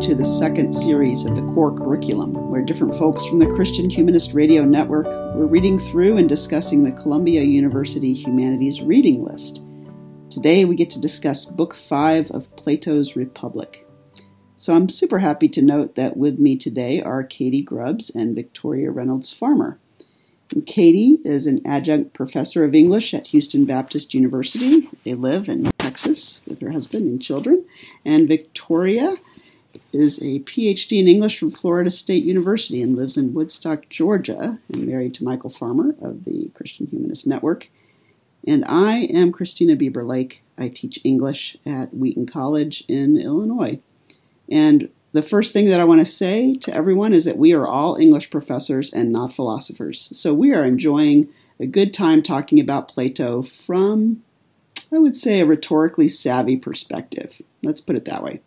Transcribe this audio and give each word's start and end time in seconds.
to 0.00 0.14
the 0.14 0.24
second 0.24 0.72
series 0.72 1.24
of 1.24 1.34
the 1.34 1.42
core 1.54 1.74
curriculum, 1.74 2.32
where 2.48 2.62
different 2.62 2.96
folks 2.96 3.26
from 3.26 3.40
the 3.40 3.52
Christian 3.56 3.90
Humanist 3.90 4.32
Radio 4.32 4.64
Network 4.64 5.06
were 5.34 5.48
reading 5.48 5.76
through 5.76 6.18
and 6.18 6.28
discussing 6.28 6.84
the 6.84 6.92
Columbia 6.92 7.42
University 7.42 8.14
Humanities 8.14 8.80
Reading 8.80 9.24
List. 9.24 9.64
Today 10.30 10.64
we 10.64 10.76
get 10.76 10.88
to 10.90 11.00
discuss 11.00 11.46
Book 11.46 11.74
5 11.74 12.30
of 12.30 12.54
Plato's 12.54 13.16
Republic. 13.16 13.88
So 14.56 14.76
I'm 14.76 14.88
super 14.88 15.18
happy 15.18 15.48
to 15.48 15.62
note 15.62 15.96
that 15.96 16.16
with 16.16 16.38
me 16.38 16.56
today 16.56 17.02
are 17.02 17.24
Katie 17.24 17.62
Grubbs 17.62 18.08
and 18.08 18.36
Victoria 18.36 18.92
Reynolds 18.92 19.32
Farmer. 19.32 19.80
And 20.52 20.64
Katie 20.64 21.18
is 21.24 21.48
an 21.48 21.60
adjunct 21.66 22.14
professor 22.14 22.62
of 22.62 22.72
English 22.72 23.14
at 23.14 23.26
Houston 23.28 23.64
Baptist 23.64 24.14
University. 24.14 24.88
They 25.02 25.14
live 25.14 25.48
in 25.48 25.72
Texas 25.78 26.40
with 26.46 26.60
her 26.60 26.70
husband 26.70 27.06
and 27.06 27.20
children. 27.20 27.64
And 28.04 28.28
Victoria 28.28 29.16
is 29.98 30.20
a 30.20 30.40
PhD 30.40 31.00
in 31.00 31.08
English 31.08 31.38
from 31.38 31.50
Florida 31.50 31.90
State 31.90 32.24
University 32.24 32.82
and 32.82 32.96
lives 32.96 33.16
in 33.16 33.34
Woodstock, 33.34 33.88
Georgia, 33.88 34.58
and 34.72 34.86
married 34.86 35.14
to 35.14 35.24
Michael 35.24 35.50
Farmer 35.50 35.94
of 36.00 36.24
the 36.24 36.50
Christian 36.54 36.86
Humanist 36.86 37.26
Network. 37.26 37.68
And 38.46 38.64
I 38.66 38.98
am 39.04 39.32
Christina 39.32 39.76
Bieber 39.76 40.06
Lake. 40.06 40.42
I 40.56 40.68
teach 40.68 41.00
English 41.04 41.56
at 41.66 41.94
Wheaton 41.94 42.26
College 42.26 42.84
in 42.88 43.16
Illinois. 43.16 43.80
And 44.50 44.88
the 45.12 45.22
first 45.22 45.52
thing 45.52 45.68
that 45.68 45.80
I 45.80 45.84
want 45.84 46.00
to 46.00 46.06
say 46.06 46.56
to 46.56 46.74
everyone 46.74 47.12
is 47.12 47.24
that 47.24 47.38
we 47.38 47.52
are 47.52 47.66
all 47.66 47.96
English 47.96 48.30
professors 48.30 48.92
and 48.92 49.10
not 49.10 49.34
philosophers. 49.34 50.10
So 50.12 50.34
we 50.34 50.52
are 50.52 50.64
enjoying 50.64 51.28
a 51.58 51.66
good 51.66 51.92
time 51.92 52.22
talking 52.22 52.60
about 52.60 52.88
Plato 52.88 53.42
from, 53.42 54.22
I 54.92 54.98
would 54.98 55.16
say, 55.16 55.40
a 55.40 55.46
rhetorically 55.46 56.08
savvy 56.08 56.56
perspective. 56.56 57.40
Let's 57.62 57.80
put 57.80 57.96
it 57.96 58.04
that 58.04 58.22
way. 58.22 58.40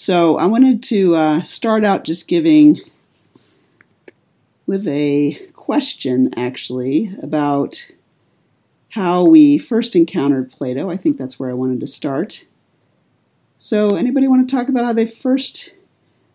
So 0.00 0.36
I 0.36 0.46
wanted 0.46 0.80
to 0.84 1.16
uh, 1.16 1.42
start 1.42 1.84
out 1.84 2.04
just 2.04 2.28
giving 2.28 2.82
with 4.64 4.86
a 4.86 5.44
question 5.54 6.32
actually 6.36 7.12
about 7.20 7.90
how 8.90 9.24
we 9.24 9.58
first 9.58 9.96
encountered 9.96 10.52
Plato. 10.52 10.88
I 10.88 10.96
think 10.96 11.18
that's 11.18 11.40
where 11.40 11.50
I 11.50 11.54
wanted 11.54 11.80
to 11.80 11.88
start. 11.88 12.44
So, 13.58 13.96
anybody 13.96 14.28
want 14.28 14.48
to 14.48 14.54
talk 14.54 14.68
about 14.68 14.84
how 14.84 14.92
they 14.92 15.04
first 15.04 15.72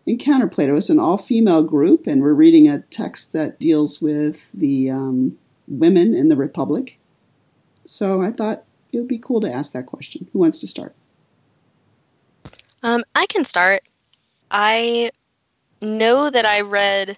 encountered 0.06 0.52
Plato? 0.52 0.76
It's 0.76 0.90
an 0.90 1.00
all 1.00 1.18
female 1.18 1.64
group, 1.64 2.06
and 2.06 2.22
we're 2.22 2.34
reading 2.34 2.68
a 2.68 2.82
text 2.82 3.32
that 3.32 3.62
deals 3.62 4.02
with 4.02 4.50
the 4.54 4.90
um, 4.90 5.38
women 5.70 6.14
in 6.14 6.28
the 6.28 6.36
Republic. 6.36 7.00
So, 7.86 8.22
I 8.22 8.34
thought 8.34 8.66
it 8.92 8.98
would 8.98 9.08
be 9.08 9.20
cool 9.20 9.40
to 9.40 9.50
ask 9.50 9.72
that 9.72 9.86
question. 9.86 10.28
Who 10.34 10.40
wants 10.40 10.60
to 10.60 10.68
start? 10.68 10.94
Um, 12.84 13.04
I 13.16 13.26
can 13.28 13.46
start. 13.46 13.82
I 14.52 15.12
know 15.82 16.30
that 16.30 16.46
I 16.46 16.62
read 16.62 17.18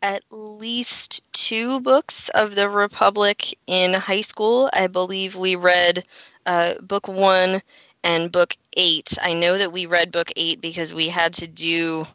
at 0.00 0.22
least 0.30 1.22
two 1.32 1.80
books 1.80 2.28
of 2.28 2.54
the 2.54 2.68
Republic 2.68 3.58
in 3.66 3.92
high 3.92 4.20
school. 4.20 4.70
I 4.72 4.86
believe 4.86 5.34
we 5.34 5.56
read 5.56 6.04
uh, 6.46 6.74
book 6.80 7.08
one 7.08 7.60
and 8.04 8.30
book 8.30 8.56
eight. 8.76 9.18
I 9.20 9.34
know 9.34 9.58
that 9.58 9.72
we 9.72 9.86
read 9.86 10.12
book 10.12 10.32
eight 10.36 10.60
because 10.60 10.94
we 10.94 11.08
had 11.08 11.34
to 11.34 11.48
do 11.48 12.06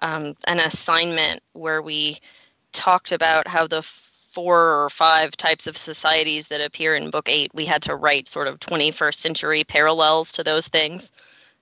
um, 0.00 0.34
an 0.46 0.58
assignment 0.58 1.42
where 1.54 1.80
we 1.80 2.18
talked 2.72 3.12
about 3.12 3.48
how 3.48 3.66
the 3.66 3.82
four 3.82 4.84
or 4.84 4.90
five 4.90 5.36
types 5.36 5.66
of 5.66 5.76
societies 5.76 6.48
that 6.48 6.60
appear 6.60 6.94
in 6.94 7.10
book 7.10 7.28
eight, 7.30 7.50
we 7.54 7.64
had 7.64 7.82
to 7.82 7.96
write 7.96 8.28
sort 8.28 8.48
of 8.48 8.60
21st 8.60 9.14
century 9.14 9.64
parallels 9.64 10.32
to 10.32 10.44
those 10.44 10.68
things 10.68 11.10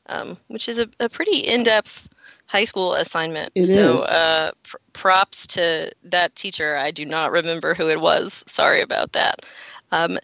um, 0.06 0.36
which 0.48 0.68
is 0.68 0.78
a, 0.78 0.88
a 1.00 1.08
pretty 1.08 1.38
in-depth 1.38 2.08
high 2.46 2.64
school 2.64 2.94
assignment. 2.94 3.52
It 3.54 3.64
so 3.64 3.94
is. 3.94 4.04
Uh, 4.04 4.50
pr- 4.62 4.76
props 4.92 5.46
to 5.48 5.90
that 6.04 6.36
teacher. 6.36 6.76
I 6.76 6.90
do 6.90 7.06
not 7.06 7.32
remember 7.32 7.74
who 7.74 7.88
it 7.88 8.00
was. 8.00 8.44
Sorry 8.46 8.82
about 8.82 9.12
that. 9.12 9.46
Um, 9.90 10.18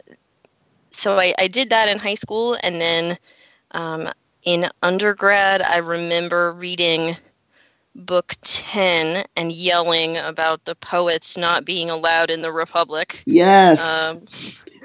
so 0.90 1.18
I, 1.18 1.34
I, 1.38 1.48
did 1.48 1.70
that 1.70 1.88
in 1.88 1.98
high 1.98 2.14
school, 2.14 2.56
and 2.62 2.80
then 2.80 3.16
um, 3.70 4.08
in 4.42 4.68
undergrad, 4.82 5.62
I 5.62 5.78
remember 5.78 6.52
reading 6.52 7.16
book 7.94 8.34
10 8.42 9.24
and 9.36 9.52
yelling 9.52 10.16
about 10.16 10.64
the 10.64 10.74
poets 10.74 11.36
not 11.36 11.64
being 11.64 11.90
allowed 11.90 12.30
in 12.30 12.42
the 12.42 12.52
Republic. 12.52 13.22
Yes. 13.26 14.02
Um, 14.02 14.22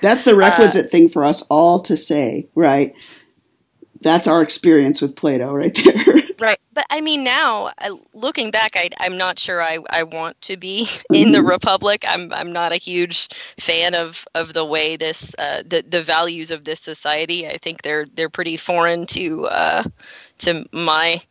That's 0.02 0.24
the 0.24 0.36
requisite 0.36 0.88
uh, 0.88 0.90
thing 0.90 1.10
for 1.10 1.24
us 1.24 1.44
all 1.44 1.80
to 1.82 1.96
say, 1.96 2.48
right? 2.56 2.94
That's 4.04 4.28
our 4.28 4.42
experience 4.42 5.02
with 5.02 5.16
Plato 5.16 5.54
right 5.54 5.74
there. 5.74 6.24
right. 6.40 6.60
But 6.74 6.86
I 6.90 7.02
mean, 7.02 7.24
now 7.24 7.72
looking 8.14 8.52
back, 8.52 8.76
I, 8.76 8.90
am 9.00 9.18
not 9.18 9.40
sure 9.40 9.62
I, 9.62 9.80
I 9.90 10.04
want 10.04 10.40
to 10.42 10.58
be 10.58 10.88
in 11.14 11.32
the 11.32 11.40
mm-hmm. 11.40 11.48
Republic. 11.48 12.04
I'm, 12.08 12.32
I'm 12.34 12.52
not 12.52 12.72
a 12.72 12.78
huge 12.78 13.30
fan 13.60 13.96
of, 13.96 14.28
of 14.36 14.54
the 14.54 14.66
way 14.66 14.96
this, 14.96 15.34
uh, 15.40 15.64
the, 15.66 15.84
the 15.88 16.02
values 16.02 16.52
of 16.52 16.66
this 16.66 16.80
society. 16.80 17.48
I 17.48 17.58
think 17.58 17.82
they're, 17.82 18.06
they're 18.06 18.30
pretty 18.30 18.58
foreign 18.58 19.06
to, 19.08 19.46
uh, 19.48 19.84
to 20.40 20.66
my 20.72 21.22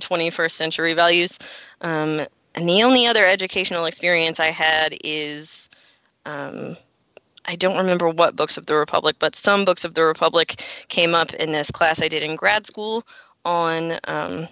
21st 0.00 0.52
century 0.52 0.94
values. 0.94 1.38
Um, 1.80 2.26
and 2.54 2.68
the 2.68 2.82
only 2.82 3.06
other 3.06 3.24
educational 3.24 3.84
experience 3.84 4.40
I 4.40 4.50
had 4.50 4.96
is, 5.04 5.70
um, 6.26 6.76
I 7.46 7.56
don't 7.56 7.78
remember 7.78 8.08
what 8.08 8.36
books 8.36 8.56
of 8.56 8.66
the 8.66 8.76
Republic, 8.76 9.16
but 9.18 9.34
some 9.34 9.64
books 9.64 9.84
of 9.84 9.94
the 9.94 10.04
Republic 10.04 10.62
came 10.88 11.14
up 11.14 11.32
in 11.34 11.52
this 11.52 11.70
class 11.70 12.02
I 12.02 12.08
did 12.08 12.22
in 12.22 12.36
grad 12.36 12.66
school 12.66 13.04
on 13.44 13.98
um, 14.04 14.46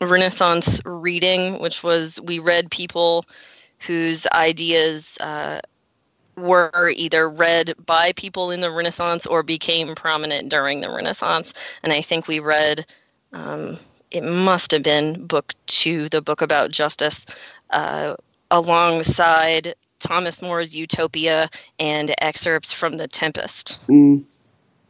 Renaissance 0.00 0.80
reading, 0.84 1.60
which 1.60 1.82
was 1.82 2.20
we 2.20 2.38
read 2.38 2.70
people 2.70 3.24
whose 3.86 4.26
ideas 4.32 5.16
uh, 5.20 5.60
were 6.36 6.92
either 6.96 7.28
read 7.28 7.74
by 7.86 8.12
people 8.16 8.50
in 8.50 8.60
the 8.60 8.70
Renaissance 8.70 9.26
or 9.26 9.42
became 9.42 9.94
prominent 9.94 10.50
during 10.50 10.80
the 10.80 10.90
Renaissance. 10.90 11.54
And 11.82 11.92
I 11.92 12.00
think 12.00 12.26
we 12.26 12.40
read, 12.40 12.86
um, 13.32 13.78
it 14.10 14.24
must 14.24 14.70
have 14.72 14.82
been 14.82 15.26
book 15.26 15.52
two, 15.66 16.08
the 16.08 16.22
book 16.22 16.42
about 16.42 16.70
justice, 16.70 17.26
uh, 17.70 18.16
alongside 18.50 19.74
Thomas 20.04 20.42
More's 20.42 20.76
Utopia 20.76 21.48
and 21.78 22.14
excerpts 22.18 22.72
from 22.72 22.98
The 22.98 23.08
Tempest. 23.08 23.80
Mm. 23.88 24.24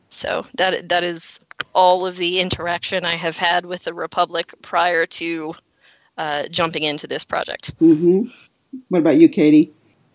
So 0.08 0.44
that 0.56 0.88
that 0.88 1.04
is 1.04 1.40
all 1.72 2.04
of 2.04 2.16
the 2.16 2.40
interaction 2.40 3.04
I 3.04 3.14
have 3.14 3.36
had 3.36 3.64
with 3.64 3.84
the 3.84 3.94
Republic 3.94 4.52
prior 4.60 5.06
to 5.06 5.54
uh, 6.18 6.44
jumping 6.50 6.82
into 6.82 7.06
this 7.06 7.24
project. 7.24 7.78
Mm-hmm. 7.78 8.28
What 8.88 8.98
about 8.98 9.18
you, 9.18 9.28
Katie? 9.28 9.72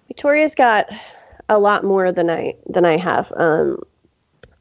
Victoria's 0.07 0.55
got 0.55 0.87
a 1.47 1.57
lot 1.57 1.83
more 1.83 2.11
than 2.11 2.29
I 2.29 2.55
than 2.67 2.85
I 2.85 2.97
have. 2.97 3.31
Um, 3.35 3.81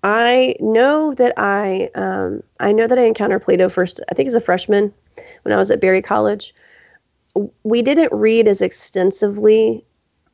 I 0.05 0.55
know 0.61 1.15
that 1.15 1.35
I 1.37 1.91
um, 1.97 2.45
I 2.61 2.73
know 2.73 2.87
that 2.87 2.99
I 2.99 3.03
encountered 3.03 3.43
Plato 3.43 3.69
first. 3.69 4.01
I 4.09 4.15
think 4.15 4.29
as 4.29 4.37
a 4.37 4.41
freshman 4.41 4.95
when 5.43 5.53
I 5.53 5.57
was 5.57 5.71
at 5.73 5.81
Berry 5.81 6.03
College. 6.03 6.55
We 7.63 7.83
didn't 7.83 8.13
read 8.13 8.49
as 8.49 8.63
extensively 8.63 9.85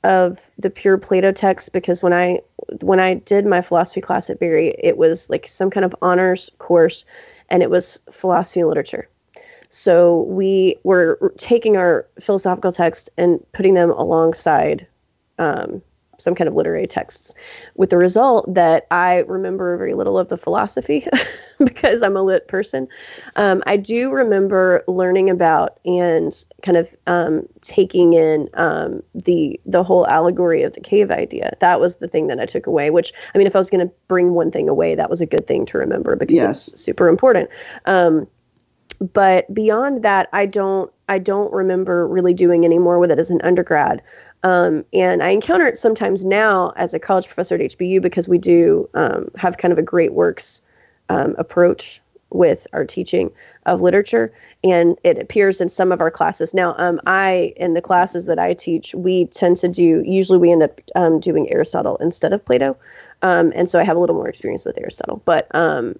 of 0.05 0.39
the 0.59 0.71
pure 0.71 0.99
Plato 0.99 1.33
text 1.33 1.73
because 1.73 2.03
when 2.03 2.13
I 2.13 2.41
when 2.81 3.01
I 3.01 3.15
did 3.15 3.47
my 3.47 3.63
philosophy 3.63 4.01
class 4.01 4.31
at 4.31 4.39
Berry, 4.39 4.75
it 4.79 4.97
was 4.97 5.29
like 5.29 5.49
some 5.49 5.71
kind 5.71 5.85
of 5.85 5.97
honors 6.03 6.51
course, 6.59 7.05
and 7.49 7.63
it 7.63 7.71
was 7.71 8.01
philosophy 8.13 8.61
and 8.61 8.69
literature. 8.69 9.09
So 9.71 10.23
we 10.23 10.77
were 10.85 11.33
taking 11.37 11.77
our 11.77 12.07
philosophical 12.21 12.71
text 12.71 13.11
and 13.19 13.45
putting 13.53 13.75
them 13.75 13.91
alongside 13.91 14.87
um, 15.39 15.83
some 16.19 16.35
kind 16.35 16.49
of 16.49 16.55
literary 16.55 16.87
texts, 16.87 17.35
with 17.77 17.91
the 17.91 17.97
result 17.97 18.53
that 18.53 18.87
I 18.91 19.19
remember 19.21 19.77
very 19.77 19.95
little 19.95 20.19
of 20.19 20.29
the 20.29 20.37
philosophy 20.37 21.07
because 21.59 22.03
I'm 22.03 22.17
a 22.17 22.23
lit 22.23 22.49
person. 22.49 22.89
Um, 23.37 23.63
I 23.67 23.77
do 23.77 24.11
remember 24.11 24.85
learning 24.87 25.31
about 25.31 25.79
and 25.85 26.45
kind 26.63 26.77
of 26.77 26.89
um, 27.07 27.47
taking 27.61 28.15
in 28.15 28.49
um, 28.55 29.03
the 29.15 29.61
the 29.67 29.83
whole 29.83 30.07
allegory 30.07 30.63
of 30.63 30.73
the 30.73 30.81
cave 30.81 31.11
idea. 31.11 31.57
That 31.61 31.81
was 31.81 31.97
the 31.97 32.09
thing 32.09 32.27
that 32.29 32.41
I 32.41 32.47
took 32.47 32.67
away. 32.67 32.91
Which 32.91 33.13
I 33.35 33.39
mean, 33.39 33.47
if 33.47 33.55
I 33.55 33.59
was 33.59 33.71
going 33.71 33.87
to 33.87 33.95
bring 34.09 34.35
one 34.35 34.51
thing 34.51 34.69
away, 34.69 34.95
that 34.95 35.11
was 35.11 35.21
a 35.21 35.27
good 35.27 35.47
thing 35.47 35.67
to 35.67 35.79
remember 35.79 36.17
because 36.17 36.37
yes. 36.37 36.69
it's 36.69 36.83
super 36.83 37.09
important. 37.09 37.51
Um, 37.87 38.27
but 39.13 39.53
beyond 39.53 40.03
that, 40.03 40.29
I 40.33 40.47
don't 40.47 40.91
I 41.09 41.19
don't 41.19 41.53
remember 41.53 42.07
really 42.07 42.35
doing 42.35 42.65
any 42.65 42.79
more 42.79 42.99
with 42.99 43.11
it 43.11 43.19
as 43.19 43.31
an 43.31 43.41
undergrad. 43.43 44.03
Um, 44.45 44.85
and 44.93 45.23
I 45.23 45.31
encounter 45.31 45.67
it 45.67 45.79
sometimes 45.79 46.25
now 46.25 46.75
as 46.77 46.93
a 46.93 46.99
college 46.99 47.27
professor 47.27 47.55
at 47.55 47.63
HBU 47.63 48.03
because 48.03 48.29
we 48.29 48.37
do 48.37 48.89
um, 48.93 49.31
have 49.37 49.57
kind 49.57 49.73
of 49.73 49.79
a 49.79 49.83
great 49.83 50.13
works 50.13 50.61
um, 51.09 51.35
approach 51.39 52.03
with 52.29 52.67
our 52.73 52.85
teaching 52.85 53.31
of 53.65 53.81
literature, 53.81 54.33
and 54.63 54.99
it 55.03 55.19
appears 55.19 55.61
in 55.61 55.69
some 55.69 55.93
of 55.93 56.01
our 56.01 56.11
classes. 56.11 56.53
Now, 56.53 56.75
um, 56.77 57.01
I 57.07 57.55
in 57.57 57.73
the 57.73 57.81
classes 57.81 58.27
that 58.27 58.39
I 58.39 58.53
teach, 58.53 58.95
we 58.95 59.27
tend 59.27 59.57
to 59.59 59.69
do 59.69 60.03
usually 60.05 60.39
we 60.39 60.53
end 60.53 60.63
up 60.63 60.81
um, 60.95 61.21
doing 61.21 61.51
Aristotle 61.51 61.97
instead 61.97 62.33
of 62.33 62.45
Plato. 62.45 62.77
Um, 63.23 63.53
and 63.55 63.71
so 63.71 63.79
I 63.79 63.85
have 63.85 63.97
a 63.97 64.01
little 64.01 64.17
more 64.17 64.29
experience 64.29 64.65
with 64.67 64.77
Aristotle, 64.77 65.23
but 65.25 65.49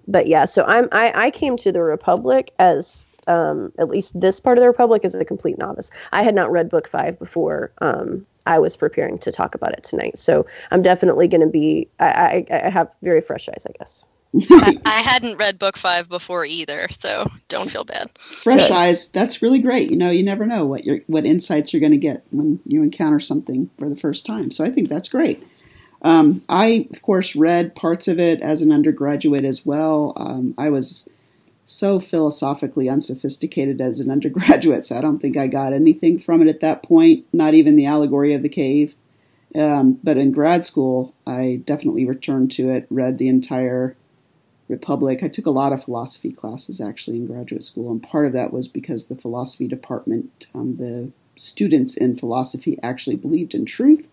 but 0.07 0.27
yeah. 0.27 0.45
So 0.45 0.63
I'm 0.65 0.87
I, 0.91 1.11
I 1.15 1.31
came 1.31 1.57
to 1.57 1.71
the 1.71 1.81
Republic 1.81 2.51
as 2.59 3.07
um, 3.27 3.71
at 3.77 3.89
least 3.89 4.19
this 4.19 4.39
part 4.39 4.57
of 4.57 4.61
the 4.61 4.67
Republic 4.67 5.03
is 5.03 5.15
a 5.15 5.25
complete 5.25 5.57
novice. 5.57 5.91
I 6.11 6.23
had 6.23 6.35
not 6.35 6.51
read 6.51 6.69
Book 6.69 6.87
Five 6.87 7.19
before 7.19 7.71
um, 7.81 8.25
I 8.45 8.59
was 8.59 8.75
preparing 8.75 9.17
to 9.19 9.31
talk 9.31 9.55
about 9.55 9.73
it 9.73 9.83
tonight. 9.83 10.17
So 10.17 10.45
I'm 10.71 10.81
definitely 10.81 11.27
going 11.27 11.41
to 11.41 11.47
be, 11.47 11.89
I, 11.99 12.45
I, 12.49 12.65
I, 12.65 12.69
have 12.69 12.91
very 13.01 13.21
fresh 13.21 13.49
eyes, 13.49 13.65
I 13.67 13.71
guess. 13.79 14.03
I, 14.51 14.77
I, 14.85 15.01
hadn't 15.01 15.37
read 15.37 15.57
book 15.57 15.77
five 15.77 16.09
before 16.09 16.45
either, 16.45 16.87
so 16.89 17.29
don't 17.47 17.69
feel 17.69 17.85
bad. 17.85 18.11
Fresh 18.19 18.63
Good. 18.63 18.71
eyes, 18.71 19.09
that's 19.09 19.41
really 19.41 19.59
great. 19.59 19.89
You 19.89 19.97
know, 19.97 20.11
you 20.11 20.23
never 20.23 20.45
know 20.45 20.65
what 20.65 20.83
your 20.83 20.99
what 21.07 21.25
insights 21.25 21.71
you're 21.71 21.79
going 21.79 21.93
to 21.93 21.97
get 21.97 22.25
when 22.31 22.59
you 22.65 22.83
encounter 22.83 23.19
something 23.19 23.69
for 23.79 23.87
the 23.87 23.95
first 23.95 24.25
time. 24.25 24.51
So 24.51 24.65
I 24.65 24.71
think 24.71 24.89
that's 24.89 25.07
great. 25.07 25.47
Um, 26.01 26.43
I, 26.49 26.87
of 26.93 27.01
course, 27.01 27.35
read 27.35 27.75
parts 27.75 28.07
of 28.07 28.19
it 28.19 28.41
as 28.41 28.61
an 28.61 28.71
undergraduate 28.71 29.45
as 29.45 29.65
well. 29.65 30.13
Um, 30.17 30.53
I 30.57 30.69
was 30.69 31.07
so 31.65 31.99
philosophically 31.99 32.87
unsophisticated 32.87 33.81
as 33.81 33.99
an 33.99 34.11
undergraduate, 34.11 34.85
so 34.85 34.97
I 34.97 35.01
don't 35.01 35.19
think 35.19 35.35
I 35.35 35.47
got 35.47 35.73
anything 35.73 36.19
from 36.19 36.41
it 36.41 36.47
at 36.47 36.61
that 36.61 36.83
point, 36.83 37.25
not 37.33 37.55
even 37.55 37.75
the 37.75 37.87
allegory 37.87 38.33
of 38.33 38.43
the 38.43 38.49
cave. 38.49 38.95
Um, 39.55 39.99
but 40.03 40.17
in 40.17 40.31
grad 40.31 40.65
school, 40.65 41.13
I 41.25 41.61
definitely 41.63 42.05
returned 42.05 42.51
to 42.53 42.69
it, 42.69 42.85
read 42.89 43.17
the 43.17 43.29
entire 43.29 43.95
Republic. 44.67 45.21
I 45.23 45.27
took 45.27 45.45
a 45.45 45.51
lot 45.51 45.73
of 45.73 45.83
philosophy 45.83 46.31
classes 46.31 46.81
actually 46.81 47.17
in 47.17 47.27
graduate 47.27 47.63
school, 47.63 47.91
and 47.91 48.01
part 48.01 48.25
of 48.25 48.33
that 48.33 48.51
was 48.51 48.67
because 48.67 49.05
the 49.05 49.15
philosophy 49.15 49.67
department, 49.67 50.47
um, 50.53 50.77
the 50.77 51.11
students 51.35 51.95
in 51.95 52.17
philosophy 52.17 52.77
actually 52.81 53.15
believed 53.15 53.53
in 53.53 53.65
truth, 53.65 54.07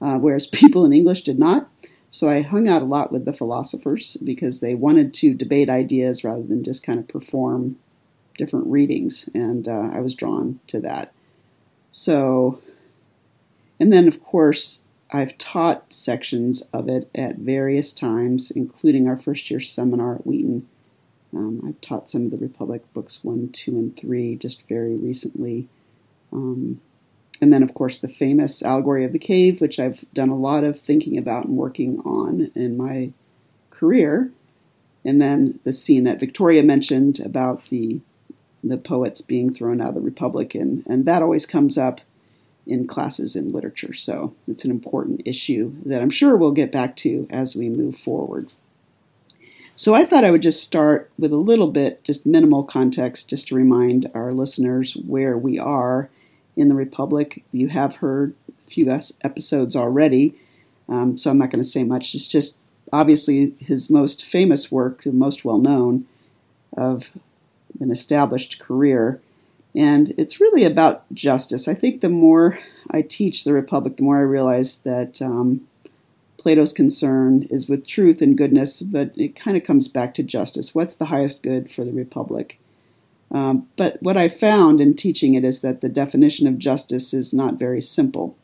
uh, 0.00 0.14
whereas 0.14 0.46
people 0.52 0.84
in 0.84 0.92
English 0.92 1.22
did 1.22 1.38
not. 1.38 1.68
So 2.10 2.28
I 2.28 2.42
hung 2.42 2.68
out 2.68 2.82
a 2.82 2.86
lot 2.86 3.12
with 3.12 3.24
the 3.24 3.32
philosophers 3.32 4.16
because 4.22 4.58
they 4.58 4.74
wanted 4.74 5.14
to 5.14 5.32
debate 5.32 5.70
ideas 5.70 6.24
rather 6.24 6.42
than 6.42 6.64
just 6.64 6.82
kind 6.82 6.98
of 6.98 7.06
perform 7.06 7.76
different 8.36 8.66
readings, 8.66 9.28
and 9.34 9.68
uh, 9.68 9.90
I 9.92 10.00
was 10.00 10.14
drawn 10.14 10.60
to 10.68 10.80
that. 10.80 11.12
So, 11.90 12.60
and 13.78 13.92
then 13.92 14.08
of 14.08 14.22
course, 14.22 14.82
I've 15.12 15.36
taught 15.38 15.92
sections 15.92 16.62
of 16.72 16.88
it 16.88 17.08
at 17.14 17.36
various 17.36 17.92
times, 17.92 18.50
including 18.50 19.08
our 19.08 19.16
first 19.16 19.50
year 19.50 19.60
seminar 19.60 20.16
at 20.16 20.26
Wheaton. 20.26 20.66
Um, 21.32 21.62
I've 21.66 21.80
taught 21.80 22.10
some 22.10 22.24
of 22.24 22.30
the 22.30 22.36
Republic 22.38 22.82
books 22.92 23.20
one, 23.22 23.50
two, 23.52 23.72
and 23.72 23.96
three 23.96 24.36
just 24.36 24.62
very 24.68 24.96
recently. 24.96 25.68
Um, 26.32 26.80
and 27.40 27.52
then, 27.52 27.62
of 27.62 27.74
course, 27.74 27.96
the 27.96 28.08
famous 28.08 28.62
allegory 28.62 29.04
of 29.04 29.12
the 29.12 29.18
cave, 29.18 29.60
which 29.60 29.80
I've 29.80 30.04
done 30.12 30.28
a 30.28 30.36
lot 30.36 30.62
of 30.64 30.78
thinking 30.78 31.16
about 31.16 31.46
and 31.46 31.56
working 31.56 32.00
on 32.00 32.50
in 32.54 32.76
my 32.76 33.12
career. 33.70 34.30
And 35.04 35.20
then 35.20 35.58
the 35.64 35.72
scene 35.72 36.04
that 36.04 36.20
Victoria 36.20 36.62
mentioned 36.62 37.20
about 37.20 37.68
the 37.70 38.00
the 38.62 38.76
poets 38.76 39.22
being 39.22 39.54
thrown 39.54 39.80
out 39.80 39.88
of 39.88 39.94
the 39.94 40.00
Republic, 40.02 40.54
and, 40.54 40.84
and 40.86 41.06
that 41.06 41.22
always 41.22 41.46
comes 41.46 41.78
up 41.78 42.02
in 42.66 42.86
classes 42.86 43.34
in 43.34 43.52
literature. 43.52 43.94
So 43.94 44.34
it's 44.46 44.66
an 44.66 44.70
important 44.70 45.22
issue 45.24 45.74
that 45.86 46.02
I'm 46.02 46.10
sure 46.10 46.36
we'll 46.36 46.52
get 46.52 46.70
back 46.70 46.94
to 46.96 47.26
as 47.30 47.56
we 47.56 47.70
move 47.70 47.96
forward. 47.96 48.52
So 49.76 49.94
I 49.94 50.04
thought 50.04 50.24
I 50.24 50.30
would 50.30 50.42
just 50.42 50.62
start 50.62 51.10
with 51.18 51.32
a 51.32 51.38
little 51.38 51.68
bit, 51.68 52.04
just 52.04 52.26
minimal 52.26 52.62
context, 52.62 53.30
just 53.30 53.48
to 53.48 53.54
remind 53.54 54.10
our 54.12 54.30
listeners 54.30 54.92
where 54.92 55.38
we 55.38 55.58
are 55.58 56.10
in 56.60 56.68
the 56.68 56.74
Republic. 56.74 57.44
You 57.52 57.68
have 57.68 57.96
heard 57.96 58.34
a 58.48 58.70
few 58.70 58.90
episodes 59.22 59.74
already, 59.74 60.34
um, 60.88 61.18
so 61.18 61.30
I'm 61.30 61.38
not 61.38 61.50
going 61.50 61.62
to 61.62 61.68
say 61.68 61.84
much. 61.84 62.14
It's 62.14 62.28
just 62.28 62.58
obviously 62.92 63.54
his 63.58 63.90
most 63.90 64.24
famous 64.24 64.70
work, 64.70 65.02
the 65.02 65.12
most 65.12 65.44
well 65.44 65.58
known 65.58 66.06
of 66.76 67.10
an 67.80 67.90
established 67.90 68.58
career. 68.58 69.20
And 69.74 70.10
it's 70.18 70.40
really 70.40 70.64
about 70.64 71.04
justice. 71.14 71.68
I 71.68 71.74
think 71.74 72.00
the 72.00 72.08
more 72.08 72.58
I 72.90 73.02
teach 73.02 73.44
the 73.44 73.52
Republic, 73.52 73.96
the 73.96 74.02
more 74.02 74.18
I 74.18 74.22
realize 74.22 74.78
that 74.78 75.22
um, 75.22 75.66
Plato's 76.38 76.72
concern 76.72 77.46
is 77.50 77.68
with 77.68 77.86
truth 77.86 78.20
and 78.20 78.36
goodness, 78.36 78.82
but 78.82 79.12
it 79.16 79.36
kind 79.36 79.56
of 79.56 79.64
comes 79.64 79.88
back 79.88 80.14
to 80.14 80.22
justice. 80.22 80.74
What's 80.74 80.96
the 80.96 81.06
highest 81.06 81.42
good 81.42 81.70
for 81.70 81.84
the 81.84 81.92
Republic? 81.92 82.59
Um, 83.32 83.68
but 83.76 84.02
what 84.02 84.16
I 84.16 84.28
found 84.28 84.80
in 84.80 84.94
teaching 84.94 85.34
it 85.34 85.44
is 85.44 85.62
that 85.62 85.80
the 85.80 85.88
definition 85.88 86.46
of 86.46 86.58
justice 86.58 87.14
is 87.14 87.32
not 87.32 87.58
very 87.58 87.80
simple 87.80 88.36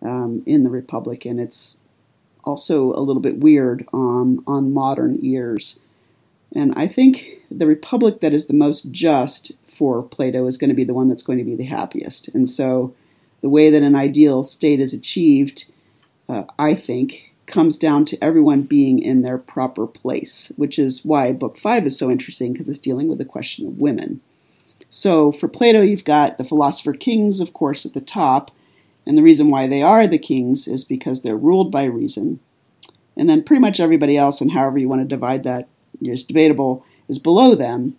um, 0.00 0.42
in 0.46 0.62
the 0.62 0.70
Republic, 0.70 1.24
and 1.24 1.40
it's 1.40 1.76
also 2.44 2.92
a 2.92 3.02
little 3.02 3.22
bit 3.22 3.38
weird 3.38 3.86
on, 3.92 4.42
on 4.46 4.72
modern 4.72 5.18
ears. 5.22 5.80
And 6.54 6.72
I 6.76 6.86
think 6.86 7.40
the 7.50 7.66
Republic 7.66 8.20
that 8.20 8.32
is 8.32 8.46
the 8.46 8.54
most 8.54 8.90
just 8.90 9.52
for 9.66 10.02
Plato 10.02 10.46
is 10.46 10.56
going 10.56 10.68
to 10.68 10.76
be 10.76 10.84
the 10.84 10.94
one 10.94 11.08
that's 11.08 11.22
going 11.22 11.38
to 11.38 11.44
be 11.44 11.56
the 11.56 11.64
happiest. 11.64 12.28
And 12.28 12.48
so 12.48 12.94
the 13.40 13.48
way 13.48 13.70
that 13.70 13.82
an 13.82 13.96
ideal 13.96 14.44
state 14.44 14.80
is 14.80 14.92
achieved, 14.92 15.70
uh, 16.28 16.44
I 16.58 16.74
think, 16.74 17.31
comes 17.46 17.76
down 17.76 18.04
to 18.06 18.22
everyone 18.22 18.62
being 18.62 18.98
in 18.98 19.22
their 19.22 19.38
proper 19.38 19.86
place, 19.86 20.52
which 20.56 20.78
is 20.78 21.04
why 21.04 21.32
Book 21.32 21.58
5 21.58 21.86
is 21.86 21.98
so 21.98 22.10
interesting 22.10 22.52
because 22.52 22.68
it's 22.68 22.78
dealing 22.78 23.08
with 23.08 23.18
the 23.18 23.24
question 23.24 23.66
of 23.66 23.78
women. 23.78 24.20
So 24.88 25.32
for 25.32 25.48
Plato, 25.48 25.80
you've 25.80 26.04
got 26.04 26.38
the 26.38 26.44
philosopher 26.44 26.92
kings, 26.92 27.40
of 27.40 27.52
course, 27.52 27.84
at 27.84 27.94
the 27.94 28.00
top. 28.00 28.50
And 29.06 29.18
the 29.18 29.22
reason 29.22 29.50
why 29.50 29.66
they 29.66 29.82
are 29.82 30.06
the 30.06 30.18
kings 30.18 30.68
is 30.68 30.84
because 30.84 31.22
they're 31.22 31.36
ruled 31.36 31.72
by 31.72 31.84
reason. 31.84 32.40
And 33.16 33.28
then 33.28 33.42
pretty 33.42 33.60
much 33.60 33.80
everybody 33.80 34.16
else, 34.16 34.40
and 34.40 34.52
however 34.52 34.78
you 34.78 34.88
want 34.88 35.02
to 35.02 35.08
divide 35.08 35.44
that, 35.44 35.68
is 36.00 36.24
debatable, 36.24 36.84
is 37.08 37.18
below 37.18 37.54
them, 37.54 37.96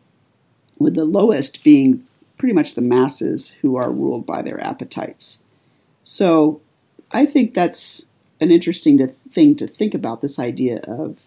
with 0.79 0.95
the 0.95 1.05
lowest 1.05 1.63
being 1.63 2.03
pretty 2.37 2.53
much 2.53 2.73
the 2.73 2.81
masses 2.81 3.51
who 3.61 3.75
are 3.75 3.91
ruled 3.91 4.25
by 4.25 4.41
their 4.41 4.61
appetites. 4.63 5.43
So 6.03 6.61
I 7.11 7.25
think 7.25 7.53
that's 7.53 8.07
an 8.43 8.51
interesting 8.51 8.97
to 8.99 9.07
thing 9.07 9.55
to 9.55 9.67
think 9.67 9.93
about 9.93 10.21
this 10.21 10.37
idea 10.37 10.79
of 10.81 11.17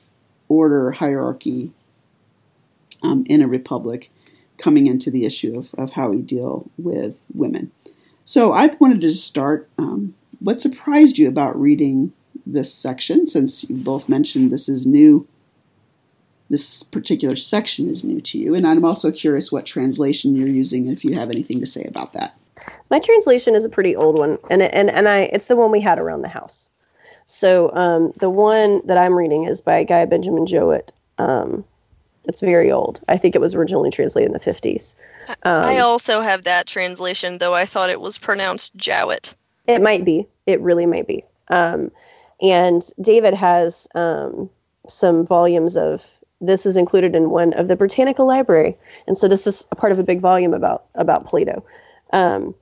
order 0.49 0.93
hierarchy 0.93 1.73
um, 3.03 3.25
in 3.29 3.43
a 3.43 3.49
republic 3.49 4.11
coming 4.59 4.87
into 4.87 5.11
the 5.11 5.27
issue 5.27 5.59
of, 5.59 5.75
of 5.77 5.93
how 5.93 6.09
we 6.11 6.23
deal 6.23 6.71
with 6.79 7.17
women. 7.35 7.71
So 8.25 8.53
I 8.53 8.67
wanted 8.79 9.01
to 9.03 9.13
start. 9.13 9.69
Um, 9.79 10.15
what 10.39 10.61
surprised 10.61 11.19
you 11.19 11.29
about 11.29 11.61
reading 11.61 12.13
this 12.45 12.73
section, 12.73 13.27
since 13.27 13.65
you 13.65 13.77
both 13.77 14.09
mentioned 14.09 14.51
this 14.51 14.69
is 14.69 14.87
new? 14.87 15.27
This 16.49 16.85
particular 16.85 17.35
section 17.35 17.89
is 17.91 18.05
new 18.05 18.21
to 18.21 18.39
you, 18.39 18.55
and 18.55 18.67
I'm 18.67 18.85
also 18.85 19.11
curious 19.11 19.51
what 19.51 19.67
translation 19.67 20.37
you're 20.37 20.47
using, 20.47 20.87
if 20.87 21.05
you 21.05 21.15
have 21.15 21.31
anything 21.31 21.59
to 21.61 21.67
say 21.67 21.85
about 21.85 22.13
that. 22.13 22.37
My 22.89 23.01
translation 23.01 23.57
is 23.57 23.65
a 23.65 23.69
pretty 23.69 23.97
old 23.97 24.19
one, 24.19 24.39
and 24.51 24.63
and 24.63 24.91
and 24.91 25.09
I 25.09 25.23
it's 25.33 25.47
the 25.47 25.57
one 25.57 25.73
we 25.73 25.81
had 25.81 25.99
around 25.99 26.23
the 26.23 26.29
house. 26.29 26.69
So 27.27 27.73
um, 27.75 28.13
the 28.17 28.31
one 28.31 28.83
that 28.87 28.97
I'm 28.97 29.15
reading 29.15 29.47
is 29.47 29.61
by 29.61 29.85
Guy 29.85 30.05
Benjamin 30.05 30.47
Jowett. 30.47 30.93
Um, 31.19 31.65
it's 32.25 32.41
very 32.41 32.73
old. 32.73 33.01
I 33.09 33.17
think 33.17 33.35
it 33.35 33.41
was 33.41 33.55
originally 33.55 33.91
translated 33.91 34.29
in 34.29 34.33
the 34.33 34.41
50s. 34.41 34.95
Um, 35.43 35.65
I 35.65 35.79
also 35.79 36.21
have 36.21 36.45
that 36.45 36.67
translation, 36.67 37.39
though 37.39 37.55
I 37.55 37.65
thought 37.65 37.91
it 37.91 38.01
was 38.01 38.19
pronounced 38.19 38.77
Jowett. 38.77 39.35
It 39.67 39.83
might 39.83 40.05
be. 40.05 40.27
It 40.47 40.61
really 40.61 40.87
might 40.87 41.07
be. 41.07 41.25
Um, 41.49 41.91
and 42.41 42.89
David 43.01 43.35
has 43.35 43.89
um, 43.95 44.51
some 44.89 45.27
volumes 45.27 45.77
of 45.77 46.03
this 46.41 46.67
is 46.67 46.77
included 46.77 47.17
in 47.17 47.31
one 47.31 47.53
of 47.55 47.69
the 47.69 47.77
Britannica 47.77 48.23
Library, 48.23 48.77
and 49.07 49.17
so 49.17 49.27
this 49.27 49.47
is 49.47 49.67
a 49.73 49.77
part 49.77 49.91
of 49.91 49.99
a 49.99 50.03
big 50.03 50.21
volume 50.21 50.53
about 50.53 50.85
about 50.95 51.27
Plato. 51.27 51.65
Um, 52.13 52.55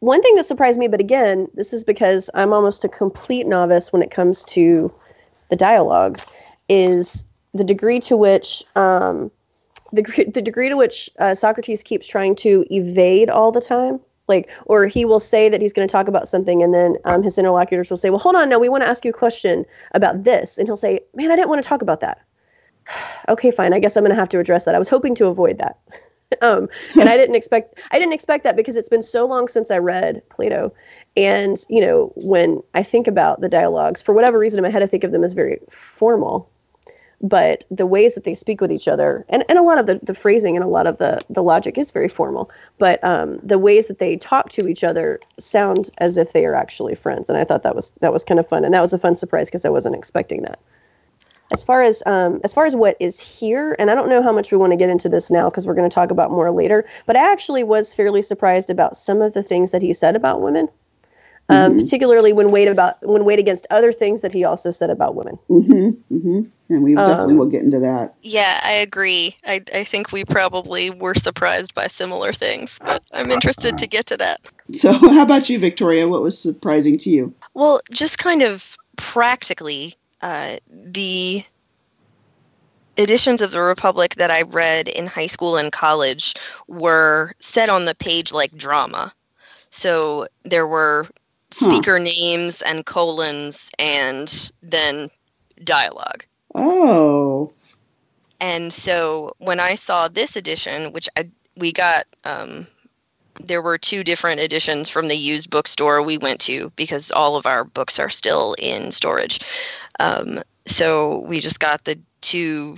one 0.00 0.22
thing 0.22 0.34
that 0.34 0.46
surprised 0.46 0.78
me, 0.78 0.88
but 0.88 1.00
again, 1.00 1.48
this 1.54 1.72
is 1.72 1.84
because 1.84 2.30
I'm 2.34 2.52
almost 2.52 2.84
a 2.84 2.88
complete 2.88 3.46
novice 3.46 3.92
when 3.92 4.02
it 4.02 4.10
comes 4.10 4.44
to 4.44 4.92
the 5.50 5.56
dialogues, 5.56 6.26
is 6.68 7.24
the 7.52 7.64
degree 7.64 8.00
to 8.00 8.16
which 8.16 8.64
um, 8.76 9.30
the 9.92 10.02
the 10.32 10.42
degree 10.42 10.68
to 10.68 10.76
which 10.76 11.10
uh, 11.18 11.34
Socrates 11.34 11.82
keeps 11.82 12.06
trying 12.06 12.34
to 12.36 12.64
evade 12.70 13.28
all 13.28 13.52
the 13.52 13.60
time. 13.60 14.00
Like, 14.26 14.48
or 14.66 14.86
he 14.86 15.04
will 15.04 15.18
say 15.18 15.48
that 15.48 15.60
he's 15.60 15.72
going 15.72 15.88
to 15.88 15.90
talk 15.90 16.06
about 16.06 16.28
something, 16.28 16.62
and 16.62 16.72
then 16.72 16.96
um, 17.04 17.22
his 17.22 17.36
interlocutors 17.36 17.90
will 17.90 17.96
say, 17.96 18.10
"Well, 18.10 18.20
hold 18.20 18.36
on, 18.36 18.48
now 18.48 18.58
we 18.58 18.68
want 18.68 18.84
to 18.84 18.88
ask 18.88 19.04
you 19.04 19.10
a 19.10 19.14
question 19.14 19.66
about 19.92 20.22
this," 20.22 20.56
and 20.56 20.68
he'll 20.68 20.76
say, 20.76 21.00
"Man, 21.14 21.30
I 21.32 21.36
didn't 21.36 21.48
want 21.48 21.62
to 21.62 21.68
talk 21.68 21.82
about 21.82 22.00
that." 22.00 22.20
okay, 23.28 23.50
fine. 23.50 23.74
I 23.74 23.80
guess 23.80 23.96
I'm 23.96 24.04
going 24.04 24.14
to 24.14 24.20
have 24.20 24.28
to 24.30 24.38
address 24.38 24.64
that. 24.64 24.74
I 24.74 24.78
was 24.78 24.88
hoping 24.88 25.14
to 25.16 25.26
avoid 25.26 25.58
that. 25.58 25.78
um, 26.42 26.68
and 26.98 27.08
I 27.08 27.16
didn't 27.16 27.34
expect 27.34 27.74
I 27.90 27.98
didn't 27.98 28.12
expect 28.12 28.44
that 28.44 28.56
because 28.56 28.76
it's 28.76 28.88
been 28.88 29.02
so 29.02 29.26
long 29.26 29.48
since 29.48 29.70
I 29.70 29.78
read 29.78 30.22
Plato, 30.28 30.72
and 31.16 31.62
you 31.68 31.80
know 31.80 32.12
when 32.16 32.62
I 32.74 32.82
think 32.82 33.06
about 33.06 33.40
the 33.40 33.48
dialogues, 33.48 34.02
for 34.02 34.14
whatever 34.14 34.38
reason 34.38 34.58
in 34.58 34.62
my 34.62 34.70
head 34.70 34.82
I 34.82 34.86
think 34.86 35.04
of 35.04 35.12
them 35.12 35.24
as 35.24 35.34
very 35.34 35.60
formal, 35.70 36.48
but 37.20 37.64
the 37.70 37.86
ways 37.86 38.14
that 38.14 38.24
they 38.24 38.34
speak 38.34 38.60
with 38.60 38.72
each 38.72 38.88
other, 38.88 39.24
and, 39.28 39.44
and 39.48 39.58
a 39.58 39.62
lot 39.62 39.78
of 39.78 39.86
the, 39.86 40.00
the 40.02 40.14
phrasing 40.14 40.56
and 40.56 40.64
a 40.64 40.68
lot 40.68 40.86
of 40.86 40.98
the 40.98 41.20
the 41.30 41.42
logic 41.42 41.78
is 41.78 41.90
very 41.90 42.08
formal, 42.08 42.50
but 42.78 43.02
um, 43.04 43.38
the 43.42 43.58
ways 43.58 43.88
that 43.88 43.98
they 43.98 44.16
talk 44.16 44.50
to 44.50 44.68
each 44.68 44.84
other 44.84 45.20
sound 45.38 45.90
as 45.98 46.16
if 46.16 46.32
they 46.32 46.46
are 46.46 46.54
actually 46.54 46.94
friends, 46.94 47.28
and 47.28 47.38
I 47.38 47.44
thought 47.44 47.62
that 47.64 47.74
was 47.74 47.92
that 48.00 48.12
was 48.12 48.24
kind 48.24 48.40
of 48.40 48.48
fun, 48.48 48.64
and 48.64 48.72
that 48.74 48.82
was 48.82 48.92
a 48.92 48.98
fun 48.98 49.16
surprise 49.16 49.48
because 49.48 49.64
I 49.64 49.70
wasn't 49.70 49.96
expecting 49.96 50.42
that 50.42 50.60
as 51.52 51.64
far 51.64 51.82
as 51.82 52.02
um, 52.06 52.40
as 52.44 52.54
far 52.54 52.66
as 52.66 52.76
what 52.76 52.96
is 53.00 53.18
here, 53.20 53.74
and 53.78 53.90
I 53.90 53.94
don't 53.94 54.08
know 54.08 54.22
how 54.22 54.32
much 54.32 54.50
we 54.50 54.58
want 54.58 54.72
to 54.72 54.76
get 54.76 54.88
into 54.88 55.08
this 55.08 55.30
now 55.30 55.50
because 55.50 55.66
we're 55.66 55.74
going 55.74 55.88
to 55.88 55.94
talk 55.94 56.10
about 56.10 56.30
more 56.30 56.50
later. 56.50 56.86
But 57.06 57.16
I 57.16 57.32
actually 57.32 57.64
was 57.64 57.92
fairly 57.92 58.22
surprised 58.22 58.70
about 58.70 58.96
some 58.96 59.20
of 59.22 59.34
the 59.34 59.42
things 59.42 59.70
that 59.72 59.82
he 59.82 59.92
said 59.92 60.16
about 60.16 60.40
women, 60.40 60.68
um, 61.48 61.72
mm-hmm. 61.72 61.80
particularly 61.80 62.32
when 62.32 62.50
weighed 62.50 62.68
about 62.68 62.96
when 63.06 63.24
weighed 63.24 63.38
against 63.38 63.66
other 63.70 63.92
things 63.92 64.20
that 64.20 64.32
he 64.32 64.44
also 64.44 64.70
said 64.70 64.90
about 64.90 65.14
women. 65.14 65.38
Mm-hmm. 65.48 66.16
Mm-hmm. 66.16 66.40
And 66.72 66.84
we 66.84 66.94
definitely 66.94 67.32
um, 67.32 67.38
will 67.38 67.46
get 67.46 67.62
into 67.62 67.80
that. 67.80 68.14
Yeah, 68.22 68.60
I 68.62 68.72
agree. 68.72 69.36
I 69.44 69.62
I 69.74 69.84
think 69.84 70.12
we 70.12 70.24
probably 70.24 70.90
were 70.90 71.14
surprised 71.14 71.74
by 71.74 71.88
similar 71.88 72.32
things, 72.32 72.78
but 72.84 73.02
I'm 73.12 73.30
interested 73.32 73.78
to 73.78 73.86
get 73.88 74.06
to 74.06 74.16
that. 74.18 74.40
So, 74.72 74.92
how 74.92 75.22
about 75.22 75.48
you, 75.48 75.58
Victoria? 75.58 76.06
What 76.06 76.22
was 76.22 76.38
surprising 76.38 76.96
to 76.98 77.10
you? 77.10 77.34
Well, 77.54 77.80
just 77.90 78.18
kind 78.18 78.42
of 78.42 78.76
practically 78.96 79.94
uh, 80.22 80.56
the 80.68 81.44
editions 82.96 83.42
of 83.42 83.50
the 83.50 83.60
Republic 83.60 84.16
that 84.16 84.30
I 84.30 84.42
read 84.42 84.88
in 84.88 85.06
high 85.06 85.28
school 85.28 85.56
and 85.56 85.72
college 85.72 86.34
were 86.68 87.32
set 87.38 87.68
on 87.68 87.84
the 87.84 87.94
page 87.94 88.32
like 88.32 88.56
drama. 88.56 89.12
So 89.70 90.28
there 90.44 90.66
were 90.66 91.06
speaker 91.50 91.96
huh. 91.96 92.04
names 92.04 92.62
and 92.62 92.84
colons 92.84 93.70
and 93.78 94.52
then 94.62 95.08
dialogue. 95.62 96.24
Oh. 96.54 97.52
And 98.40 98.72
so 98.72 99.34
when 99.38 99.60
I 99.60 99.74
saw 99.74 100.08
this 100.08 100.36
edition, 100.36 100.92
which 100.92 101.08
I, 101.16 101.30
we 101.56 101.72
got 101.72 102.04
um, 102.24 102.66
there 103.46 103.62
were 103.62 103.78
two 103.78 104.04
different 104.04 104.40
editions 104.40 104.88
from 104.88 105.08
the 105.08 105.16
used 105.16 105.50
bookstore 105.50 106.02
we 106.02 106.18
went 106.18 106.40
to 106.42 106.70
because 106.76 107.10
all 107.10 107.36
of 107.36 107.46
our 107.46 107.64
books 107.64 107.98
are 107.98 108.08
still 108.10 108.54
in 108.58 108.92
storage. 108.92 109.40
Um, 109.98 110.40
so 110.66 111.18
we 111.18 111.40
just 111.40 111.60
got 111.60 111.84
the 111.84 111.98
two 112.20 112.76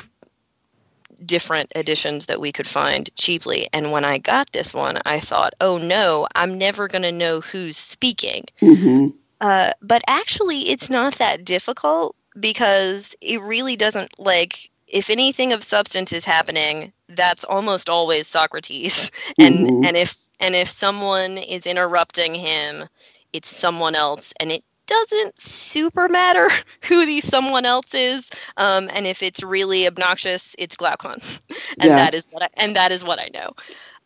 different 1.25 1.73
editions 1.77 2.27
that 2.27 2.41
we 2.41 2.53
could 2.53 2.67
find 2.67 3.09
cheaply. 3.17 3.69
And 3.73 3.93
when 3.93 4.05
I 4.05 4.19
got 4.19 4.53
this 4.53 4.75
one, 4.75 4.99
I 5.05 5.21
thought, 5.21 5.55
oh 5.61 5.79
no, 5.79 6.27
I'm 6.35 6.59
never 6.59 6.89
going 6.89 7.03
to 7.03 7.13
know 7.13 7.41
who's 7.41 7.77
speaking. 7.77 8.45
Mm-hmm. 8.61 9.09
Uh, 9.41 9.73
but 9.81 10.03
actually, 10.07 10.69
it's 10.69 10.91
not 10.91 11.15
that 11.15 11.45
difficult 11.45 12.17
because 12.39 13.15
it 13.21 13.43
really 13.43 13.77
doesn't 13.77 14.19
like 14.19 14.71
if 14.93 15.11
anything 15.11 15.53
of 15.53 15.65
substance 15.65 16.13
is 16.13 16.25
happening, 16.25 16.93
that's 17.09 17.45
almost 17.45 17.89
always 17.89 18.29
Socrates. 18.29 19.11
And 19.39 19.55
mm-hmm. 19.55 19.85
and 19.87 19.97
if 19.97 20.15
and 20.41 20.55
if 20.55 20.69
someone 20.69 21.39
is 21.39 21.67
interrupting 21.67 22.35
him, 22.35 22.87
it's 23.33 23.49
someone 23.49 23.95
else, 23.95 24.35
and 24.39 24.53
it 24.53 24.63
doesn't 24.87 25.39
super 25.39 26.09
matter 26.09 26.49
who 26.85 27.07
the 27.07 27.21
someone 27.23 27.65
else 27.65 27.95
is. 27.95 28.29
Um, 28.59 28.91
and 28.93 29.07
if 29.07 29.23
it's 29.23 29.43
really 29.43 29.87
obnoxious, 29.87 30.55
it's 30.59 30.77
Glaucon, 30.77 31.13
and 31.81 31.91
yeah. 31.91 31.97
that 31.97 32.15
is 32.15 32.27
what 32.31 32.43
I, 32.43 32.49
and 32.55 32.77
that 32.77 32.93
is 32.93 33.05
what 33.05 33.19
I 33.19 33.31
know. 33.33 33.53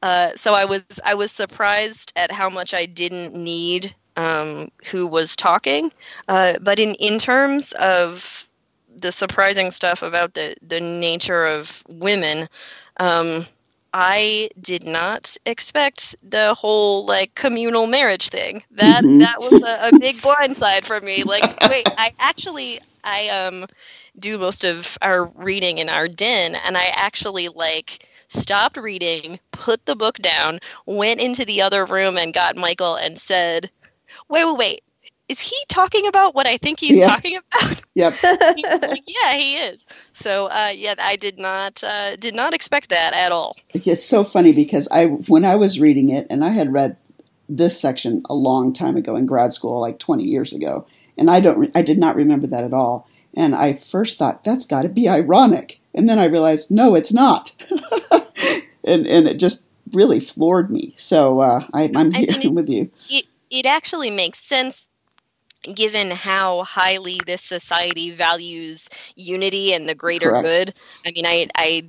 Uh, 0.00 0.30
so 0.36 0.54
I 0.54 0.66
was 0.66 0.82
I 1.04 1.14
was 1.14 1.32
surprised 1.32 2.12
at 2.14 2.30
how 2.30 2.48
much 2.48 2.72
I 2.72 2.86
didn't 2.86 3.34
need 3.34 3.94
um, 4.16 4.68
who 4.90 5.08
was 5.08 5.34
talking. 5.34 5.90
Uh, 6.28 6.54
but 6.60 6.78
in 6.78 6.94
in 6.94 7.18
terms 7.18 7.72
of 7.72 8.45
the 8.96 9.12
surprising 9.12 9.70
stuff 9.70 10.02
about 10.02 10.34
the 10.34 10.56
the 10.62 10.80
nature 10.80 11.44
of 11.44 11.82
women. 11.88 12.48
Um, 12.98 13.44
I 13.92 14.50
did 14.60 14.84
not 14.84 15.36
expect 15.46 16.16
the 16.28 16.54
whole 16.54 17.06
like 17.06 17.34
communal 17.34 17.86
marriage 17.86 18.28
thing. 18.28 18.62
That 18.72 19.04
mm-hmm. 19.04 19.18
that 19.18 19.40
was 19.40 19.62
a, 19.62 19.96
a 19.96 19.98
big 19.98 20.16
blindside 20.22 20.84
for 20.84 21.00
me. 21.00 21.22
Like, 21.22 21.42
wait, 21.70 21.86
I 21.96 22.12
actually 22.18 22.80
I 23.04 23.28
um 23.28 23.66
do 24.18 24.38
most 24.38 24.64
of 24.64 24.98
our 25.02 25.26
reading 25.26 25.78
in 25.78 25.88
our 25.88 26.08
den, 26.08 26.56
and 26.66 26.76
I 26.76 26.86
actually 26.94 27.48
like 27.48 28.06
stopped 28.28 28.76
reading, 28.76 29.38
put 29.52 29.86
the 29.86 29.96
book 29.96 30.18
down, 30.18 30.60
went 30.84 31.20
into 31.20 31.44
the 31.44 31.62
other 31.62 31.84
room, 31.84 32.16
and 32.16 32.34
got 32.34 32.56
Michael 32.56 32.96
and 32.96 33.18
said, 33.18 33.70
"Wait, 34.28 34.44
wait, 34.44 34.56
wait! 34.58 34.84
Is 35.28 35.40
he 35.40 35.56
talking 35.68 36.06
about 36.06 36.34
what 36.34 36.46
I 36.46 36.56
think 36.56 36.80
he's 36.80 37.00
yeah. 37.00 37.06
talking 37.06 37.38
about? 37.38 37.82
Yep. 37.96 38.22
like, 38.22 39.04
yeah, 39.06 39.32
he 39.38 39.56
is. 39.56 39.82
So 40.12 40.48
uh, 40.48 40.70
yeah, 40.74 40.96
I 40.98 41.16
did 41.16 41.38
not 41.38 41.82
uh, 41.82 42.14
did 42.16 42.34
not 42.34 42.52
expect 42.52 42.90
that 42.90 43.14
at 43.14 43.32
all. 43.32 43.56
It's 43.72 44.04
so 44.04 44.22
funny 44.22 44.52
because 44.52 44.86
I 44.92 45.06
when 45.06 45.46
I 45.46 45.54
was 45.54 45.80
reading 45.80 46.10
it, 46.10 46.26
and 46.28 46.44
I 46.44 46.50
had 46.50 46.74
read 46.74 46.98
this 47.48 47.80
section 47.80 48.22
a 48.28 48.34
long 48.34 48.74
time 48.74 48.98
ago 48.98 49.16
in 49.16 49.24
grad 49.24 49.54
school, 49.54 49.80
like 49.80 49.98
20 49.98 50.24
years 50.24 50.52
ago, 50.52 50.86
and 51.16 51.30
I 51.30 51.40
don't 51.40 51.74
I 51.74 51.80
did 51.80 51.96
not 51.96 52.16
remember 52.16 52.46
that 52.48 52.64
at 52.64 52.74
all. 52.74 53.08
And 53.32 53.54
I 53.54 53.72
first 53.72 54.18
thought 54.18 54.44
that's 54.44 54.66
got 54.66 54.82
to 54.82 54.90
be 54.90 55.08
ironic, 55.08 55.80
and 55.94 56.06
then 56.06 56.18
I 56.18 56.26
realized 56.26 56.70
no, 56.70 56.94
it's 56.94 57.14
not. 57.14 57.52
and 58.84 59.06
and 59.06 59.26
it 59.26 59.38
just 59.38 59.64
really 59.92 60.20
floored 60.20 60.70
me. 60.70 60.92
So 60.96 61.40
uh, 61.40 61.66
I, 61.72 61.84
am 61.84 62.12
here 62.12 62.26
I 62.30 62.38
mean, 62.38 62.54
with 62.56 62.68
you. 62.68 62.90
It, 63.08 63.24
it 63.50 63.64
actually 63.64 64.10
makes 64.10 64.38
sense 64.38 64.85
given 65.62 66.10
how 66.10 66.62
highly 66.64 67.20
this 67.26 67.42
society 67.42 68.10
values 68.10 68.88
unity 69.16 69.72
and 69.72 69.88
the 69.88 69.94
greater 69.94 70.30
Correct. 70.30 70.44
good 70.44 70.74
i 71.06 71.12
mean 71.12 71.26
i 71.26 71.48
i 71.54 71.84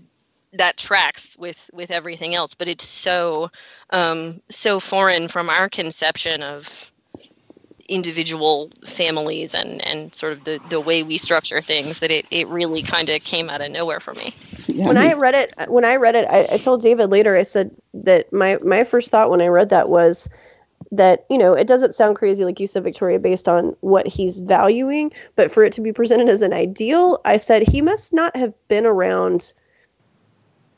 that 0.54 0.78
tracks 0.78 1.38
with 1.38 1.70
with 1.74 1.92
everything 1.92 2.34
else 2.34 2.56
but 2.56 2.68
it's 2.68 2.86
so 2.86 3.52
um 3.92 4.42
so 4.50 4.80
foreign 4.80 5.28
from 5.28 5.50
our 5.50 5.70
conception 5.70 6.42
of 6.42 6.92
individual 7.88 8.70
families 8.86 9.54
and 9.54 9.86
and 9.86 10.14
sort 10.14 10.34
of 10.34 10.44
the 10.44 10.60
the 10.70 10.80
way 10.80 11.04
we 11.04 11.18
structure 11.18 11.62
things 11.62 12.00
that 12.00 12.12
it 12.12 12.26
it 12.32 12.48
really 12.48 12.82
kind 12.82 13.10
of 13.10 13.24
came 13.24 13.50
out 13.50 13.62
of 13.62 13.72
nowhere 13.72 14.00
for 14.00 14.14
me 14.14 14.34
yeah. 14.68 14.88
when 14.88 14.98
i 14.98 15.14
read 15.14 15.36
it 15.36 15.54
when 15.70 15.86
i 15.86 15.96
read 15.96 16.16
it 16.16 16.28
I, 16.30 16.48
I 16.52 16.58
told 16.58 16.82
david 16.82 17.10
later 17.10 17.36
i 17.36 17.44
said 17.44 17.72
that 17.94 18.32
my 18.34 18.58
my 18.58 18.84
first 18.84 19.10
thought 19.10 19.30
when 19.30 19.42
i 19.42 19.48
read 19.48 19.70
that 19.70 19.88
was 19.88 20.28
that 20.92 21.26
you 21.30 21.38
know 21.38 21.54
it 21.54 21.68
doesn't 21.68 21.94
sound 21.94 22.16
crazy 22.16 22.46
like 22.46 22.60
you 22.60 22.68
said 22.68 22.84
victoria 22.84 23.20
based 23.20 23.50
on 23.50 23.76
what 23.82 24.08
he's 24.08 24.40
valuing 24.40 25.12
but 25.36 25.52
for 25.52 25.64
it 25.64 25.74
to 25.74 25.82
be 25.82 25.92
presented 25.92 26.30
as 26.30 26.42
an 26.42 26.54
ideal 26.54 27.20
i 27.26 27.36
said 27.36 27.68
he 27.68 27.82
must 27.82 28.14
not 28.14 28.36
have 28.36 28.54
been 28.70 28.86
around 28.86 29.54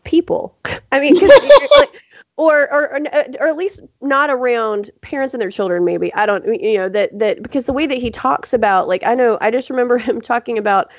people. 0.10 0.56
I 0.92 1.00
mean 1.00 1.16
like, 1.16 1.90
or, 2.38 2.72
or 2.74 3.00
or 3.40 3.48
at 3.48 3.58
least 3.58 3.82
not 4.02 4.30
around 4.30 4.90
parents 5.02 5.34
and 5.34 5.42
their 5.42 5.52
children 5.52 5.86
maybe. 5.86 6.14
I 6.14 6.26
don't 6.26 6.46
you 6.62 6.78
know 6.78 6.90
that 6.90 7.18
that 7.18 7.44
because 7.44 7.66
the 7.66 7.74
way 7.74 7.86
that 7.86 7.98
he 7.98 8.10
talks 8.10 8.54
about 8.54 8.88
like 8.88 9.04
i 9.06 9.14
know 9.14 9.38
i 9.42 9.52
just 9.52 9.70
remember 9.70 9.98
him 10.10 10.22
talking 10.22 10.58
about 10.58 10.90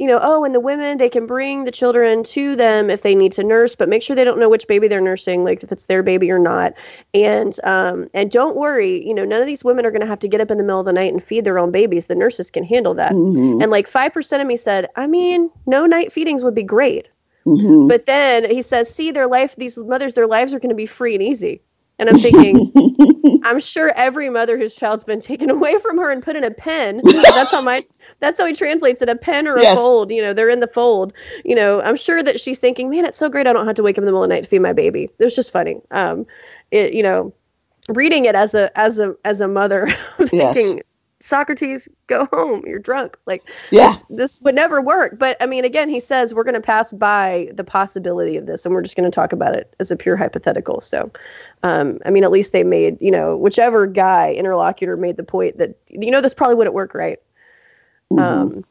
you 0.00 0.06
know, 0.06 0.18
oh, 0.22 0.44
and 0.44 0.54
the 0.54 0.60
women, 0.60 0.96
they 0.96 1.10
can 1.10 1.26
bring 1.26 1.64
the 1.64 1.70
children 1.70 2.24
to 2.24 2.56
them 2.56 2.88
if 2.88 3.02
they 3.02 3.14
need 3.14 3.32
to 3.32 3.44
nurse, 3.44 3.76
but 3.76 3.86
make 3.86 4.02
sure 4.02 4.16
they 4.16 4.24
don't 4.24 4.40
know 4.40 4.48
which 4.48 4.66
baby 4.66 4.88
they're 4.88 4.98
nursing, 4.98 5.44
like 5.44 5.62
if 5.62 5.70
it's 5.70 5.84
their 5.84 6.02
baby 6.02 6.30
or 6.30 6.38
not. 6.38 6.72
And 7.12 7.54
um, 7.64 8.08
and 8.14 8.30
don't 8.30 8.56
worry, 8.56 9.06
you 9.06 9.12
know, 9.12 9.26
none 9.26 9.42
of 9.42 9.46
these 9.46 9.62
women 9.62 9.84
are 9.84 9.90
going 9.90 10.00
to 10.00 10.06
have 10.06 10.18
to 10.20 10.28
get 10.28 10.40
up 10.40 10.50
in 10.50 10.56
the 10.56 10.64
middle 10.64 10.80
of 10.80 10.86
the 10.86 10.94
night 10.94 11.12
and 11.12 11.22
feed 11.22 11.44
their 11.44 11.58
own 11.58 11.70
babies. 11.70 12.06
The 12.06 12.14
nurses 12.14 12.50
can 12.50 12.64
handle 12.64 12.94
that. 12.94 13.12
Mm-hmm. 13.12 13.60
And 13.60 13.70
like 13.70 13.90
5% 13.90 14.40
of 14.40 14.46
me 14.46 14.56
said, 14.56 14.88
I 14.96 15.06
mean, 15.06 15.50
no 15.66 15.84
night 15.84 16.12
feedings 16.12 16.42
would 16.42 16.54
be 16.54 16.62
great. 16.62 17.06
Mm-hmm. 17.46 17.88
But 17.88 18.06
then 18.06 18.50
he 18.50 18.62
says, 18.62 18.92
see, 18.92 19.10
their 19.10 19.26
life, 19.26 19.54
these 19.56 19.76
mothers, 19.76 20.14
their 20.14 20.26
lives 20.26 20.54
are 20.54 20.60
going 20.60 20.70
to 20.70 20.74
be 20.74 20.86
free 20.86 21.14
and 21.14 21.22
easy. 21.22 21.60
And 22.00 22.08
I'm 22.08 22.18
thinking, 22.18 23.40
I'm 23.44 23.60
sure 23.60 23.92
every 23.94 24.30
mother 24.30 24.58
whose 24.58 24.74
child's 24.74 25.04
been 25.04 25.20
taken 25.20 25.50
away 25.56 25.78
from 25.78 25.98
her 25.98 26.10
and 26.10 26.22
put 26.22 26.34
in 26.34 26.42
a 26.44 26.50
pen. 26.50 27.00
That's 27.04 27.52
how 27.52 27.60
my 27.62 27.84
that's 28.18 28.40
how 28.40 28.46
he 28.46 28.52
translates 28.52 29.00
it 29.02 29.08
a 29.08 29.14
pen 29.14 29.46
or 29.46 29.56
a 29.56 29.62
yes. 29.62 29.78
fold 29.78 30.10
you 30.10 30.20
know 30.20 30.32
they're 30.34 30.48
in 30.48 30.60
the 30.60 30.66
fold 30.66 31.12
you 31.44 31.54
know 31.54 31.80
i'm 31.82 31.96
sure 31.96 32.22
that 32.22 32.40
she's 32.40 32.58
thinking 32.58 32.90
man 32.90 33.04
it's 33.04 33.16
so 33.16 33.28
great 33.28 33.46
i 33.46 33.52
don't 33.52 33.66
have 33.66 33.76
to 33.76 33.82
wake 33.82 33.94
up 33.96 33.98
in 33.98 34.04
the 34.04 34.10
middle 34.10 34.22
of 34.22 34.28
the 34.28 34.34
night 34.34 34.42
to 34.42 34.48
feed 34.48 34.58
my 34.60 34.72
baby 34.72 35.04
it 35.04 35.24
was 35.24 35.34
just 35.34 35.52
funny 35.52 35.80
um 35.92 36.26
it 36.70 36.92
you 36.92 37.02
know 37.02 37.32
reading 37.88 38.24
it 38.24 38.34
as 38.34 38.54
a 38.54 38.76
as 38.78 38.98
a 38.98 39.14
as 39.24 39.40
a 39.40 39.48
mother, 39.48 39.88
Yes. 40.32 40.54
thinking 40.56 40.82
Socrates, 41.20 41.88
go 42.06 42.26
home. 42.32 42.64
You're 42.66 42.78
drunk. 42.78 43.16
Like 43.26 43.44
Yeah. 43.70 43.90
this, 43.90 44.04
this 44.08 44.40
would 44.42 44.54
never 44.54 44.80
work. 44.80 45.18
But 45.18 45.36
I 45.40 45.46
mean, 45.46 45.64
again, 45.64 45.88
he 45.88 46.00
says 46.00 46.34
we're 46.34 46.44
going 46.44 46.54
to 46.54 46.60
pass 46.60 46.92
by 46.92 47.50
the 47.54 47.64
possibility 47.64 48.36
of 48.36 48.46
this, 48.46 48.64
and 48.64 48.74
we're 48.74 48.82
just 48.82 48.96
going 48.96 49.10
to 49.10 49.14
talk 49.14 49.32
about 49.32 49.54
it 49.54 49.72
as 49.78 49.90
a 49.90 49.96
pure 49.96 50.16
hypothetical. 50.16 50.80
So, 50.80 51.10
um, 51.62 51.98
I 52.06 52.10
mean, 52.10 52.24
at 52.24 52.30
least 52.30 52.52
they 52.52 52.64
made 52.64 52.98
you 53.00 53.10
know 53.10 53.36
whichever 53.36 53.86
guy 53.86 54.32
interlocutor 54.32 54.96
made 54.96 55.16
the 55.16 55.22
point 55.22 55.58
that 55.58 55.76
you 55.88 56.10
know 56.10 56.20
this 56.20 56.34
probably 56.34 56.56
wouldn't 56.56 56.74
work, 56.74 56.94
right? 56.94 57.18
Mhm. 58.12 58.20
Um, 58.20 58.64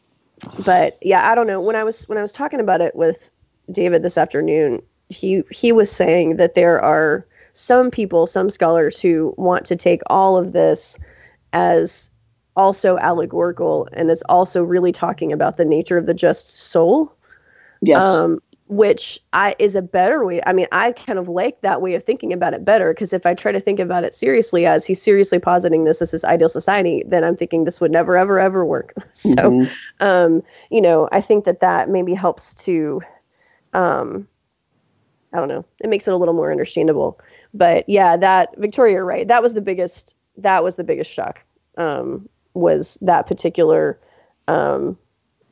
but 0.65 0.97
yeah, 1.01 1.29
I 1.29 1.35
don't 1.35 1.47
know. 1.47 1.61
When 1.61 1.75
I 1.75 1.83
was 1.83 2.07
when 2.09 2.17
I 2.17 2.21
was 2.21 2.31
talking 2.31 2.59
about 2.59 2.81
it 2.81 2.95
with 2.95 3.29
David 3.71 4.01
this 4.03 4.17
afternoon, 4.17 4.81
he 5.09 5.43
he 5.51 5.71
was 5.71 5.91
saying 5.91 6.37
that 6.37 6.55
there 6.55 6.81
are 6.81 7.25
some 7.53 7.91
people, 7.91 8.25
some 8.25 8.49
scholars 8.49 8.99
who 8.99 9.33
want 9.37 9.65
to 9.65 9.75
take 9.75 10.01
all 10.07 10.37
of 10.37 10.53
this 10.53 10.97
as 11.51 12.08
also 12.59 12.97
allegorical 12.97 13.87
and 13.93 14.11
is 14.11 14.21
also 14.27 14.61
really 14.61 14.91
talking 14.91 15.31
about 15.31 15.55
the 15.55 15.63
nature 15.63 15.97
of 15.97 16.05
the 16.05 16.13
just 16.13 16.59
soul 16.59 17.15
yes. 17.81 18.03
um, 18.03 18.41
which 18.67 19.19
I 19.33 19.55
is 19.57 19.75
a 19.75 19.81
better 19.81 20.23
way. 20.23 20.41
I 20.45 20.53
mean, 20.53 20.67
I 20.71 20.91
kind 20.91 21.17
of 21.17 21.27
like 21.27 21.61
that 21.61 21.81
way 21.81 21.95
of 21.95 22.03
thinking 22.03 22.31
about 22.31 22.53
it 22.53 22.63
better 22.63 22.93
because 22.93 23.13
if 23.13 23.25
I 23.25 23.33
try 23.33 23.51
to 23.51 23.59
think 23.59 23.79
about 23.79 24.03
it 24.03 24.13
seriously, 24.13 24.67
as 24.67 24.85
he's 24.85 25.01
seriously 25.01 25.39
positing 25.39 25.85
this 25.85 26.01
as 26.01 26.11
his 26.11 26.23
ideal 26.23 26.49
society, 26.49 27.03
then 27.07 27.23
I'm 27.23 27.35
thinking 27.35 27.63
this 27.63 27.81
would 27.81 27.91
never, 27.91 28.15
ever, 28.15 28.39
ever 28.39 28.63
work. 28.63 28.93
so, 29.13 29.31
Mhm. 29.31 29.71
um, 30.01 30.43
you 30.69 30.81
know, 30.81 31.09
I 31.11 31.21
think 31.21 31.45
that 31.45 31.61
that 31.61 31.89
maybe 31.89 32.13
helps 32.13 32.53
to, 32.65 33.01
um, 33.73 34.27
I 35.33 35.37
don't 35.37 35.47
know, 35.47 35.65
it 35.81 35.89
makes 35.89 36.07
it 36.07 36.13
a 36.13 36.17
little 36.17 36.35
more 36.35 36.51
understandable. 36.51 37.19
But 37.53 37.89
yeah, 37.89 38.17
that 38.17 38.55
Victoria, 38.57 39.03
right? 39.03 39.27
That 39.27 39.41
was 39.41 39.53
the 39.53 39.61
biggest. 39.61 40.15
That 40.37 40.63
was 40.63 40.75
the 40.75 40.83
biggest 40.83 41.11
shock. 41.11 41.39
Um, 41.77 42.29
was 42.53 42.97
that 43.01 43.27
particular 43.27 43.99
um, 44.47 44.97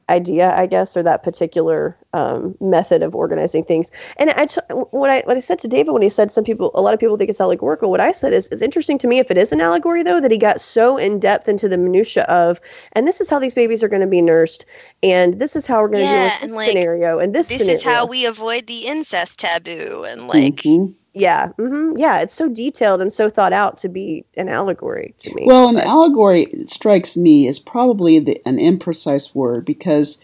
idea, 0.10 0.56
I 0.56 0.68
guess, 0.68 0.96
or 0.96 1.04
that 1.04 1.22
particular 1.22 1.98
um, 2.13 2.56
method 2.62 3.04
of 3.04 3.13
organizing 3.13 3.66
things. 3.66 3.92
And 4.16 4.30
I, 4.30 4.46
t- 4.46 4.62
what 4.70 5.10
I 5.10 5.20
what 5.25 5.36
I 5.36 5.42
said 5.42 5.60
to 5.60 5.68
David 5.68 5.92
when 5.92 6.01
he 6.01 6.08
said 6.08 6.32
some 6.32 6.46
people, 6.46 6.72
a 6.75 6.82
lot 6.82 6.94
of 6.94 7.00
people 7.00 7.18
think 7.18 7.30
it's 7.30 7.42
allegorical. 7.42 7.92
What 7.92 8.00
I 8.00 8.13
said 8.13 8.32
is, 8.32 8.48
it's 8.48 8.62
interesting 8.62 8.98
to 9.00 9.08
me 9.08 9.20
if 9.20 9.30
it 9.32 9.38
is 9.38 9.51
an 9.51 9.60
allegory, 9.60 10.04
though, 10.04 10.22
that 10.22 10.32
he 10.32 10.38
got 10.38 10.62
so 10.62 10.96
in 10.96 11.20
depth 11.20 11.50
into 11.50 11.68
the 11.68 11.77
minutia 11.77 12.24
of, 12.24 12.62
and 12.94 13.06
this 13.06 13.20
is 13.20 13.30
how 13.30 13.38
these 13.38 13.54
babies 13.54 13.84
are 13.84 13.89
going 13.89 14.01
to 14.01 14.08
be 14.08 14.22
nursed, 14.22 14.66
and 15.04 15.39
this 15.39 15.58
is 15.58 15.68
how 15.68 15.82
we're 15.82 15.89
going 15.89 16.06
to 16.06 16.08
deal 16.08 16.16
Yeah, 16.16 16.24
with 16.25 16.34
and, 16.42 16.50
this 16.51 16.56
like, 16.56 16.70
scenario, 16.70 17.20
and 17.20 17.36
this. 17.36 17.50
This 17.50 17.58
scenario. 17.60 17.75
is 17.77 17.84
how 17.84 18.08
we 18.08 18.25
avoid 18.27 18.66
the 18.66 18.88
incest 18.88 19.39
taboo 19.39 20.06
and 20.08 20.27
like 20.27 20.56
Mhm. 20.63 20.94
Yeah, 21.18 21.50
hmm 21.50 21.98
yeah. 21.98 22.20
It's 22.20 22.34
so 22.34 22.48
detailed 22.48 23.02
and 23.02 23.12
so 23.12 23.30
thought 23.30 23.54
out 23.54 23.78
to 23.80 23.90
be 23.90 24.26
an 24.36 24.50
allegory 24.50 25.16
to 25.20 25.34
me. 25.34 25.44
Well, 25.46 25.68
an 25.70 25.76
But- 25.76 25.86
allegory 25.86 26.52
strikes 26.68 27.18
me 27.18 27.48
as 27.48 27.60
probably 27.60 28.20
the, 28.20 28.42
an 28.46 28.58
imprecise 28.58 29.34
word 29.34 29.66
because 29.66 30.20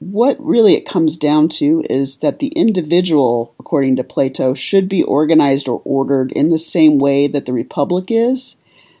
what 0.00 0.36
really 0.38 0.74
it 0.74 0.86
comes 0.86 1.16
down 1.16 1.48
to 1.48 1.82
is 1.90 2.18
that 2.18 2.38
the 2.38 2.48
individual, 2.48 3.54
according 3.58 3.96
to 3.96 4.04
Plato, 4.04 4.54
should 4.54 4.88
be 4.88 5.02
organized 5.02 5.68
or 5.68 5.82
ordered 5.84 6.30
in 6.32 6.50
the 6.50 6.58
same 6.58 6.98
way 6.98 7.26
that 7.26 7.46
the 7.46 7.52
republic 7.52 8.06
is. 8.08 8.56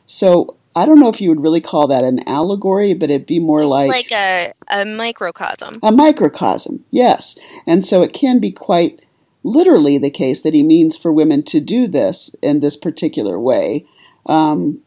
So 0.06 0.56
I 0.74 0.86
don't 0.86 1.00
know 1.00 1.08
if 1.08 1.20
you 1.20 1.28
would 1.28 1.42
really 1.42 1.60
call 1.60 1.88
that 1.88 2.04
an 2.04 2.26
allegory, 2.28 2.94
but 2.94 3.10
it'd 3.10 3.26
be 3.26 3.38
more 3.38 3.60
it's 3.62 3.68
like, 3.68 3.90
like 3.90 4.12
a, 4.12 4.52
a 4.68 4.84
microcosm. 4.84 5.80
a 5.82 5.92
microcosm. 5.92 6.84
Yes, 6.90 7.38
and 7.66 7.84
so 7.84 8.02
it 8.02 8.12
can 8.12 8.38
be 8.38 8.50
quite 8.52 9.00
literally 9.42 9.98
the 9.98 10.10
case 10.10 10.42
that 10.42 10.54
he 10.54 10.62
means 10.62 10.96
for 10.96 11.12
women 11.12 11.42
to 11.44 11.60
do 11.60 11.86
this 11.86 12.34
in 12.42 12.60
this 12.60 12.76
particular 12.76 13.38
way. 13.38 13.86
Um, 14.26 14.80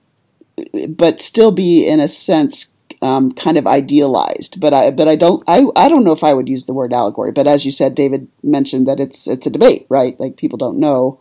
but 0.89 1.19
still 1.21 1.51
be 1.51 1.87
in 1.87 1.99
a 1.99 2.07
sense 2.07 2.71
um, 3.01 3.31
kind 3.31 3.57
of 3.57 3.67
idealized. 3.67 4.59
But 4.59 4.73
I 4.73 4.91
but 4.91 5.07
I 5.07 5.15
don't 5.15 5.43
I, 5.47 5.65
I 5.75 5.89
don't 5.89 6.03
know 6.03 6.11
if 6.11 6.23
I 6.23 6.33
would 6.33 6.49
use 6.49 6.65
the 6.65 6.73
word 6.73 6.93
allegory. 6.93 7.31
But 7.31 7.47
as 7.47 7.65
you 7.65 7.71
said, 7.71 7.95
David 7.95 8.27
mentioned 8.43 8.87
that 8.87 8.99
it's 8.99 9.27
it's 9.27 9.47
a 9.47 9.51
debate, 9.51 9.87
right? 9.89 10.19
Like 10.19 10.37
people 10.37 10.57
don't 10.57 10.79
know. 10.79 11.19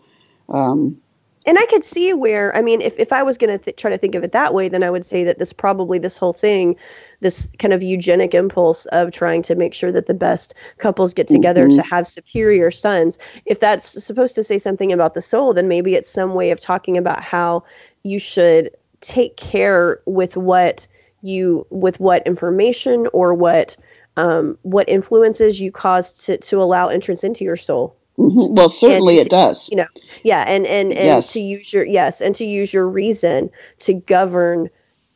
Um, 0.48 1.00
and 1.46 1.58
I 1.58 1.66
could 1.66 1.84
see 1.84 2.12
where 2.12 2.54
I 2.54 2.62
mean, 2.62 2.82
if, 2.82 2.98
if 2.98 3.12
I 3.12 3.22
was 3.22 3.38
going 3.38 3.50
to 3.50 3.64
th- 3.64 3.76
try 3.76 3.90
to 3.90 3.98
think 3.98 4.14
of 4.14 4.24
it 4.24 4.32
that 4.32 4.52
way, 4.52 4.68
then 4.68 4.82
I 4.82 4.90
would 4.90 5.06
say 5.06 5.24
that 5.24 5.38
this 5.38 5.52
probably 5.52 5.98
this 5.98 6.18
whole 6.18 6.34
thing, 6.34 6.76
this 7.20 7.50
kind 7.58 7.72
of 7.74 7.82
eugenic 7.82 8.34
impulse 8.34 8.86
of 8.86 9.12
trying 9.12 9.42
to 9.42 9.54
make 9.54 9.74
sure 9.74 9.92
that 9.92 10.06
the 10.06 10.14
best 10.14 10.54
couples 10.78 11.12
get 11.14 11.28
together 11.28 11.66
Mhm. 11.66 11.76
to 11.76 11.82
have 11.82 12.06
superior 12.06 12.70
sons. 12.70 13.18
If 13.46 13.60
that's 13.60 14.02
supposed 14.02 14.34
to 14.36 14.44
say 14.44 14.58
something 14.58 14.92
about 14.92 15.14
the 15.14 15.22
soul, 15.22 15.52
then 15.54 15.68
maybe 15.68 15.94
it's 15.94 16.10
some 16.10 16.34
way 16.34 16.50
of 16.50 16.60
talking 16.60 16.96
about 16.96 17.22
how 17.22 17.62
you 18.02 18.18
should 18.18 18.70
take 19.02 19.36
care 19.36 20.00
with 20.06 20.36
what 20.36 20.86
you 21.22 21.66
with 21.70 22.00
what 22.00 22.26
information 22.26 23.06
or 23.12 23.34
what 23.34 23.76
um, 24.16 24.58
what 24.62 24.88
influences 24.88 25.60
you 25.60 25.70
cause 25.70 26.24
to 26.24 26.36
to 26.38 26.62
allow 26.62 26.88
entrance 26.88 27.22
into 27.24 27.44
your 27.44 27.56
soul. 27.56 27.94
mhm. 28.18 28.54
Well, 28.54 28.68
certainly 28.68 29.16
it 29.18 29.30
does. 29.30 29.68
you 29.70 29.76
know 29.76 29.86
yeah 30.24 30.44
and 30.46 30.66
and 30.66 30.92
and 30.92 31.06
Yes. 31.06 31.32
to 31.34 31.40
use 31.40 31.72
your 31.72 31.84
yes 31.84 32.20
and 32.20 32.34
to 32.34 32.44
use 32.44 32.72
your 32.74 32.86
reason 32.88 33.50
to 33.80 33.94
govern 33.94 34.68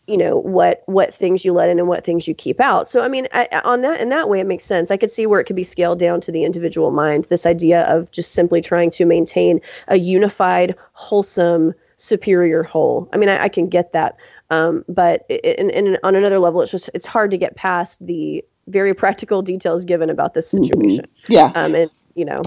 you 0.07 0.17
know 0.19 0.37
what 0.38 0.83
what 0.87 1.14
things 1.14 1.45
you 1.45 1.53
let 1.53 1.69
in 1.69 1.79
and 1.79 1.88
what 1.88 2.05
things 2.05 2.29
you 2.29 2.35
keep 2.35 2.61
out 2.61 2.88
so 2.88 3.01
i 3.03 3.09
mean 3.09 3.27
I, 3.33 3.49
on 3.64 3.81
that 3.83 4.01
in 4.01 4.11
that 4.11 4.29
way 4.29 4.40
it 4.40 4.47
makes 4.47 4.64
sense 4.64 4.90
i 4.90 4.97
could 4.97 5.11
see 5.11 5.27
where 5.27 5.40
it 5.40 5.45
could 5.45 5.57
be 5.57 5.64
scaled 5.64 5.99
down 5.99 6.21
to 6.23 6.33
the 6.33 6.45
individual 6.45 6.90
mind 6.90 7.25
this 7.31 7.47
idea 7.47 7.83
of 7.85 8.11
just 8.11 8.33
simply 8.33 8.61
trying 8.61 8.90
to 8.93 9.07
maintain 9.07 9.61
a 9.88 9.97
unified 9.99 10.75
wholesome 10.93 11.75
superior 11.97 12.62
whole 12.62 13.09
i 13.12 13.17
mean 13.17 13.29
i, 13.29 13.45
I 13.45 13.49
can 13.49 13.69
get 13.69 13.93
that 13.93 14.17
um, 14.51 14.85
but 14.88 15.25
i- 15.31 15.40
i- 15.45 15.57
in, 15.59 15.71
in, 15.71 15.99
on 16.05 16.14
another 16.14 16.38
level 16.38 16.61
it's 16.61 16.71
just 16.71 16.90
it's 16.95 17.07
hard 17.07 17.31
to 17.31 17.38
get 17.38 17.57
past 17.57 18.05
the 18.05 18.45
very 18.69 18.95
practical 18.95 19.43
details 19.43 19.85
given 19.85 20.11
about 20.11 20.35
this 20.35 20.53
Mhm. 20.53 20.64
situation 20.64 21.07
Yeah. 21.29 21.53
um, 21.55 21.75
and 21.75 21.90
you 22.14 22.25
know 22.25 22.43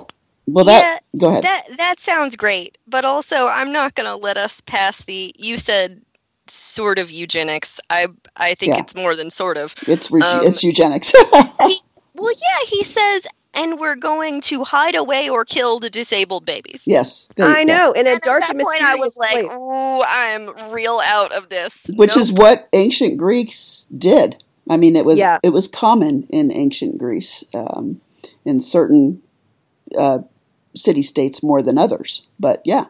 Well, 0.48 0.66
that 0.66 1.02
go 1.18 1.28
ahead. 1.28 1.44
That 1.44 1.64
that 1.78 2.00
sounds 2.00 2.36
great, 2.38 2.78
but 2.88 3.06
also 3.06 3.36
I'm 3.48 3.72
not 3.74 3.96
going 3.96 4.08
to 4.10 4.16
let 4.16 4.38
us 4.38 4.62
pass 4.62 5.04
the. 5.06 5.34
You 5.38 5.58
said 5.58 6.02
sort 6.50 7.00
of 7.00 7.10
eugenics. 7.12 7.80
I 7.90 8.08
I 8.36 8.54
think 8.56 8.74
Yeah. 8.76 8.82
it's 8.82 8.96
more 8.96 9.16
than 9.16 9.30
sort 9.30 9.58
of. 9.58 9.74
it's 9.88 10.10
re- 10.12 10.22
um, 10.22 10.42
it's 10.44 10.64
eugenics. 10.64 11.14
Well, 12.20 12.34
yeah, 12.34 12.66
he 12.68 12.84
says, 12.84 13.28
and 13.54 13.80
we're 13.80 13.96
going 13.96 14.42
to 14.42 14.64
hide 14.64 14.96
away 14.96 15.30
or 15.30 15.46
kill 15.46 15.78
the 15.80 15.90
disabled 15.92 16.46
babies. 16.48 16.84
yes, 16.88 17.30
there 17.36 17.46
I 17.48 17.64
go. 17.64 17.74
know, 17.74 17.92
in 17.92 18.08
a 18.08 18.12
And 18.12 18.20
dark 18.22 18.42
at 18.42 18.58
that 18.58 18.64
point, 18.64 18.82
I 18.82 18.96
was 18.96 19.16
like, 19.18 19.36
way. 19.36 19.42
"Ooh, 19.44 20.02
I'm 20.04 20.72
real 20.72 21.00
out 21.04 21.32
of 21.34 21.50
this." 21.50 21.86
which 21.96 22.16
Nope. 22.16 22.22
is 22.22 22.32
what 22.34 22.68
ancient 22.74 23.18
Greeks 23.18 23.86
did. 23.96 24.44
I 24.68 24.78
mean, 24.78 24.96
it 24.96 25.06
was 25.06 25.20
Yeah. 25.20 25.38
it 25.44 25.52
was 25.52 25.68
common 25.68 26.26
in 26.32 26.52
ancient 26.52 26.98
Greece, 26.98 27.44
um, 27.54 28.02
in 28.46 28.60
certain 28.60 29.22
uh, 29.96 30.20
city 30.76 31.04
states 31.04 31.44
more 31.44 31.62
than 31.62 31.78
others. 31.78 32.24
But 32.40 32.62
yeah, 32.66 32.86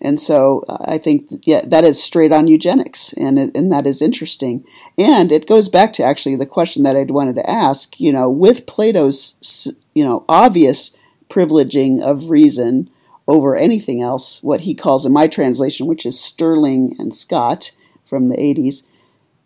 and 0.00 0.20
so 0.20 0.64
uh, 0.68 0.78
I 0.80 0.98
think 0.98 1.42
yeah 1.44 1.62
that 1.66 1.84
is 1.84 2.02
straight 2.02 2.32
on 2.32 2.46
eugenics, 2.46 3.12
and 3.14 3.38
it, 3.38 3.56
and 3.56 3.72
that 3.72 3.86
is 3.86 4.02
interesting. 4.02 4.64
And 4.96 5.32
it 5.32 5.48
goes 5.48 5.68
back 5.68 5.92
to 5.94 6.04
actually 6.04 6.36
the 6.36 6.46
question 6.46 6.82
that 6.84 6.96
I'd 6.96 7.10
wanted 7.10 7.36
to 7.36 7.50
ask. 7.50 7.98
You 8.00 8.12
know, 8.12 8.30
with 8.30 8.66
Plato's 8.66 9.72
you 9.94 10.04
know 10.04 10.24
obvious 10.28 10.96
privileging 11.28 12.00
of 12.00 12.30
reason 12.30 12.90
over 13.26 13.54
anything 13.54 14.00
else, 14.00 14.42
what 14.42 14.62
he 14.62 14.74
calls 14.74 15.04
in 15.04 15.12
my 15.12 15.28
translation, 15.28 15.86
which 15.86 16.06
is 16.06 16.18
Sterling 16.18 16.96
and 16.98 17.14
Scott 17.14 17.72
from 18.06 18.28
the 18.28 18.36
80s, 18.36 18.84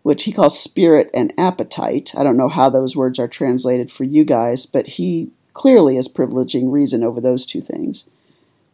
which 0.02 0.22
he 0.22 0.32
calls 0.32 0.58
spirit 0.58 1.10
and 1.12 1.32
appetite. 1.36 2.12
I 2.16 2.22
don't 2.22 2.36
know 2.36 2.48
how 2.48 2.70
those 2.70 2.94
words 2.94 3.18
are 3.18 3.26
translated 3.26 3.90
for 3.90 4.04
you 4.04 4.24
guys, 4.24 4.66
but 4.66 4.86
he 4.86 5.30
clearly 5.52 5.96
is 5.96 6.08
privileging 6.08 6.70
reason 6.70 7.02
over 7.02 7.20
those 7.20 7.44
two 7.44 7.60
things. 7.60 8.06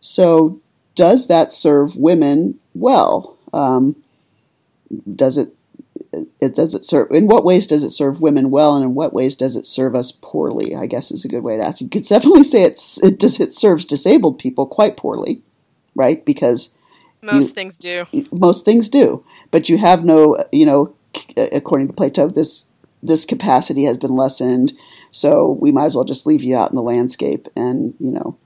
So, 0.01 0.61
does 0.99 1.29
that 1.29 1.53
serve 1.53 1.97
women 1.97 2.59
well? 2.75 3.39
Um, 3.53 3.95
does 5.15 5.39
it, 5.39 5.55
it 6.41 6.57
does 6.57 6.75
it 6.75 6.85
serve 6.85 7.09
in 7.13 7.29
what 7.29 7.45
ways 7.45 7.69
does 7.69 7.85
it 7.85 7.91
serve 7.91 8.21
women 8.21 8.51
well 8.51 8.75
and 8.75 8.85
in 8.85 8.95
what 8.97 9.13
ways 9.13 9.37
does 9.37 9.55
it 9.55 9.67
serve 9.67 9.95
us 9.95 10.11
poorly 10.11 10.75
i 10.75 10.87
guess 10.87 11.11
is 11.11 11.25
a 11.25 11.29
good 11.29 11.43
way 11.43 11.57
to 11.57 11.65
ask 11.65 11.81
you 11.83 11.89
could 11.89 12.05
definitely 12.09 12.43
say 12.45 12.63
it's 12.63 13.03
it 13.03 13.19
does 13.19 13.39
it 13.39 13.53
serves 13.53 13.85
disabled 13.85 14.39
people 14.39 14.67
quite 14.67 14.97
poorly 14.97 15.43
right 15.95 16.25
because 16.25 16.75
most 17.21 17.49
you- 17.49 17.55
things 17.55 17.77
do. 17.77 18.07
most 18.33 18.65
things 18.65 18.89
do 18.89 19.23
but 19.51 19.69
you 19.69 19.77
have 19.77 20.05
no 20.05 20.37
you 20.53 20.65
know 20.65 20.95
according 21.53 21.87
to 21.87 21.93
plato 21.93 22.29
this 22.29 22.67
this 23.03 23.27
capacity 23.27 23.85
has 23.85 23.99
been 23.99 24.17
lessened 24.17 24.73
so 25.11 25.59
we 25.61 25.71
might 25.71 25.87
as 25.87 25.95
well 25.95 26.05
just 26.05 26.27
leave 26.27 26.43
you 26.43 26.57
out 26.57 26.71
in 26.71 26.77
the 26.77 26.83
landscape 26.83 27.47
and 27.55 27.93
you 28.01 28.11
know 28.11 28.39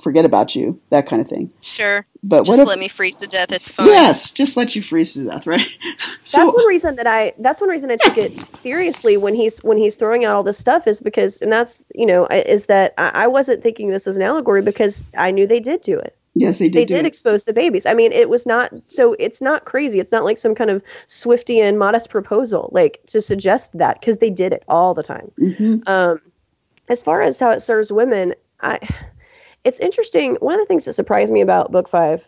forget 0.00 0.24
about 0.24 0.54
you 0.56 0.80
that 0.90 1.06
kind 1.06 1.20
of 1.22 1.28
thing 1.28 1.50
Sure, 1.60 2.06
but 2.22 2.40
just 2.40 2.48
what 2.50 2.58
if 2.60 2.68
let 2.68 2.78
me 2.78 2.88
freeze 2.88 3.16
to 3.16 3.26
death. 3.26 3.50
It's 3.52 3.70
fine. 3.70 3.86
yes 3.88 4.30
just 4.32 4.56
let 4.56 4.76
you 4.76 4.82
freeze 4.82 5.14
to 5.14 5.24
death 5.24 5.46
right 5.46 5.66
that's 6.30 6.36
one 6.36 6.66
reason 6.66 6.96
that 6.96 7.06
I 7.06 7.32
that's 7.38 7.60
one 7.60 7.70
reason 7.70 7.90
I 7.90 7.96
took 7.96 8.16
it 8.18 8.38
seriously 8.46 9.16
when 9.16 9.34
he's 9.34 9.58
when 9.58 9.76
he's 9.78 9.96
throwing 9.96 10.24
out 10.24 10.34
all 10.36 10.42
this 10.42 10.58
stuff 10.58 10.86
is 10.86 11.00
because 11.00 11.40
and 11.42 11.52
that's 11.52 11.82
you 11.94 12.06
know 12.06 12.26
is 12.26 12.66
that 12.66 12.94
I, 12.98 13.10
I 13.24 13.26
wasn't 13.26 13.62
thinking 13.62 13.88
this 13.88 14.06
as 14.06 14.16
an 14.16 14.22
allegory 14.22 14.62
because 14.62 15.04
I 15.16 15.30
knew 15.30 15.46
they 15.46 15.60
did 15.60 15.82
do 15.82 15.98
it 15.98 16.14
Yes, 16.34 16.60
they 16.60 16.66
did. 16.68 16.74
they 16.74 16.84
do 16.84 16.94
did 16.94 17.04
it. 17.04 17.08
expose 17.08 17.44
the 17.44 17.52
babies. 17.52 17.84
I 17.84 17.94
mean, 17.94 18.12
it 18.12 18.28
was 18.28 18.46
not 18.46 18.72
so 18.86 19.16
it's 19.18 19.40
not 19.40 19.64
crazy. 19.64 19.98
It's 19.98 20.12
not 20.12 20.22
like 20.22 20.38
some 20.38 20.54
kind 20.54 20.70
of 20.70 20.80
Swiftian 21.08 21.76
modest 21.78 22.10
proposal, 22.10 22.68
like 22.72 23.00
to 23.06 23.20
suggest 23.20 23.76
that 23.76 23.98
because 23.98 24.18
they 24.18 24.30
did 24.30 24.52
it 24.52 24.62
all 24.68 24.94
the 24.94 25.02
time. 25.02 25.32
Mhm. 25.40 25.88
Um, 25.88 26.20
as 26.88 27.02
far 27.02 27.22
as 27.22 27.40
how 27.40 27.50
it 27.50 27.58
serves 27.60 27.90
women, 27.90 28.34
I 28.60 28.78
it's 29.68 29.80
interesting. 29.80 30.36
One 30.40 30.54
of 30.54 30.60
the 30.60 30.66
things 30.66 30.84
that 30.86 30.94
surprised 30.94 31.32
me 31.32 31.40
about 31.42 31.70
book 31.70 31.88
five 31.88 32.24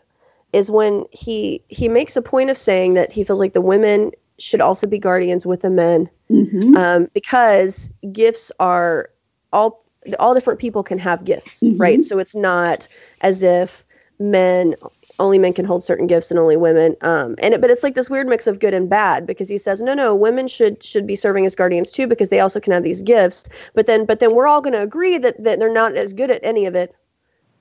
is 0.53 0.71
when 0.71 1.05
he 1.11 1.63
he 1.69 1.89
makes 1.89 2.17
a 2.17 2.23
point 2.23 2.51
of 2.51 2.57
saying 2.59 2.95
that 2.95 3.13
he 3.13 3.25
feels 3.25 3.39
like 3.39 3.53
the 3.55 3.61
women 3.61 4.13
should 4.39 4.61
also 4.61 4.87
be 4.87 4.99
guardians 4.99 5.45
with 5.47 5.61
the 5.61 5.71
men 5.71 6.09
Mhm. 6.31 6.77
um, 6.77 7.09
because 7.15 7.91
gifts 8.13 8.51
are 8.61 9.11
all 9.53 9.85
all 10.19 10.35
different 10.35 10.61
people 10.61 10.83
can 10.83 10.99
have 10.99 11.25
gifts, 11.25 11.61
Mhm. 11.63 11.79
right? 11.81 12.03
So 12.03 12.19
it's 12.19 12.35
not 12.35 12.89
as 13.21 13.43
if 13.43 13.85
men 14.19 14.75
only 15.19 15.39
men 15.39 15.53
can 15.53 15.67
hold 15.67 15.83
certain 15.85 16.07
gifts 16.07 16.31
and 16.31 16.41
only 16.41 16.57
women. 16.57 16.97
Um, 17.03 17.35
and 17.39 17.53
it, 17.53 17.61
but 17.61 17.71
it's 17.71 17.83
like 17.83 17.95
this 17.95 18.09
weird 18.09 18.27
mix 18.27 18.47
of 18.47 18.59
good 18.59 18.73
and 18.73 18.89
bad 18.89 19.27
because 19.27 19.49
he 19.51 19.59
says 19.59 19.83
no, 19.83 19.93
no, 19.95 20.15
women 20.15 20.49
should 20.49 20.83
should 20.83 21.07
be 21.07 21.15
serving 21.17 21.45
as 21.47 21.55
guardians 21.55 21.91
too 21.93 22.07
because 22.07 22.31
they 22.31 22.41
also 22.41 22.61
can 22.61 22.73
have 22.73 22.83
these 22.83 23.03
gifts. 23.03 23.49
But 23.75 23.87
then 23.87 24.05
but 24.07 24.19
then 24.21 24.35
we're 24.35 24.47
all 24.47 24.63
going 24.63 24.73
to 24.73 24.83
agree 24.83 25.19
that 25.19 25.43
that 25.45 25.59
they're 25.59 25.73
not 25.73 25.95
as 25.97 26.15
good 26.15 26.31
at 26.31 26.41
any 26.43 26.65
of 26.67 26.75
it. 26.75 26.95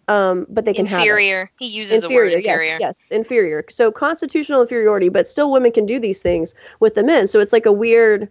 Um, 0.10 0.48
but 0.50 0.66
they 0.66 0.74
can 0.74 0.88
have 0.88 1.02
inferior. 1.02 1.52
He 1.60 1.68
uses 1.68 2.02
the 2.02 2.10
word 2.10 2.34
inferior. 2.34 2.78
Yes, 2.80 2.98
yes, 3.00 3.12
inferior. 3.12 3.64
So 3.70 3.92
constitutional 3.92 4.60
inferiority, 4.62 5.08
but 5.08 5.28
still 5.28 5.52
women 5.52 5.72
can 5.72 5.86
do 5.86 6.00
these 6.00 6.20
things 6.20 6.56
with 6.80 6.96
the 6.96 7.04
men. 7.04 7.28
So 7.28 7.40
it's 7.40 7.54
like 7.54 7.68
a 7.68 7.72
weird, 7.72 8.28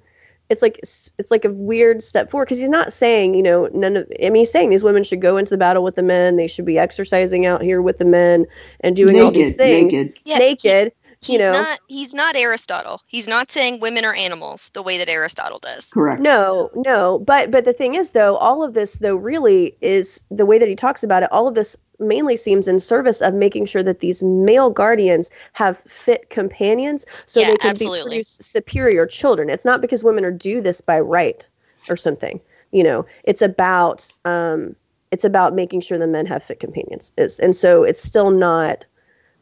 it's 0.49 0.61
like 0.61 0.79
it's 0.79 1.31
like 1.31 1.45
a 1.45 1.53
weird 1.53 2.03
step 2.03 2.33
forward 2.33 2.47
because 2.47 2.59
he's 2.59 2.69
not 2.69 2.93
saying 2.93 3.35
you 3.35 3.45
know 3.45 3.69
none 3.73 3.97
of. 3.97 4.11
I 4.21 4.31
mean, 4.31 4.41
he's 4.41 4.51
saying 4.51 4.71
these 4.71 4.83
women 4.83 5.05
should 5.05 5.21
go 5.21 5.37
into 5.37 5.51
the 5.51 5.57
battle 5.57 5.85
with 5.85 5.95
the 5.95 6.03
men. 6.03 6.35
They 6.35 6.49
should 6.49 6.65
be 6.65 6.81
exercising 6.81 7.47
out 7.47 7.63
here 7.63 7.81
with 7.81 7.99
the 7.99 8.05
men 8.05 8.45
and 8.81 8.97
doing 8.97 9.21
all 9.21 9.31
these 9.31 9.55
things 9.55 9.93
naked. 9.93 10.19
Yeah, 10.25 10.39
naked. 10.39 10.93
He's 10.93 11.08
you 11.27 11.39
know, 11.39 11.51
not 11.51 11.81
he's 11.89 12.15
not 12.15 12.37
Aristotle. 12.37 13.01
He's 13.07 13.27
not 13.27 13.51
saying 13.51 13.81
women 13.81 14.05
are 14.05 14.15
animals 14.15 14.71
the 14.75 14.83
way 14.83 14.99
that 14.99 15.09
Aristotle 15.09 15.59
does. 15.59 15.91
Correct. 15.93 16.21
No, 16.21 16.71
no, 16.75 17.19
but 17.19 17.51
but 17.51 17.65
the 17.65 17.73
thing 17.73 17.95
is 17.95 18.11
though, 18.11 18.37
all 18.37 18.63
of 18.63 18.75
this 18.75 18.95
though 18.95 19.17
really 19.17 19.77
is 19.81 20.23
the 20.31 20.47
way 20.47 20.59
that 20.59 20.69
he 20.69 20.77
talks 20.77 21.03
about 21.03 21.23
it. 21.23 21.33
All 21.33 21.49
of 21.49 21.55
this 21.55 21.77
mainly 21.99 22.37
seems 22.37 22.69
in 22.69 22.79
service 22.79 23.21
of 23.21 23.35
making 23.35 23.67
sure 23.67 23.83
that 23.83 23.99
these 23.99 24.23
male 24.23 24.71
guardians 24.71 25.31
have 25.55 25.79
fit 25.81 26.31
companions, 26.31 27.05
so 27.27 27.41
Yeah, 27.41 27.49
they 27.49 27.57
can 27.57 27.71
absolutely. 27.71 27.99
be 27.99 28.05
produce 28.17 28.39
superior 28.41 29.05
children. 29.07 29.51
It's 29.51 29.65
not 29.65 29.81
because 29.81 30.05
women 30.05 30.25
are 30.25 30.31
do 30.31 30.61
this 30.61 30.81
by 30.81 31.01
right 31.01 31.49
or 31.89 31.97
something. 31.97 32.41
You 32.71 32.85
know, 32.85 33.07
it's 33.25 33.43
about 33.43 34.11
um, 34.25 34.77
it's 35.11 35.25
about 35.25 35.55
making 35.55 35.81
sure 35.81 35.99
the 35.99 36.07
men 36.07 36.27
have 36.27 36.45
fit 36.45 36.61
companions. 36.61 37.13
Is 37.17 37.41
and 37.41 37.57
so 37.57 37.83
it's 37.83 38.03
still 38.03 38.31
not. 38.31 38.85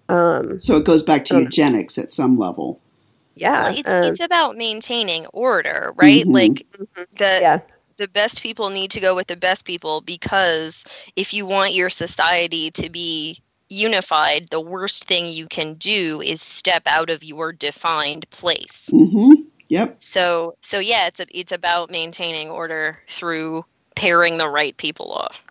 Um, 0.09 0.59
So 0.59 0.77
it 0.77 0.85
goes 0.85 1.03
back 1.03 1.25
to 1.27 1.37
Um, 1.37 1.42
eugenics 1.42 1.99
at 1.99 2.12
some 2.12 2.37
level. 2.38 2.81
yeah, 3.35 3.64
Well, 3.64 3.79
it's 3.79 3.92
um, 3.92 4.05
it's 4.05 4.21
about 4.21 4.57
maintaining 4.57 5.27
order, 5.27 5.92
right? 5.97 6.25
Mhm. 6.25 6.33
Like 6.33 6.66
mhm, 6.79 7.07
the 7.19 7.38
yeah. 7.40 7.61
the 7.97 8.09
best 8.09 8.42
people 8.42 8.71
need 8.71 8.90
to 8.92 9.01
go 9.01 9.14
with 9.14 9.27
the 9.27 9.37
best 9.37 9.64
people 9.64 10.01
because 10.01 10.85
if 11.16 11.33
you 11.35 11.47
want 11.47 11.73
your 11.75 11.90
society 11.90 12.71
to 12.73 12.90
be 12.90 13.40
unified, 13.69 14.49
the 14.51 14.61
worst 14.61 15.05
thing 15.05 15.29
you 15.29 15.47
can 15.49 15.75
do 15.75 16.21
is 16.23 16.40
step 16.40 16.83
out 16.87 17.11
of 17.11 17.25
your 17.25 17.53
defined 17.53 18.29
place. 18.31 18.88
hmm 18.90 19.33
Yep. 19.69 19.97
So 19.99 20.55
so 20.62 20.79
yeah, 20.79 21.09
it's 21.09 21.21
a, 21.21 21.27
it's 21.37 21.53
about 21.53 21.90
maintaining 21.90 22.51
order 22.51 23.03
through 23.09 23.64
pairing 23.97 24.37
the 24.38 24.49
right 24.49 24.77
people 24.77 25.11
off. 25.12 25.45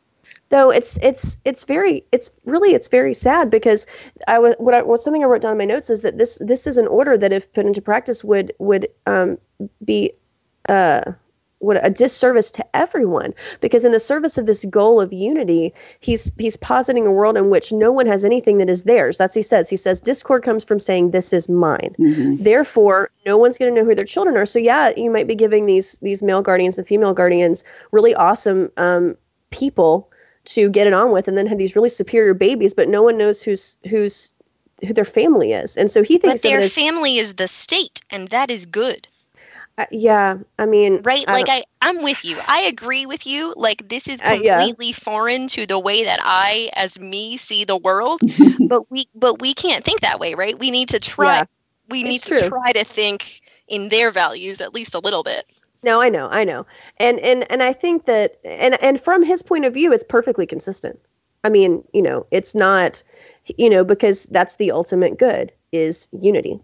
Though 0.56 0.70
it's 0.70 0.98
it's 1.02 1.38
it's 1.44 1.65
very 1.65 2.06
it's 2.13 2.32
really 2.46 2.74
it's 2.74 2.88
very 2.88 3.13
sad 3.13 3.50
because 3.50 3.86
I 4.28 4.39
was 4.39 4.56
what 4.58 4.74
I 4.74 4.82
what 4.84 5.02
something 5.02 5.24
I 5.24 5.28
wrote 5.28 5.41
down 5.41 5.52
in 5.52 5.58
my 5.58 5.65
notes 5.65 5.89
is 5.89 6.00
that 6.02 6.18
this 6.18 6.38
this 6.39 6.65
is 6.65 6.78
an 6.78 6.88
order 6.88 7.18
that 7.18 7.34
if 7.34 7.52
put 7.54 7.65
into 7.65 7.82
practice 7.82 8.24
would 8.24 8.54
would 8.58 8.88
um, 9.06 9.38
be 9.84 10.13
uh 10.70 11.12
what 11.60 11.84
a 11.84 11.89
disservice 11.89 12.52
to 12.52 12.65
everyone 12.76 13.34
because 13.60 13.86
in 13.86 13.91
the 13.91 14.00
service 14.00 14.38
of 14.38 14.46
this 14.46 14.63
goal 14.65 15.02
of 15.02 15.12
unity 15.12 15.74
he's 16.00 16.32
he's 16.38 16.58
positing 16.58 17.06
a 17.06 17.12
world 17.12 17.36
in 17.36 17.50
which 17.50 17.72
no 17.72 17.91
one 17.91 18.06
has 18.06 18.24
anything 18.24 18.58
that 18.60 18.70
is 18.70 18.84
theirs. 18.84 19.18
That's 19.18 19.36
what 19.36 19.39
he 19.39 19.44
says. 19.44 19.70
He 19.70 19.78
says 19.78 20.00
discord 20.00 20.44
comes 20.44 20.63
from 20.63 20.80
saying 20.80 21.12
this 21.12 21.34
is 21.34 21.50
mine. 21.50 21.96
Hmm 21.98 22.36
therefore 22.39 23.10
no 23.26 23.38
one's 23.38 23.58
going 23.58 23.74
to 23.74 23.82
know 23.82 23.88
who 23.88 23.96
their 23.96 24.06
children 24.06 24.38
are. 24.38 24.46
So 24.46 24.60
yeah 24.60 24.94
you 24.96 25.10
might 25.10 25.28
be 25.28 25.36
giving 25.36 25.65
these 25.65 25.98
these 26.02 26.24
male 26.24 26.41
guardians 26.41 26.78
and 26.78 26.88
female 26.88 27.13
guardians 27.13 27.65
really 27.91 28.15
awesome 28.15 28.72
um, 28.78 29.18
people 29.50 30.10
to 30.45 30.69
get 30.69 30.88
it 30.88 30.93
on 30.93 31.12
with 31.12 31.27
and 31.27 31.38
then 31.38 31.47
have 31.47 31.58
these 31.58 31.75
really 31.75 31.89
superior 31.89 32.34
babies 32.34 32.73
but 32.73 32.89
no 32.89 33.01
one 33.03 33.17
knows 33.17 33.41
who's 33.41 33.77
who's 33.89 34.34
who 34.86 34.93
their 34.93 35.05
family 35.05 35.53
is. 35.53 35.77
And 35.77 35.89
so 35.89 36.03
he 36.03 36.17
thinks 36.17 36.43
it 36.45 36.49
their 36.49 36.62
as, 36.62 36.73
family 36.73 37.17
is 37.17 37.36
the 37.36 37.47
state, 37.47 38.01
and 38.10 38.27
that 38.29 38.51
is 38.51 38.65
good. 38.65 39.08
uh, 39.77 39.86
yeah 39.91 40.38
i 40.60 40.65
mean 40.65 41.01
right? 41.03 41.25
I 41.27 41.34
like 41.34 41.49
i 41.49 41.63
i'm 41.81 42.03
with 42.03 42.25
you. 42.25 42.41
I 42.45 42.62
agree 42.62 43.05
with 43.05 43.25
you. 43.27 43.53
Like 43.58 43.88
this 43.88 44.08
is 44.08 44.21
Uh, 44.21 44.31
yeah. 44.34 44.58
completely 44.58 44.91
foreign 44.93 45.47
to 45.49 45.65
the 45.65 45.79
way 45.79 46.05
that 46.05 46.19
i 46.23 46.69
as 46.73 46.99
me 46.99 47.38
see 47.38 47.65
the 47.65 47.77
world. 47.77 48.23
But 48.67 48.89
we 48.91 49.08
but 49.15 49.41
we 49.41 49.53
can't 49.53 49.84
think 49.84 50.01
that 50.01 50.19
way 50.19 50.36
right? 50.36 50.58
We 50.58 50.71
need 50.71 50.89
to 50.89 50.99
try 50.99 51.39
Yeah, 51.39 51.45
we 51.89 52.03
need 52.03 52.23
to 52.23 52.29
true. 52.29 52.49
try 52.49 52.71
to 52.73 52.84
think 52.84 53.41
in 53.67 53.89
their 53.89 54.12
values 54.12 54.62
at 54.62 54.73
least 54.73 54.95
a 54.95 54.99
little 54.99 55.23
bit 55.23 55.45
no 55.86 56.02
i 56.02 56.10
know 56.10 56.28
i 56.32 56.43
know. 56.43 56.65
And 56.98 57.19
and 57.19 57.50
and 57.50 57.63
i 57.63 57.71
think 57.71 58.06
that 58.06 58.38
and 58.43 58.82
and 58.84 59.00
from 59.00 59.24
his 59.24 59.41
point 59.41 59.63
of 59.63 59.74
view 59.74 59.93
it's 59.93 60.04
perfectly 60.04 60.45
consistent. 60.45 61.00
I 61.45 61.50
mean 61.50 61.84
you 61.93 62.02
know 62.02 62.26
it's 62.32 62.56
not 62.56 63.02
you 63.58 63.69
know 63.69 63.86
because 63.86 64.26
that's 64.26 64.58
the 64.58 64.71
ultimate 64.71 65.17
good 65.17 65.54
is 65.71 66.10
unity. 66.12 66.60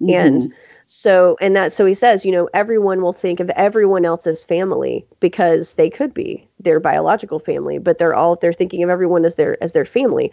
Mm-hmm. 0.00 0.14
and 0.14 0.54
so 0.86 1.36
and 1.42 1.54
that 1.56 1.72
so 1.72 1.84
he 1.84 1.92
says 1.92 2.24
you 2.24 2.32
know 2.32 2.48
everyone 2.54 3.02
will 3.02 3.12
think 3.12 3.38
of 3.40 3.50
everyone 3.50 4.06
else 4.06 4.26
as 4.26 4.44
family 4.44 5.06
because 5.20 5.74
they 5.74 5.90
could 5.90 6.14
be 6.14 6.48
their 6.58 6.80
biological 6.80 7.38
family 7.38 7.78
but 7.78 7.98
they're 7.98 8.14
all 8.14 8.36
they're 8.36 8.52
thinking 8.52 8.82
of 8.82 8.88
everyone 8.88 9.24
as 9.26 9.34
their 9.34 9.62
as 9.62 9.72
their 9.72 9.84
family. 9.84 10.32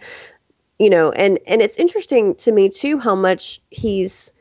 You 0.78 0.90
know 0.90 1.12
and 1.12 1.38
and 1.46 1.60
it's 1.60 1.76
interesting 1.76 2.34
to 2.36 2.52
me 2.52 2.68
too 2.70 2.98
how 2.98 3.14
much 3.14 3.60
he's 3.70 4.32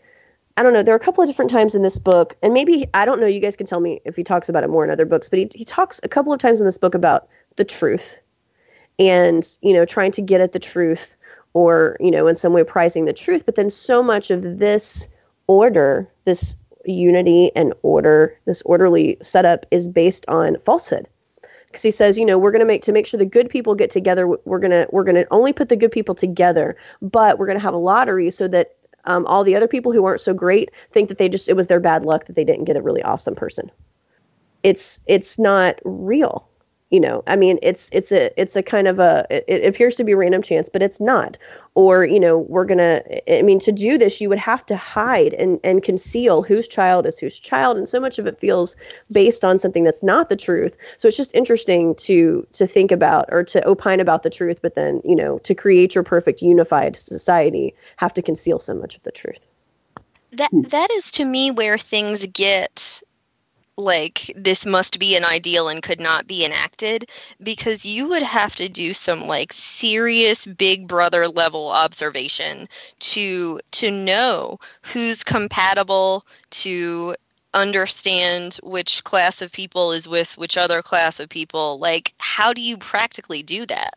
i 0.58 0.64
don't 0.64 0.74
know 0.74 0.84
there 0.84 0.94
are 0.94 0.98
a 0.98 1.02
couple 1.02 1.24
of 1.24 1.30
different 1.30 1.52
times 1.52 1.76
in 1.76 1.82
this 1.82 1.98
book 1.98 2.36
and 2.42 2.54
maybe 2.54 2.88
i 2.94 3.06
don't 3.06 3.22
know 3.22 3.28
you 3.28 3.40
guys 3.40 3.56
can 3.56 3.68
tell 3.68 3.80
me 3.80 4.02
if 4.06 4.16
he 4.16 4.24
talks 4.24 4.50
about 4.50 4.64
it 4.64 4.70
more 4.70 4.84
in 4.84 4.90
other 4.90 5.06
books 5.06 5.30
but 5.30 5.40
he, 5.40 5.50
he 5.54 5.64
talks 5.64 6.00
a 6.04 6.10
couple 6.10 6.34
of 6.34 6.40
times 6.40 6.60
in 6.60 6.66
this 6.66 6.78
book 6.78 6.96
about 6.96 7.28
the 7.56 7.64
truth 7.64 8.20
and 9.00 9.58
you 9.62 9.74
know 9.74 9.86
trying 9.86 10.12
to 10.12 10.22
get 10.22 10.42
at 10.42 10.52
the 10.52 10.60
truth 10.60 11.16
or 11.54 11.98
you 12.00 12.12
know 12.12 12.28
in 12.28 12.36
some 12.36 12.54
way 12.54 12.64
prizing 12.64 13.06
the 13.06 13.14
truth 13.14 13.44
but 13.46 13.56
then 13.56 13.70
so 13.70 14.04
much 14.04 14.32
of 14.32 14.60
this 14.60 15.08
order 15.48 16.10
this 16.26 16.56
unity 16.88 17.52
and 17.56 17.74
order 17.82 18.38
this 18.46 18.62
orderly 18.64 19.18
setup 19.22 19.66
is 19.72 19.88
based 19.88 20.26
on 20.28 20.58
falsehood. 20.66 21.08
Because 21.68 21.82
he 21.82 21.92
says 21.92 22.18
you 22.18 22.26
know 22.26 22.38
we're 22.38 22.52
going 22.52 22.62
to 22.62 22.66
make 22.66 22.84
to 22.84 22.92
make 22.92 23.06
sure 23.06 23.18
the 23.18 23.26
good 23.26 23.50
people 23.50 23.76
get 23.76 23.92
together 23.92 24.28
we're 24.46 24.60
to 24.62 24.88
we're 24.92 25.04
to 25.04 25.28
only 25.32 25.52
put 25.52 25.70
the 25.70 25.76
good 25.76 25.92
people 25.92 26.16
together 26.16 26.78
but 27.02 27.38
we're 27.38 27.52
to 27.52 27.60
have 27.60 27.74
a 27.74 27.78
lottery 27.78 28.32
so 28.32 28.48
that 28.48 28.76
um, 29.08 29.26
all 29.26 29.44
the 29.44 29.56
other 29.56 29.68
people 29.68 29.92
who 29.92 30.06
aren't 30.06 30.22
so 30.22 30.34
great 30.34 30.70
think 30.92 31.10
that 31.10 31.18
they 31.18 31.30
just 31.30 31.50
it 31.50 31.56
was 31.56 31.68
their 31.68 31.80
bad 31.80 32.06
luck 32.06 32.26
that 32.26 32.36
they 32.36 32.44
didn't 32.44 32.66
get 32.66 32.78
a 32.78 32.82
really 32.82 33.02
awesome 33.02 33.36
person. 33.36 33.72
It's 34.62 35.00
it's 35.08 35.40
not 35.40 35.80
real 35.84 36.48
you 36.90 37.00
know 37.00 37.24
i 37.28 37.36
mean 37.36 37.60
it's 37.62 37.90
it's 37.92 38.12
a 38.12 38.32
it's 38.40 38.56
a 38.56 38.64
kind 38.64 38.88
of 38.88 39.00
a 39.00 39.26
it, 39.30 39.44
it 39.48 39.68
appears 39.68 39.96
to 39.96 40.04
be 40.04 40.14
random 40.14 40.42
chance 40.42 40.70
but 40.72 40.82
it's 40.82 41.00
not. 41.00 41.38
Or 41.76 42.06
you 42.06 42.20
know 42.20 42.40
we're 42.40 42.66
gonna 42.66 43.04
i 43.30 43.44
mean 43.44 43.60
to 43.60 43.72
do 43.72 44.00
this 44.00 44.20
you 44.20 44.30
would 44.30 44.40
have 44.40 44.66
to 44.66 44.76
hide 44.76 45.36
and 45.36 45.60
and 45.64 45.84
conceal 45.84 46.42
whose 46.42 46.68
child 46.68 47.06
is 47.06 47.20
whose 47.20 47.40
child 47.40 47.78
and 47.78 47.88
so 47.88 48.00
much 48.00 48.18
of 48.18 48.26
it 48.26 48.40
feels 48.40 48.76
based 49.12 49.46
on 49.46 49.60
something 49.60 49.84
that's 49.84 50.02
not 50.02 50.30
the 50.30 50.36
truth. 50.36 50.76
So 50.98 51.08
it's 51.08 51.18
just 51.18 51.36
interesting 51.36 51.94
to 51.96 52.48
to 52.54 52.66
think 52.66 52.92
about 52.92 53.26
or 53.32 53.44
to 53.44 53.68
opine 53.68 54.00
about 54.00 54.24
the 54.24 54.32
truth 54.32 54.58
but 54.62 54.74
then 54.74 55.02
you 55.06 55.16
know 55.16 55.38
to 55.40 55.54
create 55.54 55.94
your 55.94 56.04
perfect 56.04 56.42
unified 56.42 56.96
society 56.96 57.76
have 57.98 58.14
to 58.16 58.24
conceal 58.24 58.58
so 58.58 58.74
much 58.74 58.96
of 58.96 59.04
the 59.04 59.12
truth. 59.12 59.46
That 60.32 60.50
hmm. 60.50 60.62
that 60.62 60.90
is 60.92 61.12
to 61.12 61.26
me 61.26 61.52
where 61.52 61.78
things 61.78 62.26
get 62.26 63.04
like 63.78 64.32
this 64.36 64.66
must 64.66 64.98
be 65.00 65.16
an 65.16 65.24
ideal 65.24 65.68
and 65.68 65.84
could 65.84 66.00
not 66.00 66.28
be 66.28 66.44
enacted 66.44 67.10
because 67.42 67.86
you 67.86 68.10
would 68.10 68.24
have 68.24 68.56
to 68.56 68.68
do 68.68 68.94
some 68.94 69.28
like 69.28 69.54
serious 69.54 70.48
big 70.48 70.88
brother 70.88 71.28
level 71.28 71.70
observation 71.70 72.68
to 73.00 73.60
to 73.72 73.92
know 73.92 74.60
who's 74.82 75.24
compatible 75.24 76.26
to 76.50 77.16
understand 77.54 78.60
which 78.64 79.04
class 79.04 79.42
of 79.42 79.52
people 79.52 79.92
is 79.92 80.08
with 80.08 80.38
which 80.38 80.58
other 80.58 80.82
class 80.82 81.20
of 81.20 81.30
people. 81.30 81.80
Like 81.80 82.14
how 82.18 82.54
do 82.54 82.62
you 82.62 82.78
practically 82.78 83.44
do 83.44 83.66
that 83.68 83.94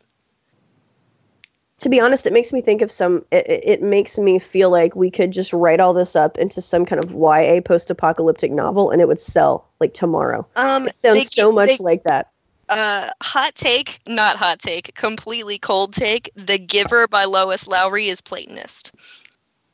to 1.81 1.89
be 1.89 1.99
honest, 1.99 2.25
it 2.25 2.33
makes 2.33 2.51
me 2.53 2.61
think 2.61 2.81
of 2.81 2.91
some. 2.91 3.25
It, 3.31 3.47
it- 3.49 3.63
it 3.65 3.81
makes 3.81 4.17
me 4.17 4.39
feel 4.39 4.69
like 4.69 4.95
we 4.95 5.11
could 5.11 5.31
just 5.31 5.51
write 5.53 5.79
all 5.79 5.93
this 5.93 6.15
up 6.15 6.37
into 6.37 6.61
some 6.61 6.85
kind 6.85 7.03
of 7.03 7.11
YA 7.11 7.61
post-apocalyptic 7.61 8.51
novel, 8.51 8.91
and 8.91 9.01
it 9.01 9.07
would 9.07 9.19
sell 9.19 9.67
like 9.79 9.93
tomorrow. 9.93 10.47
um 10.55 10.87
It 10.87 10.97
sounds 10.99 11.19
they 11.19 11.25
so 11.25 11.51
much 11.51 11.69
they- 11.77 11.83
like 11.83 12.03
that. 12.03 12.29
Uh, 12.69 13.09
hot 13.21 13.53
take, 13.53 13.99
not 14.07 14.37
hot 14.37 14.59
take, 14.59 14.95
completely 14.95 15.57
cold 15.57 15.93
take. 15.93 16.29
The 16.35 16.57
Giver 16.57 17.05
by 17.07 17.25
Lois 17.25 17.67
Lowry 17.67 18.07
is 18.07 18.21
Platonist. 18.21 18.93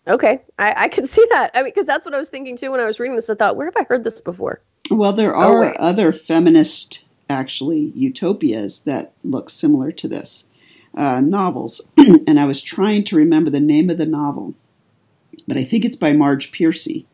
Okay, 0.08 0.42
I, 0.58 0.74
I 0.78 0.88
can 0.88 1.06
see 1.16 1.26
that. 1.32 1.52
I 1.54 1.60
mean, 1.62 1.66
because 1.74 1.86
that's 1.86 2.06
what 2.06 2.16
I 2.16 2.18
was 2.18 2.30
thinking 2.30 2.58
too 2.58 2.72
when 2.72 2.80
I 2.80 2.86
was 2.86 3.00
reading 3.00 3.16
this. 3.16 3.30
I 3.30 3.36
thought, 3.36 3.56
where 3.56 3.68
have 3.68 3.78
I 3.78 3.84
heard 3.84 4.04
this 4.04 4.20
before? 4.22 4.62
Well, 4.90 5.14
there 5.14 5.36
Oh, 5.36 5.40
are 5.52 5.62
wait. 5.62 5.78
other 5.78 6.12
feminist, 6.14 7.04
actually, 7.30 7.92
utopias 7.96 8.80
that 8.86 9.12
look 9.24 9.50
similar 9.52 9.92
to 9.92 10.08
this 10.08 10.46
uh, 10.98 11.22
novels. 11.22 11.80
and 11.98 12.40
I 12.40 12.46
was 12.46 12.62
trying 12.62 13.04
to 13.06 13.16
remember 13.16 13.50
the 13.50 13.60
name 13.60 13.90
of 13.90 13.98
the 13.98 14.06
novel, 14.06 14.54
but 15.48 15.58
I 15.58 15.64
think 15.64 15.86
it's 15.86 15.96
by 15.96 16.12
Marge 16.14 16.52
Piercy. 16.52 17.06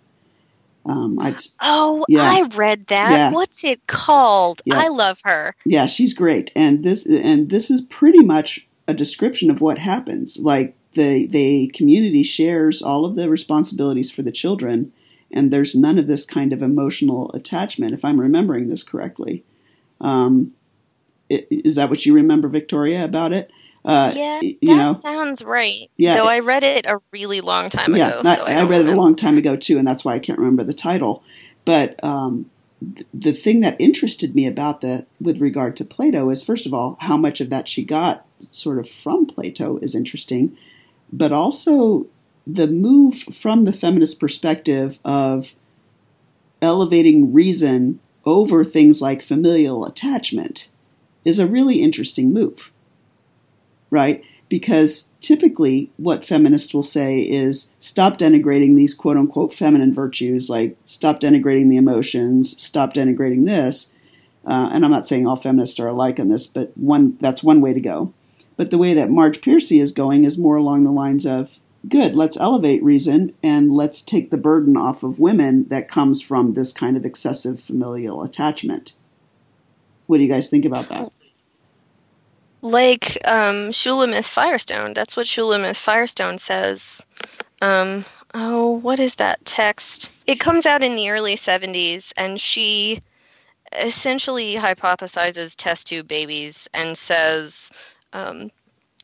Um, 0.85 1.17
I, 1.19 1.33
Oh, 1.61 2.03
Yeah. 2.09 2.23
I 2.23 2.43
read 2.55 2.87
that. 2.87 3.11
Yeah. 3.11 3.31
What's 3.31 3.63
it 3.63 3.85
called? 3.87 4.61
Yeah. 4.65 4.79
I 4.79 4.87
love 4.89 5.19
her. 5.23 5.55
yeah, 5.65 5.85
she's 5.85 6.13
great, 6.13 6.51
and 6.55 6.83
this 6.83 7.05
and 7.05 7.49
this 7.49 7.69
is 7.71 7.81
pretty 7.81 8.23
much 8.23 8.67
a 8.87 8.93
description 8.93 9.49
of 9.49 9.61
what 9.61 9.77
happens. 9.77 10.39
Like 10.39 10.75
the 10.93 11.25
the 11.27 11.71
community 11.73 12.23
shares 12.23 12.81
all 12.81 13.05
of 13.05 13.15
the 13.15 13.29
responsibilities 13.29 14.11
for 14.11 14.23
the 14.23 14.31
children, 14.31 14.91
and 15.31 15.51
there's 15.51 15.73
none 15.73 15.97
of 15.97 16.07
this 16.07 16.25
kind 16.25 16.51
of 16.51 16.61
emotional 16.61 17.31
attachment. 17.33 17.93
If 17.93 18.03
I'm 18.03 18.19
remembering 18.19 18.67
this 18.67 18.83
correctly, 18.83 19.43
um, 20.01 20.51
is 21.29 21.75
that 21.77 21.89
what 21.89 22.05
you 22.05 22.13
remember, 22.13 22.49
Victoria, 22.49 23.05
about 23.05 23.31
it? 23.31 23.49
Uh, 23.85 24.13
yeah, 24.15 24.39
y- 24.41 24.57
that 24.61 24.75
know, 24.77 24.99
sounds 25.01 25.43
right. 25.43 25.89
Yeah, 25.97 26.15
Though 26.15 26.29
it- 26.29 26.33
I 26.33 26.39
read 26.39 26.63
it 26.63 26.85
a 26.85 26.99
really 27.11 27.41
long 27.41 27.69
time 27.69 27.95
yeah, 27.95 28.19
ago. 28.19 28.21
I, 28.29 28.35
so 28.35 28.45
I, 28.45 28.53
I 28.53 28.63
read 28.63 28.81
it 28.81 28.93
a 28.93 28.95
long 28.95 29.15
time 29.15 29.37
ago 29.37 29.55
too, 29.55 29.77
and 29.77 29.87
that's 29.87 30.05
why 30.05 30.13
I 30.13 30.19
can't 30.19 30.39
remember 30.39 30.63
the 30.63 30.73
title. 30.73 31.23
But 31.65 32.01
um, 32.03 32.49
th- 32.81 33.07
the 33.13 33.33
thing 33.33 33.59
that 33.61 33.75
interested 33.79 34.35
me 34.35 34.47
about 34.47 34.81
that, 34.81 35.07
with 35.19 35.39
regard 35.41 35.75
to 35.77 35.85
Plato, 35.85 36.29
is 36.29 36.43
first 36.43 36.65
of 36.65 36.73
all 36.73 36.97
how 37.01 37.17
much 37.17 37.41
of 37.41 37.49
that 37.49 37.67
she 37.67 37.83
got 37.83 38.25
sort 38.51 38.79
of 38.79 38.89
from 38.89 39.25
Plato 39.25 39.77
is 39.77 39.95
interesting, 39.95 40.57
but 41.11 41.31
also 41.31 42.07
the 42.47 42.67
move 42.67 43.15
from 43.15 43.63
the 43.65 43.73
feminist 43.73 44.19
perspective 44.19 44.99
of 45.05 45.55
elevating 46.61 47.33
reason 47.33 47.99
over 48.25 48.63
things 48.63 49.01
like 49.01 49.21
familial 49.21 49.85
attachment 49.85 50.69
is 51.25 51.39
a 51.39 51.47
really 51.47 51.81
interesting 51.81 52.33
move 52.33 52.71
right? 53.93 54.23
Because 54.49 55.11
typically, 55.21 55.91
what 55.97 56.25
feminists 56.25 56.73
will 56.73 56.83
say 56.83 57.19
is 57.19 57.71
stop 57.79 58.17
denigrating 58.17 58.75
these 58.75 58.93
quote 58.93 59.15
unquote 59.15 59.53
feminine 59.53 59.93
virtues, 59.93 60.49
like 60.49 60.75
stop 60.83 61.19
denigrating 61.19 61.69
the 61.69 61.77
emotions, 61.77 62.61
stop 62.61 62.93
denigrating 62.93 63.45
this. 63.45 63.93
Uh, 64.45 64.69
and 64.73 64.83
I'm 64.83 64.91
not 64.91 65.05
saying 65.05 65.25
all 65.25 65.37
feminists 65.37 65.79
are 65.79 65.87
alike 65.87 66.19
on 66.19 66.27
this, 66.27 66.47
but 66.47 66.75
one 66.75 67.17
that's 67.21 67.43
one 67.43 67.61
way 67.61 67.71
to 67.71 67.79
go. 67.79 68.13
But 68.57 68.71
the 68.71 68.77
way 68.77 68.93
that 68.93 69.09
Marge 69.09 69.41
Piercy 69.41 69.79
is 69.79 69.91
going 69.91 70.25
is 70.25 70.37
more 70.37 70.57
along 70.57 70.83
the 70.83 70.91
lines 70.91 71.25
of 71.25 71.59
good, 71.87 72.15
let's 72.15 72.37
elevate 72.37 72.83
reason 72.83 73.33
and 73.41 73.71
let's 73.71 74.01
take 74.01 74.31
the 74.31 74.37
burden 74.37 74.75
off 74.75 75.03
of 75.03 75.19
women 75.19 75.67
that 75.69 75.89
comes 75.89 76.21
from 76.21 76.53
this 76.53 76.73
kind 76.73 76.97
of 76.97 77.05
excessive 77.05 77.61
familial 77.61 78.23
attachment. 78.23 78.93
What 80.07 80.17
do 80.17 80.23
you 80.23 80.29
guys 80.29 80.49
think 80.49 80.65
about 80.65 80.89
that? 80.89 81.09
Like 82.63 83.17
um, 83.25 83.71
Shulamith 83.71 84.27
Firestone. 84.27 84.93
That's 84.93 85.15
what 85.15 85.27
Shulamith 85.27 85.79
Firestone 85.79 86.39
says. 86.39 87.05
Um, 87.61 88.03
oh, 88.33 88.79
what 88.79 88.99
is 88.99 89.15
that 89.15 89.43
text? 89.45 90.11
It 90.25 90.39
comes 90.39 90.65
out 90.65 90.81
in 90.81 90.95
the 90.95 91.11
early 91.11 91.35
70s, 91.35 92.13
and 92.17 92.39
she 92.39 93.01
essentially 93.77 94.55
hypothesizes 94.55 95.55
test 95.57 95.87
tube 95.87 96.07
babies 96.07 96.69
and 96.73 96.97
says 96.97 97.71
um, 98.13 98.49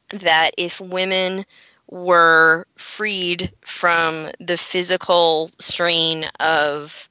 that 0.09 0.51
if 0.57 0.79
women 0.79 1.43
were 1.89 2.65
freed 2.75 3.51
from 3.61 4.29
the 4.39 4.57
physical 4.57 5.51
strain 5.59 6.25
of 6.39 7.09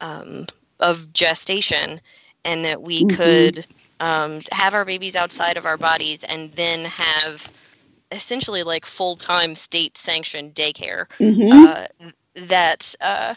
um, 0.00 0.46
of 0.78 1.12
gestation, 1.12 2.00
and 2.44 2.64
that 2.64 2.80
we 2.80 3.04
Mhm. 3.04 3.08
could 3.10 3.66
um, 4.00 4.40
have 4.50 4.74
our 4.74 4.84
babies 4.84 5.14
outside 5.14 5.56
of 5.56 5.66
our 5.66 5.76
bodies 5.76 6.24
and 6.24 6.50
then 6.52 6.84
have 6.86 7.50
essentially 8.10 8.62
like 8.64 8.84
full 8.86 9.14
time 9.14 9.54
state 9.54 9.96
sanctioned 9.96 10.54
daycare. 10.54 11.06
Mm-hmm. 11.18 11.52
Uh, 11.52 12.10
that 12.46 12.94
uh, 13.00 13.34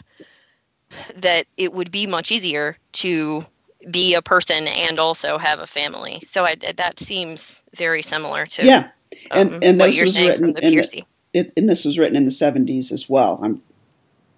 that 1.16 1.46
it 1.56 1.72
would 1.72 1.90
be 1.90 2.06
much 2.06 2.32
easier 2.32 2.76
to 2.92 3.42
be 3.90 4.14
a 4.14 4.22
person 4.22 4.66
and 4.66 4.98
also 4.98 5.36
have 5.38 5.58
a 5.60 5.66
family. 5.66 6.20
So 6.24 6.44
I, 6.44 6.54
that 6.76 6.98
seems 6.98 7.62
very 7.76 8.02
similar 8.02 8.46
to 8.46 8.64
yeah. 8.66 8.88
And- 9.30 9.54
um, 9.54 9.60
and 9.62 9.78
what 9.78 9.86
this 9.86 9.96
you're 9.96 10.04
was 10.06 10.14
saying 10.14 10.38
from 10.38 10.48
written 10.48 10.54
the 10.54 10.60
in 10.66 10.70
the- 10.70 10.74
Piercy. 10.76 11.06
it, 11.32 11.52
and 11.56 11.68
this 11.68 11.84
was 11.84 11.98
written 11.98 12.16
in 12.16 12.24
the 12.24 12.30
70s 12.30 12.90
as 12.90 13.08
well. 13.08 13.38
I'm 13.42 13.62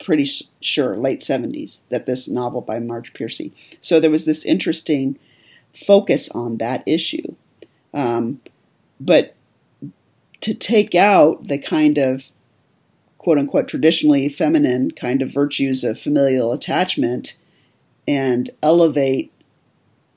pretty 0.04 0.26
sure, 0.60 0.96
late 0.96 1.20
70s, 1.20 1.80
that 1.88 2.06
this 2.06 2.28
novel 2.28 2.60
by 2.60 2.78
Marge 2.78 3.14
Piercy. 3.14 3.52
So 3.80 4.00
there 4.00 4.10
was 4.10 4.24
this 4.24 4.44
interesting 4.44 5.18
focus 5.76 6.28
on 6.30 6.58
that 6.58 6.82
issue. 6.86 7.34
Um, 7.94 8.40
but 9.00 9.34
to 10.40 10.54
take 10.54 10.94
out 10.94 11.46
the 11.46 11.58
kind 11.58 11.98
of 11.98 12.28
quote 13.18 13.38
unquote 13.38 13.68
traditionally 13.68 14.28
feminine 14.28 14.90
kind 14.92 15.22
of 15.22 15.32
virtues 15.32 15.82
of 15.82 15.98
familial 15.98 16.52
attachment 16.52 17.36
and 18.06 18.50
elevate 18.62 19.32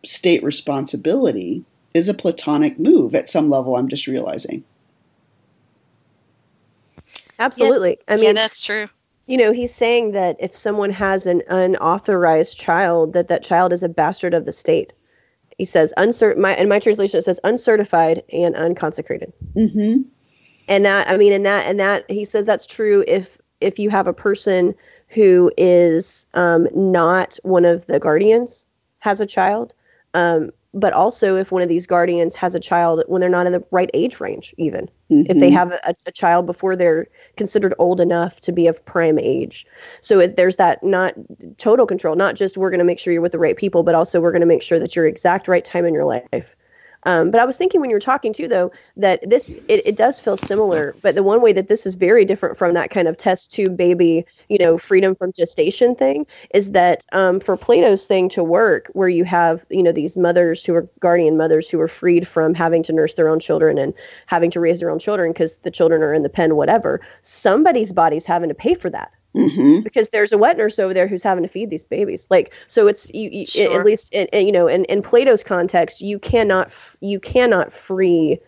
state 0.06 0.44
responsibility 0.44 1.66
is 1.94 2.08
a 2.08 2.14
platonic 2.14 2.78
move 2.78 3.16
at 3.16 3.30
some 3.30 3.50
level, 3.50 3.76
I'm 3.76 3.88
just 3.88 4.08
realizing. 4.08 4.64
Absolutely. 7.40 7.98
I 8.08 8.16
yeah, 8.16 8.22
mean, 8.22 8.36
that's 8.36 8.64
true. 8.64 8.88
you 9.26 9.38
know, 9.38 9.52
he's 9.52 9.74
saying 9.74 10.12
that 10.12 10.38
if 10.40 10.56
someone 10.56 10.92
has 10.92 11.26
an 11.26 11.42
unauthorized 11.48 12.60
child, 12.60 13.14
that 13.14 13.30
that 13.30 13.44
child 13.44 13.74
is 13.74 13.82
a 13.82 13.90
bastard 13.90 14.34
of 14.34 14.46
the 14.46 14.54
state. 14.54 14.94
He 15.60 15.66
says, 15.66 15.94
uncert- 15.98 16.40
my, 16.40 16.56
in 16.56 16.68
my 16.68 16.80
translation, 16.80 17.20
it 17.20 17.26
says 17.26 17.40
uncertified 17.44 18.24
and 18.34 18.56
unconsecrated. 18.56 19.32
Mm-hmm. 19.56 20.02
and 20.68 20.86
that 20.86 21.08
i 21.10 21.18
mean 21.18 21.34
and 21.34 21.46
that 21.46 21.68
and 21.68 21.80
that 21.80 22.10
he 22.10 22.24
says 22.26 22.46
that's 22.46 22.66
true 22.66 23.04
if 23.08 23.38
if 23.60 23.78
you 23.78 23.90
have 23.90 24.08
a 24.08 24.14
person 24.14 24.74
who 25.10 25.52
is 25.58 26.28
um, 26.36 26.68
not 26.74 27.38
one 27.44 27.66
of 27.66 27.86
the 27.88 28.00
guardians 28.00 28.66
has 29.00 29.20
a 29.20 29.26
child 29.26 29.74
um, 30.14 30.52
but 30.74 30.94
also 30.94 31.36
if 31.36 31.52
one 31.52 31.62
of 31.62 31.70
these 31.70 31.88
guardians 31.88 32.36
has 32.36 32.54
a 32.54 32.60
child 32.60 33.04
when 33.08 33.20
they're 33.20 33.30
not 33.30 33.48
in 33.48 33.54
the 33.54 33.64
right 33.72 33.90
age 33.94 34.20
range 34.20 34.54
even 34.58 34.90
if 35.10 35.40
they 35.40 35.48
mm-hmm. 35.48 35.56
have 35.56 35.72
a, 35.72 35.96
a 36.06 36.12
child 36.12 36.46
before 36.46 36.76
they're 36.76 37.08
considered 37.36 37.74
old 37.80 38.00
enough 38.00 38.40
to 38.42 38.52
be 38.52 38.68
of 38.68 38.84
prime 38.86 39.18
age. 39.18 39.66
So 40.02 40.20
it, 40.20 40.36
there's 40.36 40.58
that 40.58 40.84
not 40.84 41.16
total 41.58 41.88
control 41.88 42.16
not 42.16 42.36
just 42.36 42.58
we're 42.58 42.70
going 42.70 42.80
to 42.80 42.86
make 42.86 43.00
sure 43.00 43.12
you're 43.12 43.22
with 43.22 43.32
the 43.32 43.40
right 43.40 43.58
people 43.58 43.82
but 43.82 43.96
also 43.96 44.22
we're 44.22 44.32
going 44.32 44.42
to 44.42 44.46
make 44.46 44.62
sure 44.62 44.80
that 44.80 44.96
you're 44.96 45.08
exact 45.08 45.48
right 45.48 45.66
time 45.66 45.86
in 45.86 45.94
your 45.94 46.06
life 46.06 46.56
um, 47.04 47.32
but 47.32 47.40
I 47.40 47.46
was 47.46 47.58
thinking 47.58 47.80
when 47.80 47.90
you 47.90 47.96
were 47.96 48.02
talking 48.02 48.34
too, 48.34 48.48
though, 48.48 48.72
that 48.98 49.28
this 49.30 49.50
it, 49.50 49.82
it 49.86 49.96
does 49.96 50.20
feel 50.20 50.38
similar. 50.38 50.96
But 51.02 51.16
the 51.16 51.24
one 51.24 51.42
way 51.42 51.54
that 51.54 51.68
this 51.68 51.86
is 51.86 51.96
very 51.96 52.26
different 52.26 52.58
from 52.58 52.74
that 52.74 52.90
kind 52.90 53.08
of 53.08 53.16
test 53.16 53.52
tube 53.52 53.78
baby, 53.78 54.26
you 54.50 54.58
know, 54.58 54.78
freedom 54.78 55.16
from 55.16 55.32
gestation 55.32 55.96
thing 55.96 56.26
is 56.54 56.72
that 56.72 57.06
um, 57.12 57.40
for 57.40 57.56
Plato's 57.56 58.06
thing 58.06 58.28
to 58.30 58.44
work, 58.44 58.90
where 58.94 59.10
you 59.10 59.24
have 59.24 59.66
you 59.70 59.84
know 59.84 59.92
these 59.92 60.18
mothers 60.18 60.66
who 60.66 60.76
are 60.76 60.88
guardian 61.00 61.38
mothers 61.38 61.70
who 61.70 61.80
are 61.80 61.88
freed 61.88 62.28
from 62.28 62.54
having 62.54 62.84
to 62.84 62.94
nurse 62.94 63.14
their 63.14 63.30
own 63.30 63.40
children 63.40 63.78
and 63.78 63.94
having 64.26 64.52
to 64.52 64.60
raise 64.60 64.80
their 64.80 64.90
own 64.90 65.00
children 65.00 65.32
because 65.32 65.58
the 65.58 65.72
children 65.72 66.04
are 66.04 66.14
in 66.14 66.24
the 66.24 66.30
pen, 66.30 66.56
whatever. 66.56 67.00
Somebody's 67.22 67.94
body's 67.94 68.26
having 68.26 68.50
to 68.50 68.56
pay 68.56 68.76
for 68.76 68.90
that 68.90 69.14
Mm-hmm. 69.36 69.82
because 69.82 70.10
there's 70.10 70.32
a 70.32 70.38
wet 70.40 70.58
nurse 70.58 70.80
over 70.80 70.92
there 70.94 71.08
who's 71.08 71.22
having 71.22 71.44
to 71.44 71.48
feed 71.48 71.70
these 71.70 71.84
babies 71.84 72.26
like 72.32 72.52
so 72.68 72.88
it's 72.88 73.14
you, 73.14 73.30
you 73.30 73.46
Sure. 73.46 73.80
at 73.80 73.86
least 73.86 74.12
in, 74.12 74.26
in, 74.34 74.48
you 74.48 74.52
know 74.52 74.68
in, 74.68 74.86
in 74.86 75.04
plato's 75.04 75.44
context 75.44 76.02
you 76.02 76.18
cannot 76.18 76.68
f- 76.68 76.98
you 77.00 77.20
cannot 77.20 77.72
free 77.72 78.40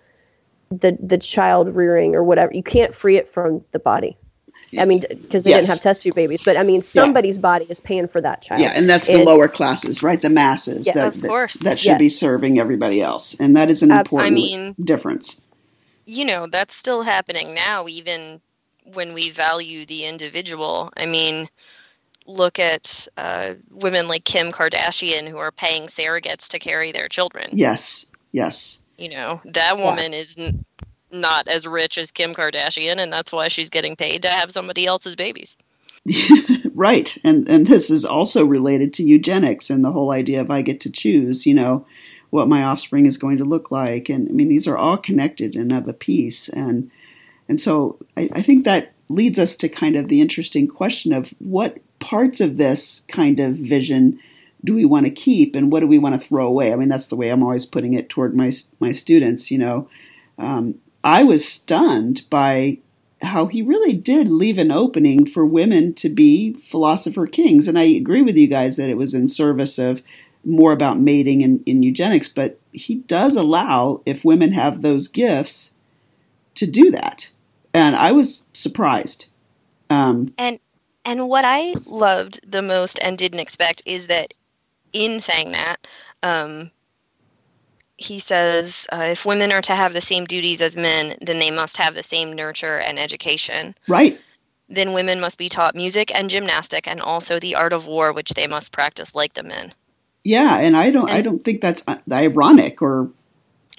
the 0.71 0.97
the 0.99 1.19
child 1.19 1.75
rearing 1.75 2.15
or 2.15 2.23
whatever 2.23 2.51
you 2.53 2.63
can't 2.63 2.95
free 2.95 3.15
it 3.15 3.29
from 3.31 3.63
the 3.73 3.79
body 3.79 4.17
i 4.79 4.85
mean 4.85 5.01
because 5.21 5.43
they 5.43 5.51
Yes. 5.51 5.67
didn't 5.67 5.75
have 5.75 5.83
test 5.83 6.01
tube 6.01 6.15
babies 6.15 6.41
but 6.43 6.57
i 6.57 6.63
mean 6.63 6.81
somebody's 6.81 7.37
body 7.37 7.65
is 7.69 7.79
paying 7.79 8.07
for 8.07 8.19
that 8.21 8.41
child 8.41 8.61
Yeah, 8.61 8.69
and 8.73 8.89
that's 8.89 9.05
the 9.05 9.17
And- 9.17 9.25
lower 9.25 9.47
classes, 9.47 10.01
right? 10.01 10.19
The 10.19 10.29
masses 10.31 10.87
Yeah, 10.87 10.93
that, 10.95 11.07
of 11.15 11.21
that- 11.21 11.27
course. 11.27 11.53
that 11.57 11.77
should 11.79 11.99
be 11.99 12.09
serving 12.09 12.57
everybody 12.57 13.01
else, 13.01 13.35
and 13.39 13.55
that 13.55 13.69
is 13.69 13.83
an 13.83 13.91
Abs- 13.91 14.11
important 14.11 14.31
I 14.31 14.33
mean- 14.33 14.75
difference. 14.83 15.39
you 16.07 16.25
know 16.25 16.47
that's 16.47 16.73
still 16.75 17.03
happening 17.03 17.53
now 17.53 17.85
even 17.87 18.41
when 18.93 19.13
we 19.13 19.29
value 19.29 19.85
the 19.85 20.05
individual 20.05 20.91
i 20.97 21.05
mean 21.05 21.47
look 22.27 22.59
at 22.59 23.07
uh, 23.17 23.53
women 23.71 24.07
like 24.07 24.23
kim 24.23 24.51
kardashian 24.51 25.27
who 25.27 25.37
are 25.37 25.51
paying 25.51 25.83
surrogates 25.83 26.47
to 26.47 26.59
carry 26.59 26.91
their 26.91 27.07
children 27.07 27.49
Yes, 27.51 28.05
yes, 28.31 28.79
you 28.97 29.09
know 29.09 29.41
that 29.45 29.77
woman 29.77 30.13
is 30.13 30.37
n- 30.37 30.65
not 31.11 31.47
as 31.47 31.67
rich 31.67 31.97
as 31.97 32.11
kim 32.11 32.33
kardashian 32.33 32.97
and 32.97 33.11
that's 33.11 33.33
why 33.33 33.47
she's 33.47 33.69
getting 33.69 33.95
paid 33.95 34.21
to 34.21 34.29
have 34.29 34.51
somebody 34.51 34.85
else's 34.85 35.15
babies 35.15 35.57
right. 36.73 37.15
And 37.23 37.47
and 37.47 37.67
this 37.67 37.89
is 37.89 38.05
also 38.05 38.45
related 38.45 38.93
to 38.95 39.03
eugenics 39.03 39.69
and 39.69 39.83
the 39.83 39.91
whole 39.91 40.11
idea 40.11 40.41
of 40.41 40.49
I 40.49 40.61
get 40.61 40.79
to 40.81 40.91
choose. 40.91 41.45
You 41.45 41.53
know, 41.53 41.85
what 42.31 42.47
my 42.47 42.63
offspring 42.63 43.05
is 43.05 43.17
going 43.17 43.37
to 43.37 43.45
look 43.45 43.69
like. 43.69 44.09
And 44.09 44.27
I 44.27 44.31
mean, 44.31 44.49
these 44.49 44.67
are 44.67 44.77
all 44.77 44.97
connected 44.97 45.55
and 45.55 45.71
of 45.71 45.87
a 45.87 45.93
piece. 45.93 46.49
And 46.49 46.89
and 47.51 47.59
so 47.59 47.99
I, 48.15 48.29
I 48.31 48.41
think 48.41 48.63
that 48.63 48.93
leads 49.09 49.37
us 49.37 49.57
to 49.57 49.67
kind 49.67 49.97
of 49.97 50.07
the 50.07 50.21
interesting 50.21 50.69
question 50.69 51.11
of 51.11 51.33
what 51.39 51.79
parts 51.99 52.39
of 52.39 52.55
this 52.55 53.03
kind 53.09 53.41
of 53.41 53.57
vision 53.57 54.17
do 54.63 54.73
we 54.73 54.85
want 54.85 55.05
to 55.05 55.11
keep 55.11 55.53
and 55.53 55.69
what 55.69 55.81
do 55.81 55.87
we 55.87 55.99
want 55.99 56.15
to 56.15 56.25
throw 56.25 56.47
away? 56.47 56.71
I 56.71 56.77
mean, 56.77 56.87
that's 56.87 57.07
the 57.07 57.17
way 57.17 57.27
I'm 57.27 57.43
always 57.43 57.65
putting 57.65 57.93
it 57.93 58.07
toward 58.07 58.37
my 58.37 58.51
my 58.79 58.93
students. 58.93 59.51
You 59.51 59.57
know, 59.57 59.89
um, 60.37 60.75
I 61.03 61.25
was 61.25 61.45
stunned 61.45 62.21
by 62.29 62.77
how 63.21 63.47
he 63.47 63.61
really 63.61 63.93
did 63.93 64.29
leave 64.29 64.57
an 64.57 64.71
opening 64.71 65.25
for 65.25 65.45
women 65.45 65.93
to 65.95 66.07
be 66.07 66.53
philosopher 66.53 67.27
kings, 67.27 67.67
and 67.67 67.77
I 67.77 67.83
agree 67.83 68.21
with 68.21 68.37
you 68.37 68.47
guys 68.47 68.77
that 68.77 68.89
it 68.89 68.95
was 68.95 69.13
in 69.13 69.27
service 69.27 69.77
of 69.77 70.01
more 70.45 70.71
about 70.71 71.01
mating 71.01 71.43
and 71.43 71.61
in 71.65 71.83
eugenics, 71.83 72.29
but 72.29 72.61
he 72.71 72.95
does 72.95 73.35
allow 73.35 73.99
if 74.05 74.23
women 74.23 74.53
have 74.53 74.81
those 74.81 75.09
gifts 75.09 75.73
to 76.55 76.67
do 76.67 76.91
that, 76.91 77.31
and 77.73 77.95
I 77.95 78.11
was 78.11 78.45
surprised. 78.53 79.27
Um, 79.89 80.33
and 80.37 80.59
and 81.05 81.27
what 81.27 81.45
I 81.45 81.73
loved 81.85 82.49
the 82.49 82.61
most 82.61 82.99
and 83.03 83.17
didn't 83.17 83.39
expect 83.39 83.81
is 83.85 84.07
that 84.07 84.33
in 84.93 85.19
saying 85.19 85.51
that, 85.51 85.77
um, 86.23 86.71
he 87.97 88.19
says 88.19 88.87
uh, 88.91 89.07
if 89.11 89.25
women 89.25 89.51
are 89.51 89.61
to 89.61 89.75
have 89.75 89.93
the 89.93 90.01
same 90.01 90.25
duties 90.25 90.61
as 90.61 90.75
men, 90.75 91.15
then 91.21 91.39
they 91.39 91.51
must 91.51 91.77
have 91.77 91.93
the 91.93 92.03
same 92.03 92.33
nurture 92.33 92.79
and 92.79 92.99
education. 92.99 93.75
Right. 93.87 94.19
Then 94.69 94.93
women 94.93 95.19
must 95.19 95.37
be 95.37 95.49
taught 95.49 95.75
music 95.75 96.15
and 96.15 96.29
gymnastic 96.29 96.87
and 96.87 97.01
also 97.01 97.39
the 97.39 97.55
art 97.55 97.73
of 97.73 97.87
war, 97.87 98.13
which 98.13 98.31
they 98.31 98.47
must 98.47 98.71
practice 98.71 99.13
like 99.13 99.33
the 99.33 99.43
men. 99.43 99.71
Yeah, 100.23 100.59
and 100.59 100.77
I 100.77 100.91
don't, 100.91 101.09
and, 101.09 101.17
I 101.17 101.21
don't 101.21 101.43
think 101.43 101.61
that's 101.61 101.83
uh, 101.87 101.97
ironic 102.11 102.81
or. 102.81 103.09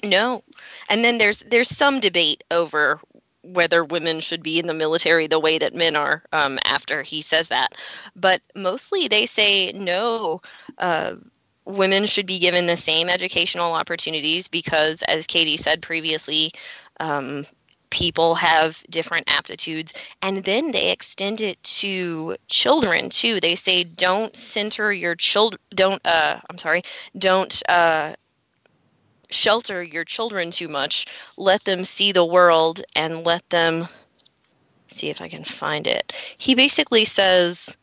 No, 0.03 0.43
and 0.89 1.03
then 1.03 1.17
there's 1.17 1.39
there's 1.39 1.69
some 1.69 2.01
debate 2.01 2.43
over 2.51 2.99
whether 3.43 3.83
women 3.83 4.19
should 4.21 4.41
be 4.41 4.59
in 4.59 4.67
the 4.67 4.73
military 4.73 5.27
the 5.27 5.39
way 5.39 5.57
that 5.57 5.75
men 5.75 5.95
are 5.95 6.23
um, 6.31 6.59
after 6.63 7.01
he 7.03 7.21
says 7.21 7.49
that. 7.49 7.73
But 8.15 8.41
mostly 8.55 9.07
they 9.07 9.25
say 9.25 9.71
no, 9.73 10.41
uh, 10.77 11.15
women 11.65 12.05
should 12.05 12.25
be 12.25 12.39
given 12.39 12.65
the 12.65 12.77
same 12.77 13.09
educational 13.09 13.73
opportunities 13.73 14.47
because, 14.47 15.01
as 15.03 15.27
Katie 15.27 15.57
said 15.57 15.81
previously, 15.81 16.51
um, 16.99 17.45
people 17.89 18.33
have 18.33 18.81
different 18.89 19.25
aptitudes. 19.27 19.93
And 20.21 20.43
then 20.43 20.71
they 20.71 20.91
extend 20.91 21.41
it 21.41 21.61
to 21.63 22.35
children 22.47 23.09
too. 23.09 23.39
They 23.39 23.55
say 23.55 23.83
don't 23.83 24.35
center 24.35 24.91
your 24.91 25.15
children, 25.15 25.59
don't, 25.69 26.01
uh, 26.05 26.39
I'm 26.49 26.57
sorry, 26.57 26.81
don't. 27.17 27.61
Uh, 27.69 28.13
shelter 29.33 29.81
your 29.81 30.05
children 30.05 30.51
too 30.51 30.67
much 30.67 31.05
let 31.37 31.63
them 31.65 31.83
see 31.83 32.11
the 32.11 32.25
world 32.25 32.81
and 32.95 33.23
let 33.23 33.47
them 33.49 33.87
see 34.87 35.09
if 35.09 35.21
i 35.21 35.27
can 35.27 35.43
find 35.43 35.87
it 35.87 36.13
he 36.37 36.55
basically 36.55 37.05
says 37.05 37.77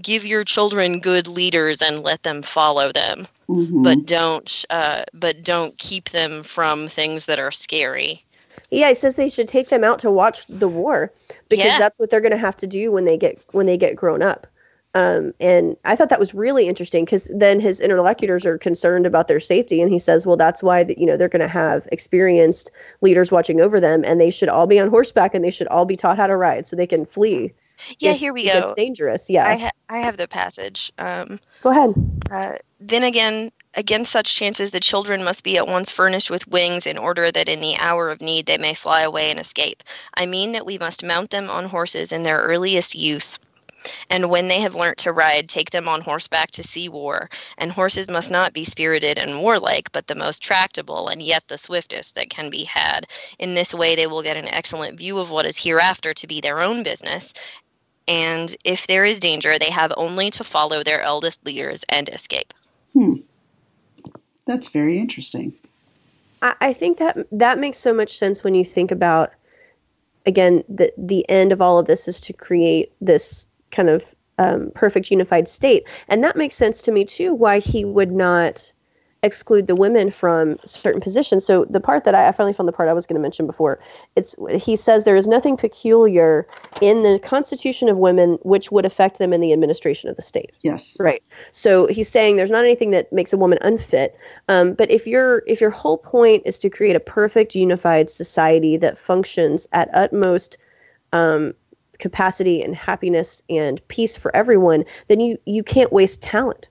give 0.00 0.24
your 0.24 0.44
children 0.44 1.00
good 1.00 1.28
leaders 1.28 1.82
and 1.82 2.02
let 2.02 2.22
them 2.22 2.42
follow 2.42 2.92
them 2.92 3.26
mm-hmm. 3.48 3.82
but 3.82 4.06
don't 4.06 4.64
uh, 4.70 5.04
but 5.12 5.42
don't 5.42 5.76
keep 5.76 6.08
them 6.10 6.42
from 6.42 6.88
things 6.88 7.26
that 7.26 7.38
are 7.38 7.50
scary 7.50 8.24
yeah 8.70 8.88
he 8.88 8.94
says 8.94 9.16
they 9.16 9.28
should 9.28 9.48
take 9.48 9.68
them 9.68 9.84
out 9.84 9.98
to 9.98 10.10
watch 10.10 10.46
the 10.46 10.68
war 10.68 11.10
because 11.48 11.66
yeah. 11.66 11.78
that's 11.78 11.98
what 11.98 12.10
they're 12.10 12.20
going 12.20 12.32
to 12.32 12.38
have 12.38 12.56
to 12.56 12.66
do 12.66 12.90
when 12.90 13.04
they 13.04 13.18
get 13.18 13.40
when 13.52 13.66
they 13.66 13.76
get 13.76 13.96
grown 13.96 14.22
up 14.22 14.46
um, 14.94 15.34
and 15.40 15.76
I 15.84 15.96
thought 15.96 16.10
that 16.10 16.20
was 16.20 16.34
really 16.34 16.68
interesting 16.68 17.04
because 17.04 17.24
then 17.24 17.60
his 17.60 17.80
interlocutors 17.80 18.44
are 18.46 18.58
concerned 18.58 19.06
about 19.06 19.28
their 19.28 19.40
safety, 19.40 19.80
and 19.80 19.90
he 19.90 19.98
says, 19.98 20.26
"Well, 20.26 20.36
that's 20.36 20.62
why 20.62 20.84
you 20.96 21.06
know 21.06 21.16
they're 21.16 21.28
going 21.28 21.40
to 21.40 21.48
have 21.48 21.88
experienced 21.90 22.70
leaders 23.00 23.32
watching 23.32 23.60
over 23.60 23.80
them, 23.80 24.04
and 24.04 24.20
they 24.20 24.30
should 24.30 24.48
all 24.48 24.66
be 24.66 24.80
on 24.80 24.90
horseback, 24.90 25.34
and 25.34 25.44
they 25.44 25.50
should 25.50 25.68
all 25.68 25.84
be 25.84 25.96
taught 25.96 26.16
how 26.16 26.26
to 26.26 26.36
ride 26.36 26.66
so 26.66 26.76
they 26.76 26.86
can 26.86 27.06
flee 27.06 27.54
yeah, 27.98 28.12
here 28.12 28.32
we 28.32 28.46
go. 28.46 28.58
It's 28.58 28.72
dangerous. 28.74 29.30
Yeah. 29.30 29.46
I, 29.46 29.56
ha- 29.56 29.70
I 29.88 29.98
have 30.00 30.16
the 30.16 30.28
passage. 30.28 30.92
Um, 30.98 31.38
go 31.62 31.70
ahead. 31.70 31.94
Uh, 32.30 32.58
then 32.80 33.04
again, 33.04 33.50
against 33.74 34.12
such 34.12 34.34
chances, 34.34 34.70
the 34.70 34.80
children 34.80 35.24
must 35.24 35.44
be 35.44 35.56
at 35.58 35.66
once 35.66 35.90
furnished 35.90 36.30
with 36.30 36.48
wings 36.48 36.86
in 36.86 36.98
order 36.98 37.30
that 37.30 37.48
in 37.48 37.60
the 37.60 37.76
hour 37.78 38.10
of 38.10 38.20
need 38.20 38.46
they 38.46 38.58
may 38.58 38.74
fly 38.74 39.02
away 39.02 39.30
and 39.30 39.40
escape. 39.40 39.82
I 40.14 40.26
mean 40.26 40.52
that 40.52 40.66
we 40.66 40.78
must 40.78 41.04
mount 41.04 41.30
them 41.30 41.50
on 41.50 41.64
horses 41.64 42.12
in 42.12 42.22
their 42.22 42.38
earliest 42.38 42.94
youth. 42.94 43.38
And 44.10 44.30
when 44.30 44.48
they 44.48 44.60
have 44.60 44.74
learnt 44.74 44.98
to 44.98 45.12
ride, 45.12 45.48
take 45.48 45.70
them 45.70 45.88
on 45.88 46.00
horseback 46.00 46.50
to 46.52 46.62
see 46.62 46.88
war. 46.88 47.30
And 47.58 47.70
horses 47.70 48.10
must 48.10 48.30
not 48.30 48.52
be 48.52 48.64
spirited 48.64 49.18
and 49.18 49.42
warlike, 49.42 49.92
but 49.92 50.06
the 50.06 50.14
most 50.14 50.42
tractable 50.42 51.08
and 51.08 51.22
yet 51.22 51.48
the 51.48 51.58
swiftest 51.58 52.14
that 52.14 52.30
can 52.30 52.50
be 52.50 52.64
had. 52.64 53.06
In 53.38 53.54
this 53.54 53.74
way, 53.74 53.96
they 53.96 54.06
will 54.06 54.22
get 54.22 54.36
an 54.36 54.48
excellent 54.48 54.98
view 54.98 55.18
of 55.18 55.30
what 55.30 55.46
is 55.46 55.62
hereafter 55.62 56.14
to 56.14 56.26
be 56.26 56.40
their 56.40 56.60
own 56.60 56.82
business, 56.82 57.32
and 58.08 58.54
if 58.64 58.86
there 58.86 59.04
is 59.04 59.20
danger, 59.20 59.58
they 59.58 59.70
have 59.70 59.92
only 59.96 60.30
to 60.30 60.44
follow 60.44 60.82
their 60.82 61.00
eldest 61.00 61.44
leaders 61.46 61.84
and 61.88 62.08
escape. 62.08 62.52
Hmm. 62.92 63.16
That's 64.44 64.68
very 64.68 64.98
interesting. 64.98 65.54
I, 66.40 66.54
I 66.60 66.72
think 66.72 66.98
that 66.98 67.26
that 67.32 67.58
makes 67.58 67.78
so 67.78 67.94
much 67.94 68.18
sense 68.18 68.42
when 68.42 68.54
you 68.54 68.64
think 68.64 68.90
about, 68.90 69.32
again, 70.26 70.64
the 70.68 70.92
the 70.98 71.28
end 71.28 71.52
of 71.52 71.62
all 71.62 71.78
of 71.78 71.86
this 71.86 72.08
is 72.08 72.20
to 72.22 72.32
create 72.32 72.92
this 73.00 73.46
kind 73.72 73.88
of 73.88 74.14
um, 74.38 74.70
perfect 74.74 75.10
unified 75.10 75.48
state, 75.48 75.84
and 76.08 76.22
that 76.22 76.36
makes 76.36 76.54
sense 76.54 76.82
to 76.82 76.92
me 76.92 77.04
too. 77.04 77.34
Why 77.34 77.58
he 77.58 77.84
would 77.84 78.12
not 78.12 78.72
exclude 79.24 79.68
the 79.68 79.76
women 79.76 80.10
from 80.10 80.58
certain 80.64 81.00
positions. 81.00 81.44
So 81.44 81.64
the 81.66 81.80
part 81.80 82.04
that 82.04 82.14
I, 82.14 82.28
I 82.28 82.32
finally 82.32 82.52
found 82.52 82.68
the 82.68 82.72
part 82.72 82.88
I 82.88 82.92
was 82.92 83.06
going 83.06 83.14
to 83.14 83.22
mention 83.22 83.46
before, 83.46 83.78
it's 84.16 84.34
he 84.50 84.74
says 84.74 85.04
there 85.04 85.16
is 85.16 85.28
nothing 85.28 85.56
peculiar 85.56 86.46
in 86.80 87.02
the 87.02 87.20
constitution 87.20 87.88
of 87.88 87.96
women 87.96 88.32
which 88.42 88.72
would 88.72 88.84
affect 88.84 89.18
them 89.18 89.32
in 89.32 89.40
the 89.40 89.52
administration 89.52 90.10
of 90.10 90.16
the 90.16 90.22
state. 90.22 90.52
Yes. 90.62 90.96
Right. 90.98 91.22
So 91.52 91.86
he's 91.86 92.08
saying 92.08 92.36
there's 92.36 92.50
not 92.50 92.64
anything 92.64 92.90
that 92.90 93.12
makes 93.12 93.32
a 93.32 93.36
woman 93.36 93.58
unfit. 93.62 94.16
Um, 94.48 94.74
but 94.74 94.90
if 94.90 95.06
your 95.06 95.44
if 95.46 95.60
your 95.60 95.70
whole 95.70 95.98
point 95.98 96.42
is 96.44 96.58
to 96.60 96.70
create 96.70 96.96
a 96.96 97.00
perfect 97.00 97.54
unified 97.54 98.10
society 98.10 98.76
that 98.78 98.98
functions 98.98 99.68
at 99.72 99.88
utmost 99.94 100.58
um, 101.12 101.54
capacity 102.02 102.62
and 102.62 102.76
happiness 102.76 103.42
and 103.48 103.80
peace 103.88 104.16
for 104.18 104.34
everyone, 104.36 104.84
then 105.08 105.20
you 105.20 105.38
you 105.46 105.62
can't 105.62 105.92
waste 105.92 106.20
talent 106.20 106.68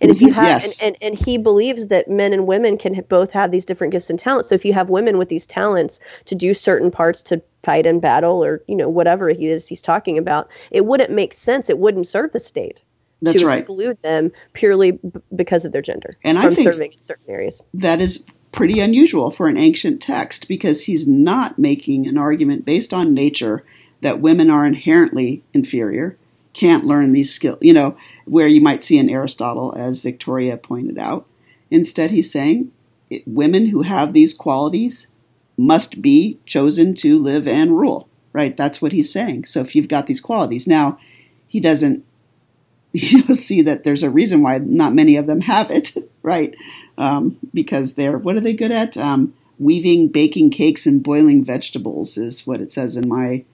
and 0.00 0.10
if 0.10 0.20
you 0.20 0.28
mm-hmm. 0.28 0.36
have, 0.36 0.46
yes. 0.46 0.80
and, 0.80 0.96
and, 1.00 1.14
and 1.18 1.26
he 1.26 1.38
believes 1.38 1.88
that 1.88 2.08
men 2.08 2.32
and 2.32 2.46
women 2.46 2.78
can 2.78 3.02
both 3.08 3.30
have 3.32 3.50
these 3.50 3.64
different 3.64 3.92
gifts 3.92 4.10
and 4.10 4.18
talents. 4.18 4.48
So 4.48 4.54
if 4.54 4.64
you 4.64 4.72
have 4.72 4.88
women 4.88 5.18
with 5.18 5.28
these 5.28 5.46
talents 5.46 6.00
to 6.26 6.34
do 6.34 6.54
certain 6.54 6.90
parts 6.90 7.22
to 7.24 7.42
fight 7.62 7.86
in 7.86 8.00
battle 8.00 8.44
or, 8.44 8.62
you 8.66 8.76
know, 8.76 8.88
whatever 8.88 9.28
he 9.30 9.48
is 9.48 9.66
he's 9.66 9.82
talking 9.82 10.18
about, 10.18 10.48
it 10.70 10.84
wouldn't 10.84 11.10
make 11.10 11.34
sense. 11.34 11.68
It 11.70 11.78
wouldn't 11.78 12.06
serve 12.06 12.32
the 12.32 12.40
state. 12.40 12.82
That's 13.22 13.40
to 13.40 13.46
right. 13.46 13.58
exclude 13.58 14.00
them 14.00 14.32
purely 14.54 14.92
b- 14.92 15.20
because 15.34 15.66
of 15.66 15.72
their 15.72 15.82
gender 15.82 16.16
and 16.24 16.38
I 16.38 16.54
think 16.54 16.72
serving 16.72 16.92
in 16.92 17.02
certain 17.02 17.28
areas. 17.28 17.60
That 17.74 18.00
is 18.00 18.24
pretty 18.50 18.80
unusual 18.80 19.30
for 19.30 19.46
an 19.46 19.58
ancient 19.58 20.00
text 20.00 20.48
because 20.48 20.84
he's 20.84 21.06
not 21.06 21.58
making 21.58 22.06
an 22.06 22.16
argument 22.16 22.64
based 22.64 22.94
on 22.94 23.12
nature 23.12 23.62
that 24.00 24.20
women 24.20 24.50
are 24.50 24.66
inherently 24.66 25.42
inferior, 25.52 26.16
can't 26.52 26.84
learn 26.84 27.12
these 27.12 27.34
skills. 27.34 27.58
You 27.60 27.74
know, 27.74 27.96
where 28.24 28.48
you 28.48 28.60
might 28.60 28.82
see 28.82 28.98
in 28.98 29.10
Aristotle, 29.10 29.74
as 29.76 30.00
Victoria 30.00 30.56
pointed 30.56 30.98
out. 30.98 31.26
Instead, 31.70 32.10
he's 32.10 32.30
saying 32.30 32.72
it, 33.08 33.26
women 33.26 33.66
who 33.66 33.82
have 33.82 34.12
these 34.12 34.34
qualities 34.34 35.08
must 35.56 36.00
be 36.00 36.38
chosen 36.46 36.94
to 36.94 37.18
live 37.18 37.46
and 37.46 37.78
rule, 37.78 38.08
right? 38.32 38.56
That's 38.56 38.80
what 38.80 38.92
he's 38.92 39.12
saying. 39.12 39.44
So 39.44 39.60
if 39.60 39.76
you've 39.76 39.88
got 39.88 40.06
these 40.06 40.20
qualities, 40.20 40.66
now 40.66 40.98
he 41.46 41.60
doesn't 41.60 42.04
you 42.92 43.24
know, 43.24 43.34
see 43.34 43.62
that 43.62 43.84
there's 43.84 44.02
a 44.02 44.10
reason 44.10 44.42
why 44.42 44.58
not 44.58 44.94
many 44.94 45.16
of 45.16 45.26
them 45.26 45.42
have 45.42 45.70
it, 45.70 45.94
right? 46.22 46.54
Um, 46.98 47.36
because 47.52 47.94
they're 47.94 48.18
what 48.18 48.36
are 48.36 48.40
they 48.40 48.54
good 48.54 48.72
at? 48.72 48.96
Um, 48.96 49.34
weaving, 49.58 50.08
baking 50.08 50.50
cakes, 50.50 50.86
and 50.86 51.02
boiling 51.02 51.44
vegetables 51.44 52.16
is 52.16 52.46
what 52.46 52.60
it 52.60 52.72
says 52.72 52.96
in 52.96 53.08
my 53.08 53.44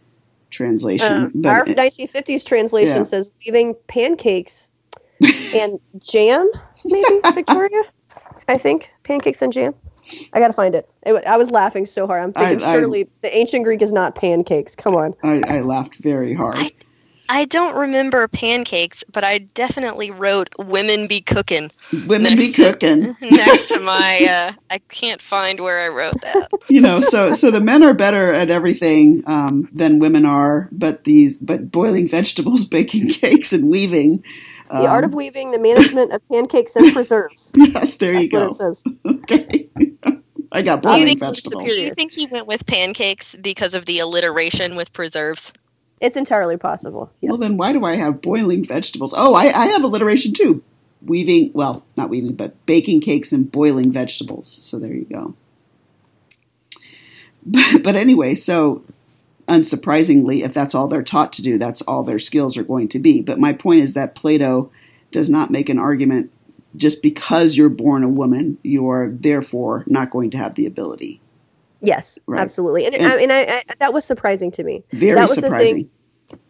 translation. 0.50 1.12
Um, 1.12 1.32
but 1.34 1.48
our 1.50 1.64
1950s 1.64 2.44
translation 2.44 2.98
yeah. 2.98 3.02
says 3.02 3.30
weaving 3.44 3.74
pancakes 3.86 4.68
and 5.54 5.78
jam, 5.98 6.50
maybe, 6.84 7.20
Victoria? 7.34 7.82
I 8.48 8.58
think. 8.58 8.90
Pancakes 9.02 9.42
and 9.42 9.52
jam. 9.52 9.74
I 10.32 10.38
got 10.38 10.48
to 10.48 10.52
find 10.52 10.74
it. 10.74 10.88
it. 11.04 11.26
I 11.26 11.36
was 11.36 11.50
laughing 11.50 11.84
so 11.84 12.06
hard. 12.06 12.22
I'm 12.22 12.32
thinking 12.32 12.66
I, 12.66 12.72
surely 12.72 13.04
I, 13.04 13.08
the 13.22 13.36
ancient 13.36 13.64
Greek 13.64 13.82
is 13.82 13.92
not 13.92 14.14
pancakes. 14.14 14.76
Come 14.76 14.94
on. 14.94 15.14
I, 15.22 15.42
I 15.48 15.60
laughed 15.60 15.96
very 15.96 16.32
hard. 16.32 16.56
I, 16.56 16.70
I 17.28 17.44
don't 17.44 17.76
remember 17.76 18.26
pancakes, 18.28 19.04
but 19.12 19.24
I 19.24 19.38
definitely 19.38 20.10
wrote 20.10 20.48
"women 20.58 21.06
be 21.06 21.20
cooking." 21.20 21.70
Women 22.06 22.36
be 22.36 22.52
cooking 22.52 23.16
next 23.20 23.68
to 23.68 23.80
my. 23.80 24.26
Uh, 24.28 24.52
I 24.70 24.78
can't 24.88 25.20
find 25.20 25.60
where 25.60 25.78
I 25.80 25.88
wrote 25.88 26.20
that. 26.22 26.48
you 26.68 26.80
know, 26.80 27.00
so 27.00 27.32
so 27.34 27.50
the 27.50 27.60
men 27.60 27.82
are 27.82 27.94
better 27.94 28.32
at 28.32 28.50
everything 28.50 29.22
um, 29.26 29.68
than 29.72 29.98
women 29.98 30.24
are, 30.24 30.68
but 30.72 31.04
these 31.04 31.38
but 31.38 31.70
boiling 31.70 32.08
vegetables, 32.08 32.64
baking 32.76 33.08
cakes, 33.10 33.52
and 33.52 33.68
weaving. 33.68 34.24
The 34.68 34.86
art 34.88 35.04
of 35.04 35.10
Um, 35.12 35.16
weaving, 35.16 35.52
the 35.52 35.60
management 35.60 36.12
of 36.12 36.28
pancakes 36.28 36.74
and 36.74 36.92
preserves. 36.92 37.52
Yes, 37.54 37.98
there 37.98 38.14
you 38.14 38.28
That's 38.28 38.58
go. 38.58 38.64
what 38.64 38.72
it 38.72 38.76
says. 38.76 38.84
Okay. 39.06 39.68
I 40.50 40.62
got 40.62 40.82
Do 40.82 40.88
you 40.88 40.94
boiling 40.94 41.06
think 41.06 41.20
vegetables. 41.20 41.68
Do 41.68 41.74
you 41.80 41.90
think 41.90 42.12
he 42.12 42.26
went 42.26 42.46
with 42.48 42.66
pancakes 42.66 43.36
because 43.36 43.74
of 43.74 43.84
the 43.84 44.00
alliteration 44.00 44.74
with 44.74 44.92
preserves? 44.92 45.52
It's 46.00 46.16
entirely 46.16 46.56
possible. 46.56 47.10
Yes. 47.20 47.30
Well, 47.30 47.38
then 47.38 47.56
why 47.56 47.72
do 47.72 47.84
I 47.84 47.96
have 47.96 48.20
boiling 48.20 48.64
vegetables? 48.64 49.14
Oh, 49.16 49.34
I, 49.34 49.44
I 49.44 49.66
have 49.68 49.82
alliteration 49.82 50.32
too. 50.32 50.62
Weaving, 51.02 51.52
well, 51.54 51.84
not 51.96 52.10
weaving, 52.10 52.34
but 52.34 52.64
baking 52.66 53.00
cakes 53.00 53.32
and 53.32 53.50
boiling 53.50 53.92
vegetables. 53.92 54.48
So 54.48 54.78
there 54.78 54.94
you 54.94 55.04
go. 55.04 55.34
But, 57.48 57.84
but 57.84 57.94
anyway, 57.94 58.34
so 58.34 58.82
unsurprisingly, 59.46 60.42
if 60.42 60.52
that's 60.52 60.74
all 60.74 60.88
they're 60.88 61.04
taught 61.04 61.32
to 61.34 61.42
do, 61.42 61.58
that's 61.58 61.80
all 61.82 62.02
their 62.02 62.18
skills 62.18 62.56
are 62.56 62.64
going 62.64 62.88
to 62.88 62.98
be. 62.98 63.20
But 63.20 63.38
my 63.38 63.52
point 63.52 63.82
is 63.82 63.94
that 63.94 64.16
Plato 64.16 64.72
does 65.12 65.30
not 65.30 65.52
make 65.52 65.68
an 65.68 65.78
argument 65.78 66.32
just 66.74 67.02
because 67.02 67.56
you're 67.56 67.68
born 67.68 68.02
a 68.02 68.08
woman, 68.08 68.58
you're 68.62 69.10
therefore 69.10 69.84
not 69.86 70.10
going 70.10 70.30
to 70.32 70.38
have 70.38 70.56
the 70.56 70.66
ability. 70.66 71.20
Yes, 71.80 72.18
Right. 72.26 72.40
absolutely. 72.40 72.86
And, 72.86 72.94
And- 72.94 73.06
I 73.12 73.16
mean, 73.16 73.30
I, 73.30 73.42
I, 73.46 73.62
that 73.78 73.92
was 73.92 74.04
surprising 74.04 74.50
to 74.52 74.62
me. 74.64 74.82
Very 74.92 75.14
That 75.14 75.22
was 75.22 75.36
the 75.36 75.42
thing- 75.42 75.50
surprising. 75.50 75.90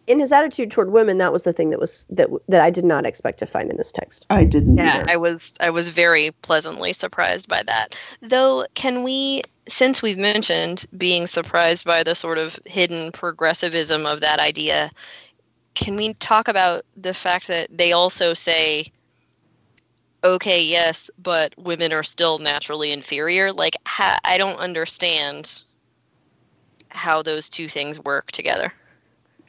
In 0.07 0.19
his 0.19 0.31
attitude 0.31 0.71
toward 0.71 0.91
women, 0.91 1.17
that 1.19 1.31
was 1.33 1.43
the 1.43 1.53
thing 1.53 1.69
that 1.69 1.79
was 1.79 2.07
that 2.09 2.29
that 2.47 2.61
I 2.61 2.69
did 2.71 2.83
not 2.85 3.05
expect 3.05 3.37
to 3.39 3.45
find 3.45 3.69
in 3.69 3.77
this 3.77 3.91
text. 3.91 4.25
I 4.29 4.43
didn't 4.45 4.77
Yeah, 4.77 4.99
either. 5.01 5.09
I 5.11 5.17
was 5.17 5.53
I 5.59 5.69
was 5.69 5.89
very 5.89 6.31
pleasantly 6.41 6.93
surprised 6.93 7.47
by 7.47 7.61
that. 7.63 7.95
Though, 8.21 8.65
can 8.73 9.03
we 9.03 9.43
since 9.67 10.01
we've 10.01 10.17
mentioned 10.17 10.85
being 10.97 11.27
surprised 11.27 11.85
by 11.85 12.01
the 12.03 12.15
sort 12.15 12.37
of 12.39 12.57
hidden 12.65 13.11
progressivism 13.11 14.05
of 14.07 14.21
that 14.21 14.39
idea, 14.39 14.89
can 15.75 15.95
we 15.95 16.13
talk 16.13 16.47
about 16.47 16.83
the 16.95 17.13
fact 17.13 17.47
that 17.49 17.67
they 17.77 17.91
also 17.91 18.33
say 18.33 18.87
okay, 20.23 20.63
yes, 20.63 21.09
but 21.17 21.53
women 21.57 21.93
are 21.93 22.03
still 22.03 22.39
naturally 22.39 22.91
inferior? 22.91 23.51
Like 23.53 23.75
ha- 23.85 24.19
I 24.23 24.37
don't 24.37 24.59
understand 24.59 25.63
how 26.89 27.21
those 27.21 27.49
two 27.49 27.67
things 27.67 27.99
work 27.99 28.31
together. 28.31 28.73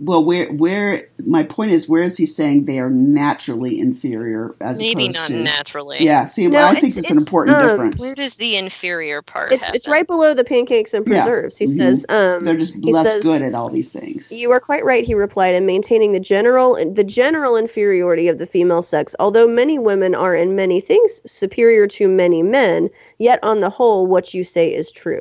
Well, 0.00 0.24
where 0.24 0.46
where 0.52 1.08
my 1.26 1.42
point 1.42 1.72
is, 1.72 1.88
where 1.88 2.02
is 2.02 2.16
he 2.16 2.24
saying 2.24 2.66
they 2.66 2.78
are 2.78 2.88
naturally 2.90 3.80
inferior 3.80 4.54
as 4.60 4.78
Maybe 4.78 5.04
opposed 5.06 5.16
not 5.18 5.26
to? 5.28 5.42
naturally. 5.42 5.96
Yeah, 6.00 6.26
see, 6.26 6.46
No, 6.46 6.50
well, 6.58 6.68
I 6.68 6.74
think 6.74 6.92
it's- 6.92 6.96
it's, 6.98 7.10
an 7.10 7.18
important 7.18 7.56
um, 7.56 7.68
difference. 7.68 8.00
Where 8.02 8.14
does 8.14 8.36
the 8.36 8.56
inferior 8.56 9.22
part 9.22 9.52
It's 9.52 9.64
happen? 9.64 9.76
it's 9.76 9.88
right 9.88 10.06
below 10.06 10.34
the 10.34 10.44
pancakes 10.44 10.94
and 10.94 11.04
Yeah. 11.06 11.24
preserves. 11.24 11.58
He 11.58 11.64
Mhm. 11.66 11.76
says, 11.76 12.06
um, 12.08 12.44
They're 12.44 12.56
just 12.56 12.74
he 12.76 12.92
less 12.92 13.06
says- 13.06 13.22
good 13.24 13.42
at 13.42 13.54
all 13.56 13.70
these 13.70 13.90
things. 13.90 14.30
You 14.30 14.52
are 14.52 14.60
quite 14.60 14.84
right, 14.84 15.02
he 15.04 15.14
replied, 15.14 15.56
in 15.56 15.66
maintaining 15.66 16.12
the 16.12 16.20
general 16.20 16.74
the 16.94 17.04
general 17.04 17.56
inferiority 17.56 18.28
of 18.28 18.38
the 18.38 18.46
female 18.46 18.82
sex. 18.82 19.16
Although 19.18 19.48
many 19.48 19.78
women 19.80 20.14
are 20.14 20.34
in 20.34 20.54
many 20.54 20.80
things 20.80 21.20
superior 21.26 21.88
to 21.88 22.08
many 22.08 22.42
men, 22.42 22.88
yet 23.18 23.40
on 23.42 23.60
the 23.60 23.70
whole, 23.70 24.06
what 24.06 24.32
you 24.32 24.44
say 24.44 24.72
is 24.72 24.92
true. 24.92 25.20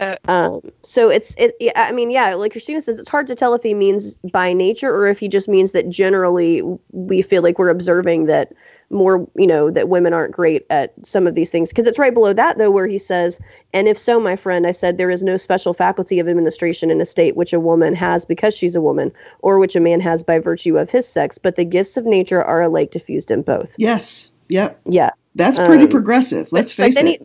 Uh, 0.00 0.16
um, 0.26 0.72
so 0.82 1.10
it's 1.10 1.34
it. 1.36 1.54
I 1.76 1.92
mean, 1.92 2.10
yeah, 2.10 2.34
like 2.34 2.52
Christina 2.52 2.80
says, 2.80 2.98
it's 2.98 3.08
hard 3.08 3.26
to 3.28 3.34
tell 3.34 3.54
if 3.54 3.62
he 3.62 3.74
means 3.74 4.14
by 4.32 4.52
nature 4.54 4.90
or 4.92 5.06
if 5.06 5.18
he 5.20 5.28
just 5.28 5.46
means 5.48 5.72
that 5.72 5.88
generally 5.90 6.62
we 6.90 7.22
feel 7.22 7.42
like 7.42 7.58
we're 7.58 7.68
observing 7.68 8.26
that 8.26 8.52
more, 8.92 9.28
you 9.36 9.46
know, 9.46 9.70
that 9.70 9.88
women 9.88 10.12
aren't 10.12 10.32
great 10.32 10.66
at 10.68 10.94
some 11.06 11.26
of 11.28 11.34
these 11.36 11.50
things. 11.50 11.68
Because 11.68 11.86
it's 11.86 11.98
right 11.98 12.12
below 12.14 12.32
that 12.32 12.58
though, 12.58 12.70
where 12.72 12.88
he 12.88 12.98
says, 12.98 13.38
and 13.72 13.86
if 13.86 13.96
so, 13.98 14.18
my 14.18 14.34
friend, 14.34 14.66
I 14.66 14.72
said, 14.72 14.96
there 14.98 15.10
is 15.10 15.22
no 15.22 15.36
special 15.36 15.74
faculty 15.74 16.18
of 16.18 16.28
administration 16.28 16.90
in 16.90 17.00
a 17.00 17.06
state 17.06 17.36
which 17.36 17.52
a 17.52 17.60
woman 17.60 17.94
has 17.94 18.24
because 18.24 18.56
she's 18.56 18.74
a 18.74 18.80
woman, 18.80 19.12
or 19.40 19.58
which 19.60 19.76
a 19.76 19.80
man 19.80 20.00
has 20.00 20.24
by 20.24 20.40
virtue 20.40 20.76
of 20.76 20.90
his 20.90 21.06
sex, 21.06 21.38
but 21.38 21.54
the 21.54 21.64
gifts 21.64 21.96
of 21.96 22.04
nature 22.04 22.42
are 22.42 22.62
alike 22.62 22.90
diffused 22.90 23.30
in 23.30 23.42
both. 23.42 23.74
Yes, 23.78 24.32
yep, 24.48 24.80
Yeah. 24.86 25.10
that's 25.36 25.58
pretty 25.60 25.84
Um, 25.84 25.90
progressive. 25.90 26.48
Let's 26.50 26.72
face 26.72 26.96
it. 26.96 27.06
He, 27.06 27.20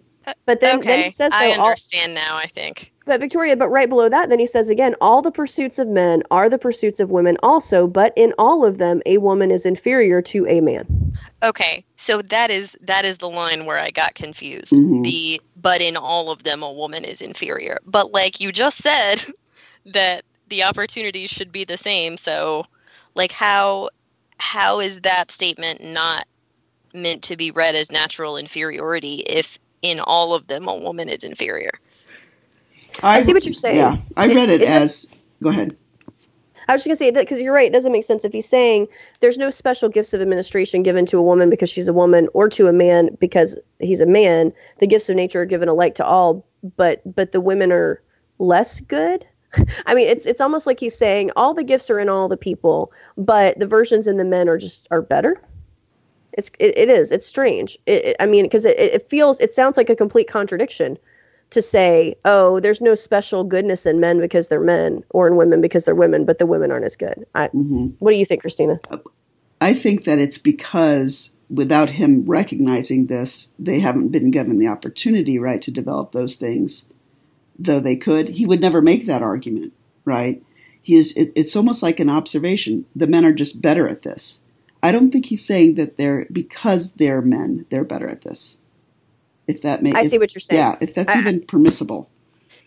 but 0.45 0.59
then, 0.59 0.79
okay, 0.79 0.87
then 0.87 1.03
he 1.03 1.11
says, 1.11 1.31
I 1.33 1.47
though, 1.47 1.61
all, 1.61 1.65
understand 1.67 2.13
now. 2.13 2.37
I 2.37 2.45
think. 2.47 2.93
but 3.05 3.19
Victoria, 3.19 3.55
but 3.55 3.69
right 3.69 3.89
below 3.89 4.09
that, 4.09 4.29
then 4.29 4.39
he 4.39 4.45
says 4.45 4.69
again, 4.69 4.95
all 5.01 5.21
the 5.21 5.31
pursuits 5.31 5.79
of 5.79 5.87
men 5.87 6.23
are 6.31 6.49
the 6.49 6.57
pursuits 6.57 6.99
of 6.99 7.09
women 7.09 7.37
also, 7.43 7.87
but 7.87 8.13
in 8.15 8.33
all 8.37 8.65
of 8.65 8.77
them, 8.77 9.01
a 9.05 9.17
woman 9.17 9.51
is 9.51 9.65
inferior 9.65 10.21
to 10.23 10.47
a 10.47 10.61
man. 10.61 11.13
Okay, 11.43 11.85
so 11.97 12.21
that 12.23 12.51
is 12.51 12.77
that 12.81 13.05
is 13.05 13.17
the 13.17 13.29
line 13.29 13.65
where 13.65 13.79
I 13.79 13.91
got 13.91 14.15
confused. 14.15 14.71
Mhm. 14.71 15.03
The 15.03 15.41
but 15.55 15.81
in 15.81 15.97
all 15.97 16.31
of 16.31 16.43
them 16.43 16.63
a 16.63 16.71
woman 16.71 17.05
is 17.05 17.21
inferior. 17.21 17.79
But 17.85 18.11
like 18.11 18.39
you 18.39 18.51
just 18.51 18.77
said 18.77 19.25
that 19.85 20.23
the 20.47 20.63
opportunities 20.63 21.29
should 21.29 21.51
be 21.51 21.63
the 21.63 21.77
same. 21.77 22.17
So 22.17 22.65
like 23.15 23.31
how 23.31 23.89
how 24.37 24.79
is 24.79 25.01
that 25.01 25.31
statement 25.31 25.83
not 25.83 26.25
meant 26.93 27.23
to 27.23 27.37
be 27.37 27.51
read 27.51 27.75
as 27.75 27.91
natural 27.91 28.37
inferiority 28.37 29.15
if 29.15 29.59
in 29.85 29.99
all 29.99 30.33
of 30.33 30.47
them 30.47 30.67
a 30.67 30.75
woman 30.75 31.07
is 31.09 31.23
inferior? 31.23 31.71
I 33.03 33.21
see 33.21 33.33
what 33.33 33.45
you're 33.45 33.53
saying. 33.53 33.77
Yeah, 33.77 33.97
I 34.17 34.27
read 34.27 34.49
it, 34.49 34.61
It- 34.61 34.63
it 34.63 34.69
as. 34.69 35.07
Go 35.43 35.49
ahead. 35.49 35.75
I 36.67 36.73
was 36.73 36.83
just 36.83 36.87
gonna 36.87 36.95
say 36.95 37.11
because 37.11 37.39
you're 37.39 37.53
right. 37.53 37.67
It 37.67 37.73
doesn't 37.73 37.91
make 37.91 38.03
sense 38.05 38.25
if 38.25 38.31
he's 38.31 38.47
saying 38.49 38.87
there's 39.19 39.37
no 39.37 39.51
special 39.51 39.87
gifts 39.87 40.13
of 40.15 40.21
administration 40.21 40.81
given 40.81 41.05
to 41.07 41.19
a 41.19 41.21
woman 41.21 41.51
because 41.51 41.69
she's 41.69 41.87
a 41.87 41.93
woman, 41.93 42.27
or 42.33 42.49
to 42.49 42.67
a 42.67 42.73
man 42.73 43.15
because 43.19 43.55
he's 43.79 44.01
a 44.01 44.07
man. 44.07 44.51
The 44.79 44.87
gifts 44.87 45.07
of 45.07 45.15
nature 45.15 45.41
are 45.41 45.45
given 45.45 45.69
alike 45.69 45.93
to 45.95 46.05
all, 46.05 46.43
but 46.75 47.01
but 47.15 47.31
the 47.33 47.41
women 47.41 47.71
are 47.71 48.01
less 48.39 48.79
good. 48.81 49.27
I 49.85 49.93
mean, 49.93 50.07
it's 50.07 50.25
it's 50.25 50.41
almost 50.41 50.65
like 50.65 50.79
he's 50.79 50.97
saying 50.97 51.29
all 51.35 51.53
the 51.53 51.63
gifts 51.63 51.91
are 51.91 51.99
in 51.99 52.09
all 52.09 52.27
the 52.27 52.37
people, 52.37 52.91
but 53.15 53.59
the 53.59 53.67
versions 53.67 54.07
in 54.07 54.17
the 54.17 54.25
men 54.25 54.49
are 54.49 54.57
just 54.57 54.87
are 54.89 55.03
better. 55.03 55.39
It's 56.35 56.51
it, 56.59 56.77
it 56.77 56.89
is 56.89 57.11
it's 57.11 57.27
strange. 57.27 57.77
It, 57.85 58.05
it- 58.05 58.15
I 58.19 58.25
mean, 58.25 58.45
because 58.45 58.65
it, 58.65 58.77
it 58.79 59.09
feels 59.09 59.39
it 59.41 59.53
sounds 59.53 59.77
like 59.77 59.89
a 59.89 59.95
complete 59.95 60.27
contradiction 60.27 60.97
to 61.51 61.61
say, 61.61 62.15
oh, 62.25 62.59
there's 62.59 62.81
no 62.81 62.95
special 62.95 63.43
goodness 63.43 63.85
in 63.85 63.99
men 63.99 64.19
because 64.19 64.47
they're 64.47 64.59
men, 64.59 65.03
or 65.11 65.27
in 65.27 65.35
women 65.35 65.61
because 65.61 65.85
they're 65.85 65.95
women, 65.95 66.25
but 66.25 66.39
the 66.39 66.45
women 66.45 66.71
aren't 66.71 66.85
as 66.85 66.95
good. 66.95 67.25
I, 67.35 67.47
hmm 67.47 67.87
what 67.99 68.11
do 68.11 68.17
you 68.17 68.25
think, 68.25 68.41
Christina? 68.41 68.79
I 69.61 69.73
think 69.73 70.03
that 70.03 70.19
it's 70.19 70.37
because 70.37 71.35
without 71.49 71.89
him 71.91 72.25
recognizing 72.25 73.05
this, 73.05 73.49
they 73.57 73.79
haven't 73.79 74.09
been 74.09 74.31
given 74.31 74.57
the 74.57 74.67
opportunity, 74.67 75.39
right, 75.39 75.61
to 75.61 75.71
develop 75.71 76.11
those 76.11 76.35
things. 76.35 76.87
Though 77.57 77.79
they 77.79 77.95
could, 77.95 78.29
he 78.29 78.45
would 78.45 78.59
never 78.59 78.81
make 78.81 79.05
that 79.05 79.21
argument, 79.23 79.73
right? 80.03 80.43
He 80.81 80.95
is. 80.95 81.13
It, 81.15 81.31
it's 81.35 81.55
almost 81.55 81.81
like 81.81 81.99
an 81.99 82.09
observation. 82.09 82.85
The 82.95 83.07
men 83.07 83.25
are 83.25 83.31
just 83.33 83.61
better 83.61 83.87
at 83.87 84.01
this. 84.01 84.41
I 84.85 84.91
don't 84.91 85.11
think 85.11 85.25
he's 85.25 85.43
saying 85.43 85.75
that 85.75 85.97
they're 85.97 86.27
because 86.31 86.93
they're 86.93 87.21
men, 87.21 87.65
they're 87.69 87.83
better 87.83 88.07
at 88.07 88.21
this. 88.21 88.59
If 89.47 89.61
that 89.61 89.81
makes, 89.81 89.97
I 89.97 90.03
see 90.05 90.17
what 90.19 90.33
you're 90.33 90.39
saying. 90.39 90.59
yeah, 90.59 90.75
if 90.79 90.93
that's 90.93 91.15
I- 91.15 91.19
even 91.19 91.41
permissible. 91.41 92.09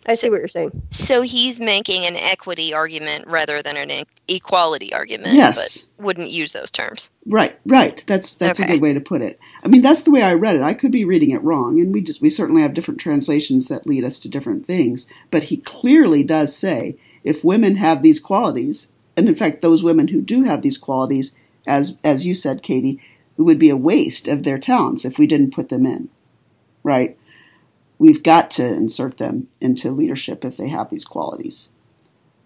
I 0.06 0.14
see 0.14 0.30
what 0.30 0.38
you're 0.38 0.48
saying. 0.48 0.82
So 0.90 1.20
he's 1.20 1.60
making 1.60 2.06
an 2.06 2.16
equity 2.16 2.72
argument 2.72 3.26
rather 3.26 3.60
than 3.60 3.76
an 3.76 4.04
equality 4.26 4.94
argument. 4.94 5.34
Yes. 5.34 5.86
But 5.98 6.04
wouldn't 6.04 6.30
use 6.30 6.52
those 6.52 6.70
terms. 6.70 7.10
Right, 7.26 7.58
right. 7.66 8.02
That's 8.06 8.34
that's 8.34 8.58
a 8.58 8.64
good 8.64 8.80
way 8.80 8.94
to 8.94 9.00
put 9.00 9.20
it. 9.22 9.38
I 9.62 9.68
mean, 9.68 9.82
that's 9.82 10.02
the 10.02 10.10
way 10.10 10.22
I 10.22 10.32
read 10.32 10.56
it. 10.56 10.62
I 10.62 10.72
could 10.72 10.92
be 10.92 11.04
reading 11.04 11.32
it 11.32 11.42
wrong, 11.42 11.78
and 11.78 11.92
we 11.92 12.00
just 12.00 12.22
we 12.22 12.30
certainly 12.30 12.62
have 12.62 12.74
different 12.74 13.00
translations 13.00 13.68
that 13.68 13.86
lead 13.86 14.02
us 14.02 14.18
to 14.20 14.28
different 14.30 14.66
things. 14.66 15.06
But 15.30 15.44
he 15.44 15.58
clearly 15.58 16.24
does 16.24 16.56
say 16.56 16.96
if 17.22 17.44
women 17.44 17.76
have 17.76 18.02
these 18.02 18.18
qualities, 18.18 18.90
and 19.16 19.28
in 19.28 19.34
fact, 19.34 19.60
those 19.60 19.82
women 19.82 20.08
who 20.08 20.22
do 20.22 20.44
have 20.44 20.62
these 20.62 20.78
qualities, 20.78 21.36
as 21.68 21.98
as 22.02 22.26
you 22.26 22.34
said, 22.34 22.62
Katie, 22.62 23.00
it 23.36 23.42
would 23.42 23.58
be 23.58 23.70
a 23.70 23.76
waste 23.76 24.26
of 24.26 24.42
their 24.42 24.58
talents 24.58 25.04
if 25.04 25.18
we 25.18 25.26
didn't 25.26 25.54
put 25.54 25.68
them 25.68 25.86
in. 25.86 26.08
Right. 26.82 27.16
We've 27.98 28.22
got 28.22 28.50
to 28.52 28.64
insert 28.64 29.18
them 29.18 29.48
into 29.60 29.90
leadership 29.90 30.44
if 30.44 30.56
they 30.56 30.68
have 30.68 30.90
these 30.90 31.04
qualities 31.04 31.68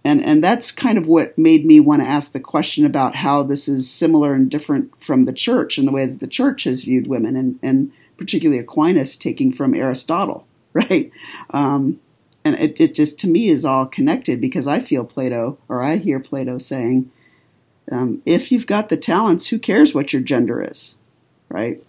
and 0.04 0.24
and 0.24 0.42
that's 0.42 0.72
kind 0.72 0.98
of 0.98 1.06
what 1.06 1.36
made 1.38 1.64
me 1.64 1.80
want 1.80 2.02
to 2.02 2.08
ask 2.08 2.32
the 2.32 2.40
question 2.40 2.84
about 2.84 3.16
how 3.16 3.42
this 3.42 3.68
is 3.68 3.90
similar 3.90 4.34
and 4.34 4.50
different 4.50 4.92
from 5.02 5.24
the 5.24 5.32
church 5.32 5.78
and 5.78 5.86
the 5.86 5.92
way 5.92 6.06
that 6.06 6.18
the 6.18 6.26
church 6.26 6.64
has 6.64 6.84
viewed 6.84 7.06
women 7.06 7.36
and 7.36 7.58
and 7.62 7.92
particularly 8.16 8.58
Aquinas 8.58 9.16
taking 9.16 9.52
from 9.52 9.74
Aristotle 9.74 10.46
right 10.72 11.10
um, 11.50 12.00
and 12.44 12.58
it, 12.58 12.80
it 12.80 12.94
just 12.94 13.20
to 13.20 13.28
me 13.28 13.48
is 13.48 13.64
all 13.64 13.86
connected 13.86 14.40
because 14.40 14.66
I 14.66 14.80
feel 14.80 15.04
Plato 15.04 15.58
or 15.68 15.82
I 15.82 15.96
hear 15.96 16.18
Plato 16.20 16.58
saying 16.58 17.10
um, 17.90 18.22
if 18.24 18.52
you've 18.52 18.66
got 18.66 18.88
the 18.88 18.96
talents 18.96 19.48
who 19.48 19.58
cares 19.58 19.94
what 19.94 20.12
your 20.12 20.22
gender 20.22 20.62
is 20.62 20.96
right 21.48 21.82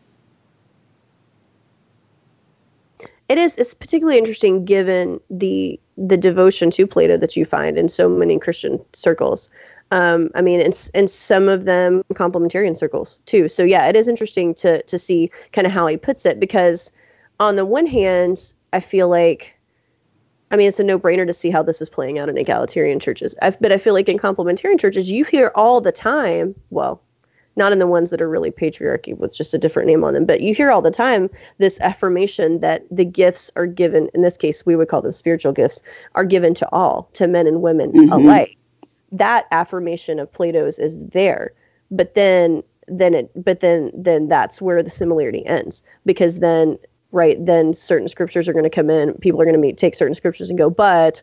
It 3.30 3.40
is. 3.40 3.58
It's 3.58 3.74
particularly 3.74 4.20
interesting 4.20 4.64
given 4.64 5.20
the 5.30 5.80
the 5.98 6.18
devotion 6.18 6.70
to 6.72 6.86
Plato 6.86 7.18
that 7.18 7.36
you 7.36 7.46
find 7.46 7.78
in 7.78 7.90
so 7.90 8.08
many 8.08 8.38
Christian 8.38 8.80
circles. 8.94 9.50
Um, 9.92 10.30
I 10.36 10.42
mean, 10.42 10.60
and, 10.60 10.90
in 10.94 11.08
some 11.08 11.48
of 11.50 11.66
them 11.66 12.04
complementarian 12.14 12.78
circles 12.78 13.20
too. 13.26 13.50
So 13.50 13.64
yeah, 13.64 13.88
it 13.88 13.96
is 13.96 14.08
interesting 14.08 14.54
to 14.56 14.84
to 14.84 15.00
see 15.00 15.32
kind 15.52 15.66
of 15.66 15.74
how 15.74 15.88
he 15.88 15.98
puts 15.98 16.26
it 16.28 16.40
because 16.40 16.92
on 17.40 17.56
the 17.56 17.66
one 17.66 17.88
hand, 17.88 18.54
I 18.72 18.80
feel 18.82 19.10
like, 19.10 19.56
I 20.54 20.56
mean, 20.56 20.68
it's 20.68 20.80
a 20.80 20.84
no 20.84 21.00
brainer 21.00 21.26
to 21.26 21.34
see 21.34 21.50
how 21.50 21.64
this 21.64 21.82
is 21.82 21.90
playing 21.90 22.20
out 22.20 22.30
in 22.30 22.38
egalitarian 22.38 23.00
churches. 23.00 23.34
i 23.42 23.50
but 23.50 23.72
I 23.72 23.80
feel 23.80 23.96
like 23.96 24.08
in 24.08 24.20
complementarian 24.20 24.80
churches, 24.80 25.10
you 25.10 25.26
hear 25.26 25.52
all 25.56 25.82
the 25.82 25.92
time. 25.92 26.54
Well, 26.70 27.02
not 27.56 27.72
in 27.72 27.80
the 27.80 27.88
ones 27.88 28.12
that 28.12 28.22
are 28.22 28.30
really 28.30 28.52
patriarchy 28.52 29.18
with 29.18 29.34
just 29.34 29.56
a 29.56 29.58
different 29.58 29.88
name 29.88 30.04
on 30.04 30.14
them. 30.14 30.26
But 30.26 30.42
you 30.42 30.54
hear 30.54 30.70
all 30.70 30.84
the 30.84 30.92
time 30.92 31.32
this 31.58 31.80
affirmation 31.82 32.60
that 32.60 32.84
the 32.92 33.04
gifts 33.04 33.50
are 33.56 33.66
given, 33.66 34.10
in 34.14 34.22
this 34.22 34.38
case, 34.38 34.64
we 34.64 34.76
would 34.76 34.90
call 34.90 35.02
them 35.02 35.12
spiritual 35.12 35.54
gifts, 35.54 35.82
are 36.14 36.26
given 36.26 36.54
to 36.54 36.70
all, 36.72 37.10
to 37.14 37.28
men 37.28 37.48
and 37.48 37.64
women 37.64 37.92
mm-hmm. 37.92 38.12
alike. 38.12 38.56
That 39.12 39.48
affirmation 39.50 40.20
of 40.20 40.32
Plato's 40.32 40.78
is 40.78 41.00
there. 41.00 41.54
But 41.90 42.14
then 42.14 42.62
then 42.88 43.16
it 43.16 43.32
but 43.44 43.62
then 43.62 43.92
then 43.96 44.28
that's 44.28 44.62
where 44.62 44.84
the 44.84 44.90
similarity 44.90 45.46
ends 45.46 45.84
because 46.06 46.40
then 46.40 46.78
right 47.14 47.46
then 47.46 47.74
certain 47.74 48.10
scriptures 48.10 48.50
are 48.50 48.54
going 48.54 48.64
to 48.64 48.70
come 48.70 48.90
in 48.90 49.14
people 49.16 49.42
are 49.42 49.46
going 49.46 49.56
to 49.56 49.60
meet 49.62 49.78
take 49.78 49.96
certain 49.96 50.14
scriptures 50.14 50.50
and 50.50 50.60
go 50.60 50.70
but 50.70 51.22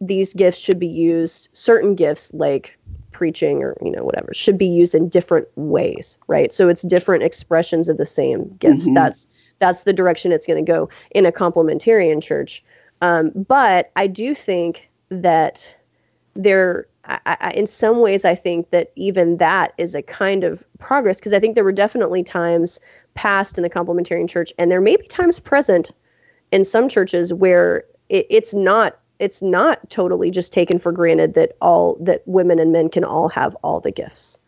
these 0.00 0.32
gifts 0.32 0.58
should 0.58 0.78
be 0.78 0.86
used 0.86 1.48
certain 1.52 1.94
gifts 1.94 2.32
like 2.32 2.78
preaching 3.20 3.62
or 3.62 3.76
you 3.82 3.90
know 3.90 4.02
whatever 4.02 4.32
should 4.32 4.56
be 4.56 4.66
used 4.66 4.94
in 4.94 5.08
different 5.08 5.46
ways 5.54 6.16
right? 6.26 6.54
So 6.54 6.70
it's 6.70 6.80
different 6.80 7.22
expressions 7.22 7.90
of 7.90 7.98
the 7.98 8.06
same 8.06 8.56
gifts. 8.58 8.84
Mm-hmm. 8.84 8.94
that's 8.94 9.26
that's 9.58 9.82
the 9.82 9.92
direction 9.92 10.32
it's 10.32 10.46
going 10.46 10.64
to 10.64 10.72
go 10.72 10.88
in 11.10 11.26
a 11.26 11.32
complementarian 11.32 12.22
church. 12.22 12.64
Um, 13.02 13.30
but 13.34 13.92
i 13.96 14.06
do 14.06 14.34
think 14.34 14.88
that 15.10 15.74
there 16.34 16.86
I, 17.04 17.20
I, 17.26 17.50
in 17.50 17.66
some 17.66 18.00
ways 18.00 18.24
i 18.24 18.34
think 18.34 18.70
that 18.70 18.92
even 18.96 19.38
that 19.38 19.72
is 19.78 19.94
a 19.94 20.02
kind 20.02 20.44
of 20.44 20.62
progress 20.78 21.18
because 21.18 21.32
i 21.32 21.40
think 21.40 21.54
there 21.54 21.64
were 21.64 21.72
definitely 21.72 22.22
times 22.22 22.78
past 23.20 23.58
in 23.58 23.62
the 23.62 23.68
complementarian 23.68 24.26
church 24.26 24.50
and 24.56 24.70
there 24.70 24.80
may 24.80 24.96
be 24.96 25.06
times 25.08 25.38
present 25.38 25.90
in 26.52 26.64
some 26.64 26.88
churches 26.88 27.34
where 27.34 27.84
it, 28.08 28.26
it's 28.30 28.54
not 28.54 28.98
it's 29.18 29.42
not 29.42 29.78
totally 29.90 30.30
just 30.30 30.54
taken 30.54 30.78
for 30.78 30.90
granted 30.90 31.34
that 31.34 31.52
all 31.60 31.98
that 32.00 32.22
women 32.24 32.58
and 32.58 32.72
men 32.72 32.88
can 32.88 33.04
all 33.04 33.28
have 33.28 33.54
all 33.56 33.78
the 33.78 33.90
gifts 33.90 34.38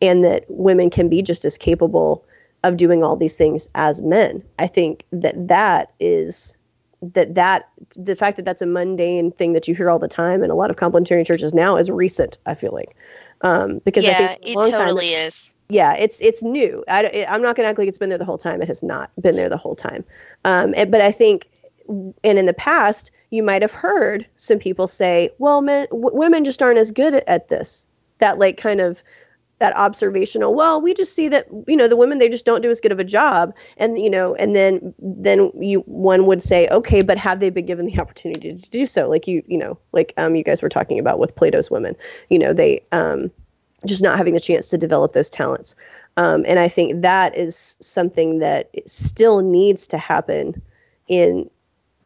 and 0.00 0.24
that 0.24 0.44
women 0.46 0.90
can 0.90 1.08
be 1.08 1.22
just 1.22 1.44
as 1.44 1.58
capable 1.58 2.24
of 2.62 2.76
doing 2.76 3.02
all 3.02 3.16
these 3.16 3.34
things 3.34 3.68
as 3.74 4.00
men. 4.00 4.44
I 4.60 4.68
think 4.68 5.04
that 5.10 5.48
that 5.48 5.92
is 5.98 6.56
that 7.02 7.34
that 7.34 7.68
the 7.96 8.14
fact 8.14 8.36
that 8.36 8.44
that's 8.44 8.62
a 8.62 8.66
mundane 8.66 9.32
thing 9.32 9.54
that 9.54 9.66
you 9.66 9.74
hear 9.74 9.90
all 9.90 9.98
the 9.98 10.06
time 10.06 10.44
in 10.44 10.50
a 10.50 10.54
lot 10.54 10.70
of 10.70 10.76
complementarian 10.76 11.26
churches 11.26 11.52
now 11.52 11.74
is 11.74 11.90
recent 11.90 12.38
i 12.46 12.54
feel 12.54 12.72
like. 12.72 12.94
Um, 13.40 13.80
because 13.84 14.04
yeah, 14.04 14.12
I 14.12 14.26
think 14.34 14.40
it 14.46 14.54
totally 14.70 15.14
time, 15.14 15.26
is 15.26 15.52
yeah 15.70 15.94
it's 15.94 16.20
it's 16.20 16.42
new. 16.42 16.84
I, 16.88 17.04
am 17.04 17.42
not 17.42 17.56
going 17.56 17.64
to 17.64 17.70
act 17.70 17.78
like 17.78 17.88
it's 17.88 17.98
been 17.98 18.08
there 18.08 18.18
the 18.18 18.24
whole 18.24 18.38
time. 18.38 18.60
It 18.60 18.68
has 18.68 18.82
not 18.82 19.10
been 19.20 19.36
there 19.36 19.48
the 19.48 19.56
whole 19.56 19.76
time. 19.76 20.04
Um, 20.44 20.74
but 20.88 21.00
i 21.00 21.12
think 21.12 21.48
and 21.88 22.38
in 22.38 22.46
the 22.46 22.54
past 22.54 23.10
you 23.30 23.42
might 23.42 23.62
have 23.62 23.72
heard 23.72 24.26
some 24.36 24.58
people 24.58 24.86
say, 24.86 25.30
well, 25.38 25.62
men, 25.62 25.86
w- 25.90 26.16
women 26.16 26.44
just 26.44 26.62
aren't 26.62 26.78
as 26.78 26.90
good 26.90 27.14
at 27.14 27.48
this. 27.48 27.86
That 28.18 28.38
like 28.38 28.56
kind 28.56 28.80
of 28.80 29.02
that 29.60 29.76
observational 29.76 30.54
well 30.54 30.80
we 30.80 30.94
just 30.94 31.14
see 31.14 31.28
that 31.28 31.46
you 31.68 31.76
know 31.76 31.86
the 31.86 31.94
women 31.94 32.18
they 32.18 32.30
just 32.30 32.46
don't 32.46 32.62
do 32.62 32.70
as 32.70 32.80
good 32.80 32.92
of 32.92 32.98
a 32.98 33.04
job. 33.04 33.54
And 33.76 33.98
you 33.98 34.10
know 34.10 34.34
and 34.34 34.56
then 34.56 34.94
then 34.98 35.50
you 35.58 35.80
one 35.80 36.26
would 36.26 36.42
say 36.42 36.68
okay 36.68 37.02
but 37.02 37.18
have 37.18 37.40
they 37.40 37.50
been 37.50 37.66
given 37.66 37.86
the 37.86 37.98
opportunity 38.00 38.54
to 38.54 38.70
do 38.70 38.86
so? 38.86 39.08
Like 39.08 39.26
you 39.26 39.42
you 39.46 39.58
know 39.58 39.78
like 39.92 40.12
um 40.16 40.34
you 40.34 40.42
guys 40.42 40.62
were 40.62 40.68
talking 40.68 40.98
about 40.98 41.18
with 41.18 41.36
plato's 41.36 41.70
women. 41.70 41.94
You 42.28 42.38
know 42.38 42.52
they 42.52 42.82
um 42.92 43.30
just 43.86 44.02
not 44.02 44.18
having 44.18 44.34
the 44.34 44.40
chance 44.40 44.68
to 44.68 44.78
develop 44.78 45.12
those 45.12 45.30
talents. 45.30 45.74
Um 46.16 46.44
and 46.46 46.58
i 46.58 46.68
think 46.68 47.02
that 47.02 47.36
is 47.36 47.76
something 47.80 48.40
that 48.40 48.70
still 48.86 49.40
needs 49.40 49.86
to 49.88 49.98
happen 49.98 50.60
in 51.08 51.48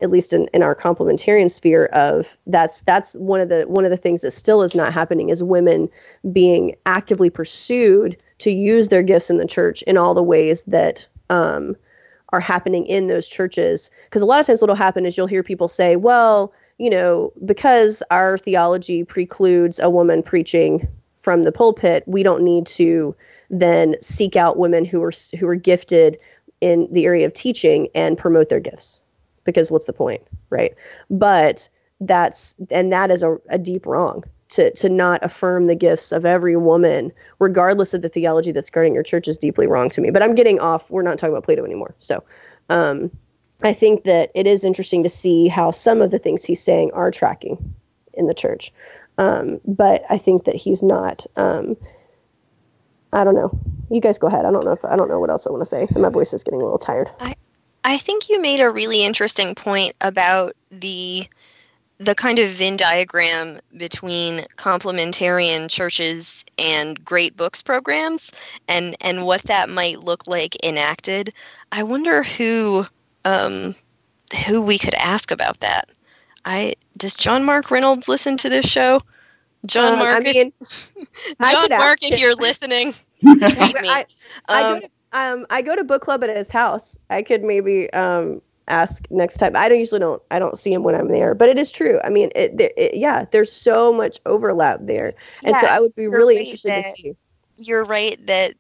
at 0.00 0.10
least 0.10 0.32
in, 0.32 0.46
in 0.52 0.62
our 0.62 0.74
complementarian 0.74 1.50
sphere 1.50 1.86
of 1.86 2.36
that's 2.46 2.82
that's 2.82 3.14
one 3.14 3.40
of 3.40 3.48
the 3.48 3.62
one 3.62 3.84
of 3.84 3.90
the 3.90 3.96
things 3.96 4.22
that 4.22 4.32
still 4.32 4.62
is 4.62 4.74
not 4.74 4.92
happening 4.92 5.30
is 5.30 5.42
women 5.42 5.88
being 6.32 6.76
actively 6.84 7.30
pursued 7.30 8.16
to 8.38 8.50
use 8.50 8.88
their 8.88 9.02
gifts 9.02 9.30
in 9.30 9.38
the 9.38 9.46
church 9.46 9.82
in 9.82 9.96
all 9.96 10.14
the 10.14 10.22
ways 10.22 10.62
that 10.64 11.06
um, 11.30 11.76
are 12.30 12.40
happening 12.40 12.84
in 12.86 13.06
those 13.06 13.28
churches. 13.28 13.90
Because 14.04 14.22
a 14.22 14.26
lot 14.26 14.40
of 14.40 14.46
times 14.46 14.60
what 14.60 14.68
will 14.68 14.74
happen 14.74 15.06
is 15.06 15.16
you'll 15.16 15.26
hear 15.26 15.42
people 15.42 15.68
say 15.68 15.96
well 15.96 16.52
you 16.78 16.90
know 16.90 17.32
because 17.44 18.02
our 18.10 18.36
theology 18.36 19.04
precludes 19.04 19.78
a 19.78 19.88
woman 19.88 20.22
preaching 20.22 20.88
from 21.24 21.42
the 21.42 21.52
pulpit 21.52 22.04
we 22.06 22.22
don't 22.22 22.44
need 22.44 22.66
to 22.66 23.16
then 23.50 23.96
seek 24.00 24.36
out 24.36 24.58
women 24.58 24.84
who 24.84 25.02
are 25.02 25.12
who 25.38 25.46
are 25.48 25.54
gifted 25.56 26.18
in 26.60 26.88
the 26.92 27.04
area 27.04 27.26
of 27.26 27.32
teaching 27.32 27.88
and 27.94 28.16
promote 28.16 28.48
their 28.48 28.60
gifts 28.60 29.00
because 29.44 29.70
what's 29.70 29.86
the 29.86 29.92
point, 29.92 30.22
right? 30.50 30.74
But 31.10 31.68
that's 32.00 32.54
and 32.70 32.92
that 32.92 33.10
is 33.10 33.22
a, 33.22 33.38
a 33.48 33.58
deep 33.58 33.86
wrong 33.86 34.24
to 34.50 34.72
to 34.72 34.88
not 34.88 35.24
affirm 35.24 35.66
the 35.66 35.74
gifts 35.74 36.12
of 36.12 36.26
every 36.26 36.56
woman, 36.56 37.12
regardless 37.38 37.94
of 37.94 38.02
the 38.02 38.08
theology 38.08 38.52
that's 38.52 38.70
guarding 38.70 38.94
your 38.94 39.02
church, 39.02 39.28
is 39.28 39.38
deeply 39.38 39.66
wrong 39.66 39.90
to 39.90 40.00
me. 40.00 40.10
But 40.10 40.22
I'm 40.22 40.34
getting 40.34 40.60
off. 40.60 40.90
We're 40.90 41.02
not 41.02 41.18
talking 41.18 41.34
about 41.34 41.44
Plato 41.44 41.64
anymore. 41.64 41.94
So, 41.98 42.24
um, 42.68 43.10
I 43.62 43.72
think 43.72 44.04
that 44.04 44.30
it 44.34 44.46
is 44.46 44.64
interesting 44.64 45.02
to 45.04 45.08
see 45.08 45.48
how 45.48 45.70
some 45.70 46.02
of 46.02 46.10
the 46.10 46.18
things 46.18 46.44
he's 46.44 46.62
saying 46.62 46.90
are 46.92 47.10
tracking 47.10 47.74
in 48.14 48.26
the 48.26 48.34
church. 48.34 48.72
Um, 49.18 49.60
but 49.64 50.04
I 50.10 50.18
think 50.18 50.44
that 50.44 50.56
he's 50.56 50.82
not. 50.82 51.26
Um, 51.36 51.76
I 53.12 53.22
don't 53.24 53.34
know. 53.34 53.58
You 53.90 54.00
guys 54.00 54.18
go 54.18 54.26
ahead. 54.26 54.44
I 54.44 54.50
don't 54.50 54.64
know 54.64 54.72
if 54.72 54.84
I 54.84 54.96
don't 54.96 55.08
know 55.08 55.20
what 55.20 55.30
else 55.30 55.46
I 55.46 55.50
want 55.50 55.60
to 55.62 55.66
say. 55.66 55.86
My 55.96 56.08
voice 56.08 56.32
is 56.32 56.42
getting 56.42 56.60
a 56.60 56.64
little 56.64 56.78
tired. 56.78 57.10
I, 57.20 57.36
I 57.84 57.98
think 57.98 58.28
you 58.28 58.40
made 58.40 58.60
a 58.60 58.70
really 58.70 59.04
interesting 59.04 59.54
point 59.54 59.94
about 60.00 60.54
the 60.70 61.26
the 61.98 62.14
kind 62.14 62.40
of 62.40 62.50
Venn 62.50 62.76
diagram 62.76 63.60
between 63.76 64.40
complementarian 64.56 65.70
churches 65.70 66.44
and 66.58 67.02
great 67.04 67.36
books 67.36 67.62
programs 67.62 68.32
and 68.66 68.96
and 69.00 69.24
what 69.24 69.42
that 69.44 69.70
might 69.70 70.00
look 70.00 70.26
like 70.26 70.56
enacted. 70.64 71.32
I 71.70 71.84
wonder 71.84 72.24
who 72.24 72.84
um, 73.24 73.74
who 74.46 74.62
we 74.62 74.78
could 74.78 74.94
ask 74.94 75.30
about 75.30 75.60
that. 75.60 75.88
I 76.45 76.74
does 76.97 77.16
John 77.16 77.45
Mark 77.45 77.70
Reynolds 77.70 78.09
listen 78.09 78.36
to 78.38 78.49
this 78.49 78.66
show? 78.66 79.01
John 79.66 79.95
uh, 79.95 79.97
Mark, 79.97 80.16
I 80.26 80.32
mean, 80.32 80.53
John 81.51 81.70
Mark, 81.70 81.99
if 82.03 82.18
you're 82.18 82.34
listening, 82.34 82.92
tweet 83.20 83.80
me. 83.80 83.88
I, 83.88 84.07
I, 84.49 84.62
um, 84.62 84.82
um, 85.12 85.47
I 85.49 85.62
go 85.62 85.74
to 85.74 85.84
book 85.84 86.03
club 86.03 86.22
at 86.24 86.36
his 86.36 86.51
house. 86.51 86.99
I 87.09 87.22
could 87.22 87.42
maybe 87.42 87.90
um 87.92 88.42
ask 88.68 89.05
next 89.11 89.38
time. 89.38 89.57
I 89.57 89.68
don't 89.68 89.78
usually 89.78 90.01
don't 90.01 90.22
I 90.30 90.38
don't 90.38 90.59
see 90.59 90.72
him 90.72 90.82
when 90.82 90.95
I'm 90.95 91.09
there, 91.09 91.34
but 91.34 91.49
it 91.49 91.59
is 91.59 91.72
true. 91.72 92.01
I 92.03 92.11
mean, 92.11 92.30
it, 92.34 92.61
it 92.61 92.95
yeah, 92.97 93.24
there's 93.30 93.53
so 93.53 93.92
much 93.92 94.20
overlap 94.26 94.80
there, 94.82 95.12
and 95.45 95.55
yeah, 95.55 95.61
so 95.61 95.66
I 95.66 95.80
would 95.80 95.95
be 95.95 96.09
really 96.09 96.36
right 96.36 96.45
interested 96.45 96.82
to 96.82 96.92
see. 96.97 97.16
You're 97.57 97.84
right 97.84 98.18
that 98.26 98.55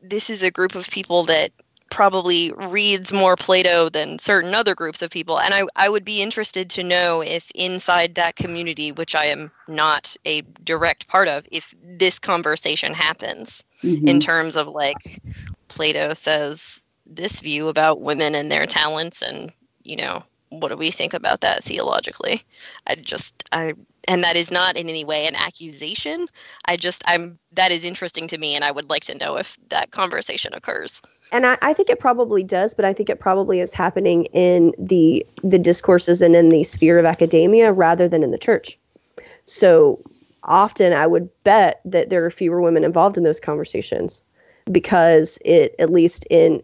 this 0.00 0.30
is 0.30 0.42
a 0.42 0.50
group 0.50 0.74
of 0.74 0.88
people 0.88 1.24
that 1.24 1.50
probably 1.90 2.52
reads 2.52 3.12
more 3.12 3.36
Plato 3.36 3.88
than 3.88 4.18
certain 4.18 4.54
other 4.54 4.74
groups 4.74 5.02
of 5.02 5.10
people. 5.10 5.40
And 5.40 5.54
I, 5.54 5.64
I 5.76 5.88
would 5.88 6.04
be 6.04 6.22
interested 6.22 6.70
to 6.70 6.82
know 6.82 7.20
if 7.22 7.50
inside 7.54 8.14
that 8.14 8.36
community, 8.36 8.92
which 8.92 9.14
I 9.14 9.26
am 9.26 9.50
not 9.66 10.16
a 10.24 10.42
direct 10.64 11.08
part 11.08 11.28
of, 11.28 11.46
if 11.50 11.74
this 11.82 12.18
conversation 12.18 12.94
happens 12.94 13.64
mm-hmm. 13.82 14.06
in 14.06 14.20
terms 14.20 14.56
of 14.56 14.68
like 14.68 15.20
Plato 15.68 16.14
says 16.14 16.82
this 17.06 17.40
view 17.40 17.68
about 17.68 18.00
women 18.00 18.34
and 18.34 18.52
their 18.52 18.66
talents 18.66 19.22
and, 19.22 19.50
you 19.82 19.96
know, 19.96 20.22
what 20.50 20.68
do 20.68 20.76
we 20.76 20.90
think 20.90 21.14
about 21.14 21.42
that 21.42 21.62
theologically? 21.62 22.42
I 22.86 22.94
just 22.96 23.44
I 23.52 23.74
and 24.06 24.24
that 24.24 24.36
is 24.36 24.50
not 24.50 24.76
in 24.76 24.88
any 24.88 25.04
way 25.04 25.26
an 25.26 25.36
accusation. 25.36 26.26
I 26.64 26.76
just 26.76 27.02
I'm 27.06 27.38
that 27.52 27.70
is 27.70 27.84
interesting 27.84 28.28
to 28.28 28.38
me 28.38 28.54
and 28.54 28.64
I 28.64 28.70
would 28.70 28.88
like 28.88 29.04
to 29.04 29.18
know 29.18 29.36
if 29.36 29.56
that 29.68 29.90
conversation 29.90 30.54
occurs 30.54 31.02
and 31.30 31.46
I, 31.46 31.58
I, 31.60 31.72
think 31.72 31.90
it 31.90 32.00
probably 32.00 32.42
does, 32.42 32.72
but 32.74 32.84
I 32.84 32.92
think 32.92 33.10
it 33.10 33.20
probably 33.20 33.60
is 33.60 33.74
happening 33.74 34.24
in 34.26 34.72
the 34.78 35.26
the 35.42 35.58
discourses 35.58 36.22
and 36.22 36.34
in 36.34 36.48
the 36.48 36.64
sphere 36.64 36.98
of 36.98 37.04
academia 37.04 37.72
rather 37.72 38.08
than 38.08 38.22
in 38.22 38.30
the 38.30 38.38
church. 38.38 38.78
So 39.44 40.02
often, 40.42 40.92
I 40.92 41.06
would 41.06 41.28
bet 41.44 41.80
that 41.84 42.10
there 42.10 42.24
are 42.24 42.30
fewer 42.30 42.62
women 42.62 42.84
involved 42.84 43.18
in 43.18 43.24
those 43.24 43.40
conversations 43.40 44.22
because 44.70 45.38
it, 45.44 45.74
at 45.78 45.90
least 45.90 46.26
in 46.30 46.62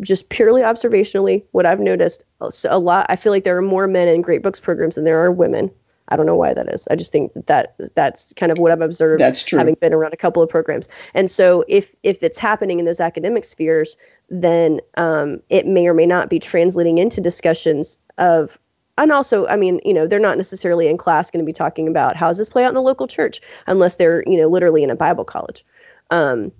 just 0.00 0.28
purely 0.28 0.62
observationally, 0.62 1.42
what 1.52 1.66
I've 1.66 1.80
noticed 1.80 2.24
a 2.68 2.78
lot, 2.78 3.06
I 3.08 3.16
feel 3.16 3.32
like 3.32 3.44
there 3.44 3.56
are 3.56 3.62
more 3.62 3.86
men 3.86 4.08
in 4.08 4.22
great 4.22 4.42
books 4.42 4.60
programs 4.60 4.94
than 4.94 5.04
there 5.04 5.22
are 5.22 5.30
women. 5.30 5.70
I 6.10 6.16
don't 6.16 6.26
know 6.26 6.36
why 6.36 6.54
that 6.54 6.72
is. 6.72 6.88
I 6.90 6.96
just 6.96 7.12
think 7.12 7.32
that 7.46 7.76
that's 7.94 8.32
kind 8.34 8.50
of 8.50 8.58
what 8.58 8.72
I've 8.72 8.80
observed. 8.80 9.20
That's 9.20 9.44
true. 9.44 9.58
Having 9.58 9.76
been 9.80 9.94
around 9.94 10.12
a 10.12 10.16
couple 10.16 10.42
of 10.42 10.48
programs, 10.48 10.88
and 11.14 11.30
so 11.30 11.64
if 11.68 11.94
if 12.02 12.22
it's 12.22 12.38
happening 12.38 12.80
in 12.80 12.84
those 12.84 13.00
academic 13.00 13.44
spheres, 13.44 13.96
then 14.28 14.80
um, 14.96 15.40
it 15.50 15.66
may 15.66 15.86
or 15.86 15.94
may 15.94 16.06
not 16.06 16.28
be 16.28 16.40
translating 16.40 16.98
into 16.98 17.20
discussions 17.20 17.96
of. 18.18 18.58
And 18.98 19.12
also, 19.12 19.46
I 19.46 19.56
mean, 19.56 19.80
you 19.82 19.94
know, 19.94 20.06
they're 20.06 20.18
not 20.18 20.36
necessarily 20.36 20.86
in 20.88 20.98
class 20.98 21.30
going 21.30 21.42
to 21.42 21.46
be 21.46 21.54
talking 21.54 21.88
about 21.88 22.16
how 22.16 22.26
does 22.28 22.36
this 22.36 22.50
play 22.50 22.64
out 22.64 22.68
in 22.68 22.74
the 22.74 22.82
local 22.82 23.06
church, 23.06 23.40
unless 23.66 23.96
they're, 23.96 24.22
you 24.26 24.36
know, 24.36 24.48
literally 24.48 24.82
in 24.82 24.90
a 24.90 24.96
Bible 24.96 25.24
college. 25.24 25.64
Um, 26.10 26.52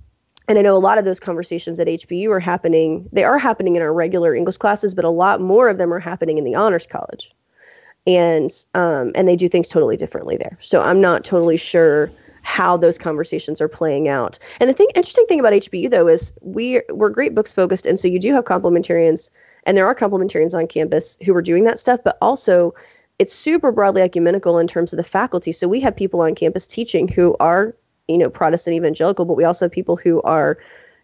and 0.51 0.59
I 0.59 0.63
know 0.63 0.77
a 0.77 0.79
lot 0.79 0.99
of 0.99 1.05
those 1.05 1.21
conversations 1.21 1.79
at 1.79 1.87
HBU 1.87 2.29
are 2.29 2.41
happening. 2.41 3.09
They 3.13 3.23
are 3.23 3.39
happening 3.39 3.77
in 3.77 3.83
our 3.83 3.93
regular 3.93 4.35
English 4.35 4.57
classes, 4.57 4.97
but 4.97 5.05
a 5.05 5.11
lot 5.11 5.41
more 5.41 5.69
of 5.69 5.79
them 5.79 5.95
are 5.95 6.01
happening 6.01 6.39
in 6.39 6.45
the 6.45 6.57
honors 6.57 6.89
college 6.89 7.33
and 8.05 8.51
um, 8.75 9.13
and 9.15 9.29
they 9.29 9.37
do 9.37 9.49
things 9.49 9.69
totally 9.69 9.97
differently 9.97 10.37
there. 10.37 10.57
So 10.61 10.81
I'm 10.81 11.01
not 11.01 11.25
totally 11.25 11.57
sure. 11.57 12.11
how 12.43 12.75
those 12.77 12.97
conversations 12.99 13.61
are 13.61 13.69
playing 13.69 14.09
out. 14.09 14.39
And 14.59 14.71
the 14.71 14.75
thing, 14.75 14.89
interesting 14.95 15.27
thing 15.27 15.39
about 15.39 15.53
HBU 15.53 15.91
though 15.91 16.09
is 16.09 16.33
we 16.41 16.81
we're 16.89 17.11
great 17.11 17.35
books 17.35 17.53
focused, 17.53 17.87
and 17.87 18.01
so 18.01 18.09
you 18.09 18.19
do 18.19 18.33
have 18.33 18.45
complementarians, 18.45 19.31
and 19.67 19.77
there 19.77 19.87
are 19.87 19.95
complementarians 19.95 20.55
on 20.55 20.67
campus 20.67 21.17
who 21.25 21.37
are 21.37 21.43
doing 21.43 21.65
that 21.65 21.79
stuff, 21.79 22.01
but 22.03 22.19
also 22.21 22.75
it's 23.21 23.35
super 23.35 23.71
broadly 23.71 24.03
ecumenical 24.03 24.59
in 24.59 24.67
terms 24.67 24.93
of 24.93 24.97
the 24.97 25.05
faculty. 25.05 25.53
So 25.53 25.69
we 25.69 25.81
have 25.81 25.95
people 25.95 26.23
on 26.23 26.35
campus 26.35 26.67
teaching 26.67 27.07
who 27.07 27.37
are 27.39 27.77
you 28.11 28.19
know 28.19 28.31
Protestant 28.31 28.75
evangelical, 28.75 29.25
but 29.25 29.35
we 29.35 29.45
also 29.45 29.67
have 29.67 29.73
people 29.73 29.97
who 29.97 30.21
are 30.23 30.59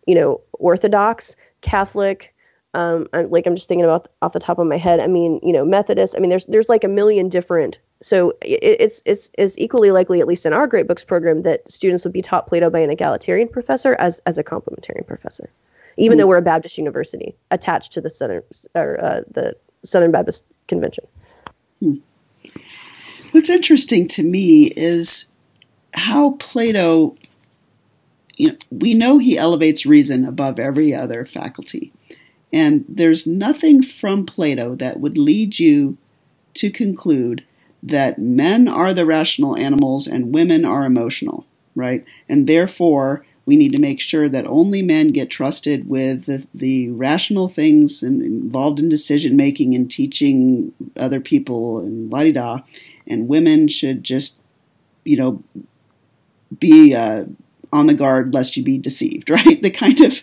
you 0.06 0.14
know 0.14 0.40
Orthodox, 0.52 1.36
Catholic. 1.60 2.32
Um, 2.74 3.08
like 3.14 3.46
I'm 3.46 3.54
just 3.54 3.68
thinking 3.68 3.84
about 3.84 4.08
off 4.20 4.34
the 4.34 4.38
top 4.38 4.58
of 4.58 4.66
my 4.66 4.76
head. 4.76 5.00
I 5.00 5.06
mean, 5.06 5.40
you 5.42 5.52
know, 5.52 5.64
Methodist. 5.64 6.14
I 6.14 6.20
mean, 6.20 6.28
there's 6.28 6.44
there's 6.46 6.68
like 6.68 6.84
a 6.84 6.88
million 6.88 7.30
different 7.30 7.78
so 8.02 8.34
it's 8.42 9.02
it's 9.06 9.30
is 9.38 9.58
equally 9.58 9.90
likely, 9.90 10.20
at 10.20 10.28
least 10.28 10.44
in 10.44 10.52
our 10.52 10.66
Great 10.66 10.86
Books 10.86 11.02
program, 11.02 11.42
that 11.42 11.70
students 11.70 12.04
would 12.04 12.12
be 12.12 12.22
taught 12.22 12.46
Plato 12.46 12.68
by 12.68 12.80
an 12.80 12.90
egalitarian 12.90 13.48
professor 13.48 13.94
as 13.98 14.20
as 14.26 14.38
a 14.38 14.44
complementarian 14.44 15.06
professor, 15.06 15.50
even 15.96 16.16
mm 16.16 16.20
though 16.20 16.26
we're 16.26 16.36
a 16.36 16.42
Baptist 16.42 16.76
university 16.76 17.34
attached 17.50 17.92
to 17.92 18.00
the 18.00 18.10
Southern 18.10 18.42
or 18.74 19.02
uh, 19.02 19.20
the 19.30 19.56
Southern 19.82 20.10
Baptist 20.10 20.44
Convention. 20.68 21.06
Hmm. 21.80 21.94
What's 23.30 23.50
interesting 23.50 24.08
to 24.08 24.22
me 24.22 24.64
is 24.64 25.32
how 25.94 26.32
Plato. 26.32 27.16
You 28.36 28.50
know, 28.50 28.56
we 28.70 28.92
know 28.92 29.16
he 29.16 29.38
elevates 29.38 29.86
reason 29.86 30.26
above 30.26 30.58
every 30.58 30.94
other 30.94 31.24
faculty, 31.24 31.92
and 32.52 32.84
there's 32.88 33.26
nothing 33.26 33.82
from 33.82 34.26
Plato 34.26 34.74
that 34.74 35.00
would 35.00 35.16
lead 35.16 35.58
you 35.58 35.96
to 36.54 36.70
conclude 36.70 37.44
that 37.82 38.18
men 38.18 38.68
are 38.68 38.92
the 38.92 39.06
rational 39.06 39.56
animals 39.56 40.06
and 40.06 40.34
women 40.34 40.64
are 40.64 40.84
emotional, 40.84 41.46
right? 41.74 42.04
And 42.28 42.46
therefore, 42.46 43.24
we 43.46 43.56
need 43.56 43.72
to 43.72 43.80
make 43.80 44.00
sure 44.00 44.28
that 44.28 44.46
only 44.46 44.82
men 44.82 45.08
get 45.08 45.30
trusted 45.30 45.88
with 45.88 46.26
the, 46.26 46.46
the 46.52 46.90
rational 46.90 47.48
things 47.48 48.02
and 48.02 48.20
involved 48.20 48.80
in 48.80 48.88
decision 48.88 49.36
making 49.36 49.74
and 49.74 49.88
teaching 49.90 50.72
other 50.96 51.20
people 51.20 51.78
and 51.78 52.10
la 52.10 52.24
di 52.24 52.32
da, 52.32 52.60
and 53.06 53.28
women 53.28 53.68
should 53.68 54.02
just, 54.02 54.40
you 55.04 55.16
know, 55.16 55.42
be 56.58 56.94
uh, 56.94 57.24
on 57.72 57.86
the 57.86 57.94
guard 57.94 58.34
lest 58.34 58.56
you 58.56 58.62
be 58.62 58.78
deceived, 58.78 59.30
right? 59.30 59.60
The 59.60 59.70
kind 59.70 60.00
of 60.00 60.22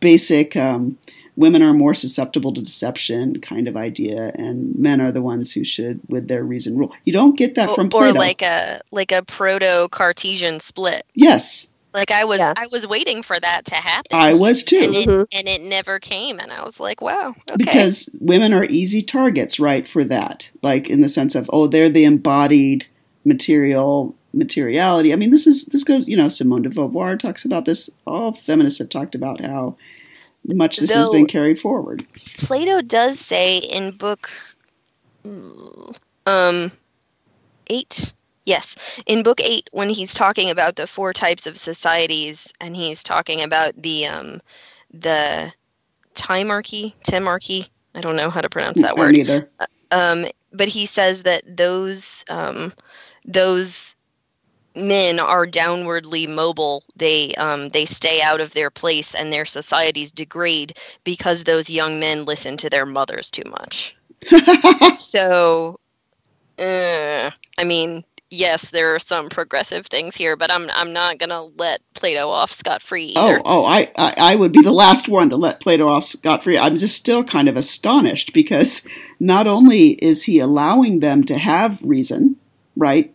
basic 0.00 0.56
um, 0.56 0.98
women 1.36 1.62
are 1.62 1.72
more 1.72 1.94
susceptible 1.94 2.52
to 2.52 2.60
deception 2.60 3.40
kind 3.40 3.68
of 3.68 3.76
idea, 3.76 4.32
and 4.34 4.74
men 4.76 5.00
are 5.00 5.12
the 5.12 5.22
ones 5.22 5.52
who 5.52 5.64
should, 5.64 6.00
with 6.08 6.28
their 6.28 6.42
reason, 6.42 6.76
rule. 6.76 6.92
You 7.04 7.12
don't 7.12 7.38
get 7.38 7.54
that 7.54 7.70
or, 7.70 7.74
from 7.74 7.88
Plato. 7.88 8.10
Or 8.10 8.12
like 8.12 8.42
a 8.42 8.80
like 8.90 9.12
a 9.12 9.22
proto 9.22 9.88
Cartesian 9.90 10.60
split. 10.60 11.06
Yes. 11.14 11.68
Like 11.94 12.10
I 12.10 12.24
was, 12.24 12.38
yeah. 12.38 12.52
I 12.54 12.66
was 12.66 12.86
waiting 12.86 13.22
for 13.22 13.40
that 13.40 13.64
to 13.66 13.74
happen. 13.74 14.18
I 14.18 14.34
was 14.34 14.62
too, 14.62 14.78
and 14.78 14.94
it, 14.94 15.08
mm-hmm. 15.08 15.22
and 15.32 15.48
it 15.48 15.62
never 15.62 15.98
came. 15.98 16.38
And 16.38 16.52
I 16.52 16.62
was 16.62 16.78
like, 16.78 17.00
"Wow!" 17.00 17.30
Okay. 17.50 17.56
Because 17.56 18.10
women 18.20 18.52
are 18.52 18.64
easy 18.64 19.02
targets, 19.02 19.58
right, 19.58 19.88
for 19.88 20.04
that. 20.04 20.50
Like 20.62 20.90
in 20.90 21.00
the 21.00 21.08
sense 21.08 21.34
of, 21.34 21.48
oh, 21.52 21.66
they're 21.66 21.88
the 21.88 22.04
embodied 22.04 22.86
material 23.24 24.14
materiality. 24.32 25.12
I 25.12 25.16
mean, 25.16 25.30
this 25.30 25.46
is 25.46 25.66
this 25.66 25.84
goes. 25.84 26.06
You 26.06 26.16
know, 26.16 26.28
Simone 26.28 26.62
de 26.62 26.70
Beauvoir 26.70 27.18
talks 27.18 27.44
about 27.44 27.64
this. 27.64 27.90
All 28.06 28.32
feminists 28.32 28.78
have 28.78 28.88
talked 28.88 29.14
about 29.14 29.40
how 29.40 29.76
much 30.44 30.78
this 30.78 30.90
Though, 30.90 30.98
has 30.98 31.08
been 31.08 31.26
carried 31.26 31.60
forward. 31.60 32.06
Plato 32.38 32.80
does 32.82 33.18
say 33.18 33.58
in 33.58 33.96
book 33.96 34.28
um 36.26 36.70
eight 37.68 38.12
yes 38.46 39.00
in 39.06 39.22
book 39.22 39.40
eight 39.42 39.68
when 39.72 39.90
he's 39.90 40.14
talking 40.14 40.50
about 40.50 40.76
the 40.76 40.86
four 40.86 41.12
types 41.12 41.46
of 41.46 41.56
societies 41.56 42.52
and 42.60 42.74
he's 42.76 43.02
talking 43.02 43.42
about 43.42 43.74
the 43.80 44.06
um 44.06 44.40
the 44.92 45.52
timarchy 46.14 46.94
timarchy 47.04 47.68
i 47.94 48.00
don't 48.00 48.16
know 48.16 48.30
how 48.30 48.40
to 48.40 48.48
pronounce 48.48 48.80
that 48.80 48.96
word 48.96 49.16
either 49.16 49.50
uh, 49.60 49.66
um 49.90 50.26
but 50.52 50.68
he 50.68 50.86
says 50.86 51.24
that 51.24 51.42
those 51.56 52.24
um 52.30 52.72
those 53.26 53.96
men 54.76 55.18
are 55.18 55.46
downwardly 55.46 56.28
mobile. 56.28 56.82
They 56.96 57.34
um, 57.34 57.68
they 57.70 57.84
stay 57.84 58.20
out 58.22 58.40
of 58.40 58.52
their 58.54 58.70
place 58.70 59.14
and 59.14 59.32
their 59.32 59.44
societies 59.44 60.12
degrade 60.12 60.78
because 61.04 61.44
those 61.44 61.70
young 61.70 62.00
men 62.00 62.24
listen 62.24 62.56
to 62.58 62.70
their 62.70 62.86
mothers 62.86 63.30
too 63.30 63.48
much. 63.50 63.96
So 64.98 65.78
uh, 66.58 67.30
i 67.58 67.64
mean 67.64 68.04
yes 68.30 68.70
there 68.72 68.94
are 68.94 68.98
some 68.98 69.28
progressive 69.28 69.86
things 69.86 70.16
here 70.16 70.36
but 70.36 70.52
i'm 70.52 70.68
i'm 70.74 70.92
not 70.92 71.18
going 71.18 71.30
to 71.30 71.42
let 71.56 71.80
plato 71.94 72.28
off 72.28 72.52
scot 72.52 72.82
free 72.82 73.14
oh 73.16 73.38
oh 73.44 73.64
I, 73.64 73.90
I 73.96 74.14
i 74.18 74.36
would 74.36 74.52
be 74.52 74.62
the 74.62 74.72
last 74.72 75.08
one 75.08 75.30
to 75.30 75.36
let 75.36 75.60
plato 75.60 75.88
off 75.88 76.04
scot 76.04 76.44
free 76.44 76.58
i'm 76.58 76.76
just 76.76 76.96
still 76.96 77.24
kind 77.24 77.48
of 77.48 77.56
astonished 77.56 78.34
because 78.34 78.86
not 79.18 79.46
only 79.46 79.90
is 79.92 80.24
he 80.24 80.40
allowing 80.40 81.00
them 81.00 81.24
to 81.24 81.38
have 81.38 81.80
reason 81.82 82.36
right 82.76 83.14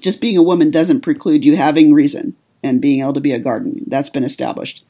just 0.00 0.20
being 0.20 0.36
a 0.36 0.42
woman 0.42 0.70
doesn't 0.70 1.00
preclude 1.00 1.44
you 1.44 1.56
having 1.56 1.92
reason 1.92 2.36
and 2.62 2.80
being 2.80 3.00
able 3.00 3.14
to 3.14 3.20
be 3.20 3.32
a 3.32 3.38
guardian. 3.38 3.84
That's 3.86 4.10
been 4.10 4.24
established. 4.24 4.84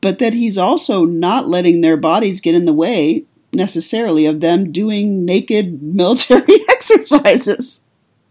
But 0.00 0.18
that 0.18 0.34
he's 0.34 0.58
also 0.58 1.04
not 1.04 1.48
letting 1.48 1.80
their 1.80 1.96
bodies 1.96 2.40
get 2.40 2.54
in 2.54 2.64
the 2.64 2.72
way 2.72 3.24
necessarily 3.52 4.26
of 4.26 4.40
them 4.40 4.72
doing 4.72 5.24
naked 5.24 5.82
military 5.94 6.58
exercises. 6.68 7.82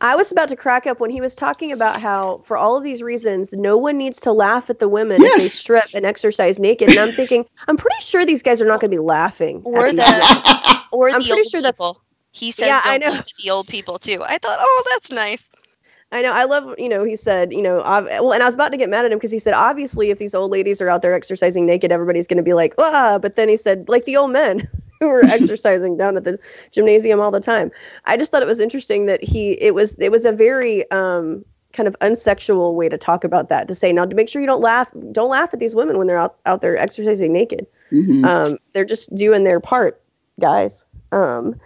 I 0.02 0.16
was 0.16 0.32
about 0.32 0.50
to 0.50 0.56
crack 0.56 0.88
up 0.88 1.00
when 1.00 1.12
he 1.12 1.22
was 1.22 1.36
talking 1.36 1.72
about 1.72 2.02
how, 2.02 2.42
for 2.46 2.58
all 2.58 2.76
of 2.76 2.84
these 2.84 3.04
reasons, 3.04 3.50
no 3.52 3.78
one 3.78 4.00
needs 4.00 4.20
to 4.22 4.32
laugh 4.32 4.72
at 4.72 4.80
the 4.80 4.90
women 4.90 5.22
yes. 5.22 5.36
if 5.36 5.42
they 5.42 5.48
strip 5.48 5.86
and 5.94 6.08
exercise 6.08 6.58
naked. 6.58 6.90
And 6.90 6.98
I'm 6.98 7.12
thinking, 7.12 7.46
I'm 7.68 7.78
pretty 7.78 8.02
sure 8.02 8.26
these 8.26 8.42
guys 8.42 8.62
are 8.62 8.66
not 8.66 8.82
going 8.82 8.90
to 8.90 8.96
be 8.96 9.00
laughing. 9.00 9.62
Or 9.64 9.92
the, 9.92 10.84
or 10.92 11.10
I'm 11.10 11.20
the 11.20 11.28
pretty 11.28 11.50
sure 11.50 11.62
people. 11.62 11.94
That's, 11.94 12.40
he 12.40 12.50
says, 12.50 12.66
yeah, 12.66 12.82
I 12.84 12.98
know. 12.98 13.22
the 13.44 13.52
old 13.52 13.68
people 13.68 14.00
too. 14.00 14.24
I 14.24 14.40
thought, 14.40 14.58
oh, 14.60 14.84
that's 14.92 15.12
nice. 15.12 15.48
I 16.12 16.22
know. 16.22 16.34
I 16.34 16.44
love, 16.44 16.76
you 16.78 16.90
know, 16.90 17.04
he 17.04 17.16
said, 17.16 17.54
you 17.54 17.62
know, 17.62 17.80
ov- 17.80 18.06
well, 18.06 18.34
and 18.34 18.44
I 18.44 18.46
was 18.46 18.56
about 18.56 18.72
to 18.72 18.78
get 18.78 18.90
mad 18.90 19.06
at 19.06 19.12
him 19.12 19.18
because 19.18 19.32
he 19.32 19.40
said, 19.40 19.54
obviously, 19.54 20.10
if 20.10 20.18
these 20.18 20.36
old 20.36 20.52
ladies 20.52 20.82
are 20.82 20.90
out 20.90 21.02
there 21.02 21.14
exercising 21.14 21.66
naked, 21.66 21.92
everybody's 21.92 22.28
going 22.28 22.38
to 22.38 22.44
be 22.44 22.54
like, 22.54 22.74
ah. 22.78 23.18
But 23.18 23.38
then 23.38 23.48
he 23.48 23.56
said, 23.56 23.88
like 23.88 24.04
the 24.06 24.18
old 24.18 24.32
men 24.32 24.68
who 25.00 25.08
were 25.08 25.24
exercising 25.26 25.98
down 25.98 26.18
at 26.18 26.26
the 26.26 26.38
gymnasium 26.72 27.22
all 27.22 27.32
the 27.32 27.40
time. 27.40 27.72
I 28.06 28.18
just 28.18 28.32
thought 28.32 28.42
it 28.42 28.48
was 28.48 28.60
interesting 28.60 29.06
that 29.06 29.24
he, 29.24 29.52
it 29.54 29.74
was, 29.74 29.94
it 30.00 30.12
was 30.12 30.26
a 30.26 30.34
very 30.34 30.90
um, 30.92 31.46
kind 31.72 31.88
of 31.88 31.98
unsexual 32.00 32.76
way 32.76 32.90
to 32.90 32.98
talk 32.98 33.24
about 33.24 33.48
that. 33.48 33.68
To 33.70 33.76
say, 33.76 33.94
now, 33.94 34.06
to 34.06 34.16
make 34.16 34.28
sure 34.28 34.42
you 34.42 34.48
don't 34.48 34.62
laugh, 34.62 34.90
don't 35.12 35.30
laugh 35.30 35.54
at 35.54 35.60
these 35.60 35.76
women 35.76 35.98
when 35.98 36.08
they're 36.08 36.18
out 36.18 36.36
out 36.46 36.62
there 36.62 36.78
exercising 36.78 37.32
naked. 37.32 37.68
Mm-hmm. 37.92 38.26
Um, 38.26 38.58
they're 38.74 38.86
just 38.86 39.14
doing 39.16 39.44
their 39.44 39.60
part, 39.60 40.02
guys. 40.40 40.86
Um, 41.12 41.60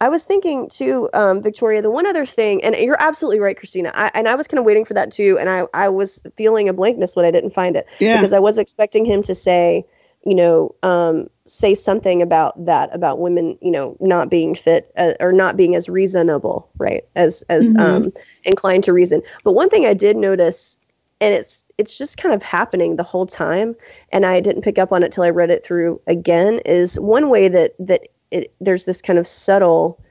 I 0.00 0.08
was 0.08 0.24
thinking 0.24 0.68
too, 0.68 1.10
um, 1.12 1.42
Victoria, 1.42 1.82
the 1.82 1.90
one 1.90 2.06
other 2.06 2.24
thing, 2.24 2.64
and 2.64 2.74
you're 2.76 3.00
absolutely 3.00 3.38
right, 3.38 3.56
Christina. 3.56 3.92
I, 3.94 4.10
and 4.14 4.28
I 4.28 4.34
was 4.34 4.48
kind 4.48 4.58
of 4.58 4.64
waiting 4.64 4.86
for 4.86 4.94
that 4.94 5.12
too, 5.12 5.36
and 5.38 5.50
I, 5.50 5.66
I 5.74 5.90
was 5.90 6.22
feeling 6.36 6.68
a 6.68 6.72
blankness 6.72 7.14
when 7.14 7.26
I 7.26 7.30
didn't 7.30 7.54
find 7.54 7.76
it 7.76 7.86
yeah. 7.98 8.16
because 8.16 8.32
I 8.32 8.38
was 8.38 8.56
expecting 8.56 9.04
him 9.04 9.22
to 9.24 9.34
say, 9.34 9.84
you 10.24 10.34
know, 10.34 10.74
um, 10.82 11.28
say 11.44 11.74
something 11.74 12.22
about 12.22 12.64
that 12.64 12.94
about 12.94 13.18
women, 13.18 13.58
you 13.60 13.70
know, 13.70 13.96
not 14.00 14.30
being 14.30 14.54
fit 14.54 14.90
uh, 14.96 15.14
or 15.20 15.32
not 15.32 15.56
being 15.56 15.74
as 15.74 15.88
reasonable, 15.88 16.70
right, 16.78 17.04
as 17.14 17.42
as 17.50 17.74
mm-hmm. 17.74 18.04
um, 18.06 18.12
inclined 18.44 18.84
to 18.84 18.94
reason. 18.94 19.22
But 19.44 19.52
one 19.52 19.68
thing 19.68 19.84
I 19.84 19.94
did 19.94 20.16
notice, 20.16 20.78
and 21.20 21.34
it's 21.34 21.66
it's 21.76 21.98
just 21.98 22.16
kind 22.16 22.34
of 22.34 22.42
happening 22.42 22.96
the 22.96 23.02
whole 23.02 23.26
time, 23.26 23.76
and 24.12 24.24
I 24.24 24.40
didn't 24.40 24.62
pick 24.62 24.78
up 24.78 24.92
on 24.92 25.02
it 25.02 25.12
till 25.12 25.24
I 25.24 25.30
read 25.30 25.50
it 25.50 25.64
through 25.64 26.00
again. 26.06 26.60
Is 26.64 26.98
one 26.98 27.28
way 27.28 27.48
that 27.48 27.74
that 27.78 28.08
it, 28.30 28.54
there's 28.60 28.84
this 28.84 29.02
kind 29.02 29.18
of 29.18 29.26
subtle, 29.26 30.02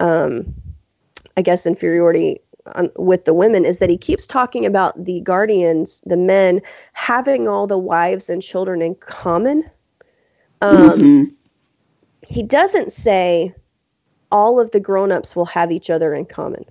um, 0.00 0.54
I 1.36 1.42
guess, 1.42 1.66
inferiority 1.66 2.40
on, 2.74 2.90
with 2.96 3.24
the 3.24 3.34
women 3.34 3.64
is 3.64 3.78
that 3.78 3.90
he 3.90 3.98
keeps 3.98 4.26
talking 4.26 4.66
about 4.66 5.04
the 5.04 5.20
guardians, 5.20 6.02
the 6.06 6.16
men, 6.16 6.60
having 6.92 7.48
all 7.48 7.66
the 7.66 7.78
wives 7.78 8.28
and 8.28 8.42
children 8.42 8.82
in 8.82 8.94
common. 8.96 9.68
Um, 10.60 10.76
mm-hmm. 10.76 11.24
He 12.26 12.42
doesn't 12.42 12.92
say 12.92 13.54
all 14.32 14.58
of 14.58 14.70
the 14.72 14.80
grown-ups 14.80 15.36
will 15.36 15.46
have 15.46 15.70
each 15.70 15.90
other 15.90 16.14
in 16.14 16.26
common. 16.26 16.64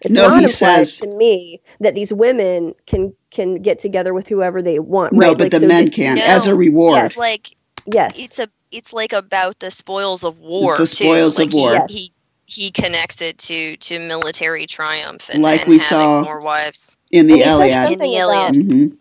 It's 0.00 0.12
no, 0.12 0.28
not 0.28 0.40
he 0.40 0.48
says 0.48 0.98
to 0.98 1.08
me 1.08 1.62
that 1.80 1.94
these 1.94 2.12
women 2.12 2.74
can 2.86 3.14
can 3.30 3.62
get 3.62 3.78
together 3.78 4.12
with 4.12 4.28
whoever 4.28 4.60
they 4.60 4.78
want. 4.78 5.14
No, 5.14 5.28
right? 5.28 5.38
but 5.38 5.44
like, 5.44 5.52
the 5.52 5.60
so 5.60 5.66
men 5.66 5.90
can 5.90 6.16
no, 6.16 6.24
as 6.24 6.46
a 6.46 6.54
reward. 6.54 6.96
Yes, 6.96 7.16
like 7.16 7.48
yes, 7.86 8.18
it's 8.18 8.38
a 8.38 8.48
it's 8.70 8.92
like 8.92 9.12
about 9.12 9.58
the 9.58 9.70
spoils 9.70 10.24
of 10.24 10.40
war. 10.40 10.70
It's 10.70 10.78
the 10.78 11.04
spoils 11.04 11.36
too. 11.36 11.42
of 11.42 11.54
like 11.54 11.56
war. 11.56 11.86
He, 11.88 11.94
he, 11.96 12.10
he 12.46 12.70
connects 12.70 13.20
it 13.22 13.38
to 13.38 13.76
to 13.76 13.98
military 13.98 14.66
triumph 14.66 15.28
and 15.32 15.42
like 15.42 15.62
and 15.62 15.70
we 15.70 15.78
saw 15.78 16.22
more 16.22 16.40
wives 16.40 16.96
in 17.10 17.26
the 17.26 17.40
Iliad. 17.40 17.92
In 17.92 17.98
the 17.98 18.16
Iliad. 18.16 18.54
mm-hmm. 18.54 18.94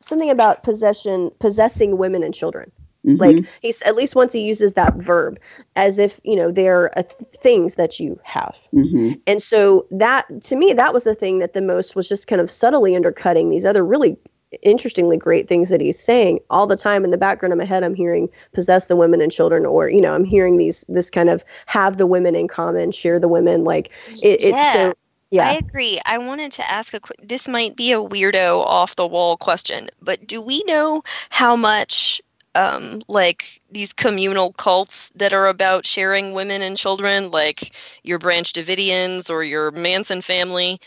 Something 0.00 0.30
about 0.30 0.62
possession, 0.62 1.30
possessing 1.38 1.98
women 1.98 2.22
and 2.22 2.34
children. 2.34 2.72
Mm-hmm. 3.06 3.16
Like 3.16 3.44
he's 3.60 3.82
at 3.82 3.94
least 3.94 4.14
once 4.16 4.32
he 4.32 4.46
uses 4.46 4.72
that 4.72 4.94
verb 4.96 5.38
as 5.76 5.98
if 5.98 6.20
you 6.24 6.34
know 6.34 6.50
they're 6.50 6.90
th- 6.94 7.30
things 7.40 7.74
that 7.74 8.00
you 8.00 8.18
have. 8.22 8.56
Mm-hmm. 8.74 9.12
And 9.26 9.42
so 9.42 9.86
that 9.92 10.42
to 10.42 10.56
me 10.56 10.72
that 10.72 10.92
was 10.92 11.04
the 11.04 11.14
thing 11.14 11.38
that 11.38 11.52
the 11.52 11.60
most 11.60 11.94
was 11.94 12.08
just 12.08 12.26
kind 12.26 12.40
of 12.40 12.50
subtly 12.50 12.96
undercutting 12.96 13.50
these 13.50 13.64
other 13.64 13.84
really 13.84 14.16
interestingly 14.62 15.16
great 15.16 15.46
things 15.48 15.68
that 15.68 15.80
he's 15.80 15.98
saying 15.98 16.40
all 16.48 16.66
the 16.66 16.76
time 16.76 17.04
in 17.04 17.10
the 17.10 17.18
background 17.18 17.52
of 17.52 17.58
my 17.58 17.64
head 17.64 17.84
i'm 17.84 17.94
hearing 17.94 18.28
possess 18.52 18.86
the 18.86 18.96
women 18.96 19.20
and 19.20 19.30
children 19.30 19.66
or 19.66 19.88
you 19.88 20.00
know 20.00 20.14
i'm 20.14 20.24
hearing 20.24 20.56
these 20.56 20.84
this 20.88 21.10
kind 21.10 21.28
of 21.28 21.44
have 21.66 21.98
the 21.98 22.06
women 22.06 22.34
in 22.34 22.48
common 22.48 22.90
share 22.90 23.20
the 23.20 23.28
women 23.28 23.64
like 23.64 23.90
it, 24.22 24.40
yeah. 24.40 24.48
it's 24.48 24.72
so 24.72 24.94
yeah. 25.30 25.46
I 25.46 25.52
agree. 25.56 26.00
I 26.06 26.16
wanted 26.18 26.52
to 26.52 26.70
ask 26.70 26.94
a 26.94 27.00
quick 27.00 27.20
this 27.22 27.48
might 27.48 27.76
be 27.76 27.92
a 27.92 27.98
weirdo 27.98 28.64
off 28.64 28.96
the 28.96 29.06
wall 29.06 29.36
question, 29.36 29.90
but 30.00 30.26
do 30.26 30.40
we 30.40 30.64
know 30.64 31.02
how 31.28 31.54
much 31.54 32.22
um, 32.54 33.02
like 33.08 33.60
these 33.70 33.92
communal 33.92 34.52
cults 34.52 35.10
that 35.16 35.32
are 35.32 35.48
about 35.48 35.86
sharing 35.86 36.32
women 36.32 36.62
and 36.62 36.76
children, 36.76 37.28
like 37.28 37.72
your 38.02 38.18
Branch 38.18 38.50
Davidians 38.52 39.30
or 39.30 39.44
your 39.44 39.70
Manson 39.70 40.22
family, 40.22 40.80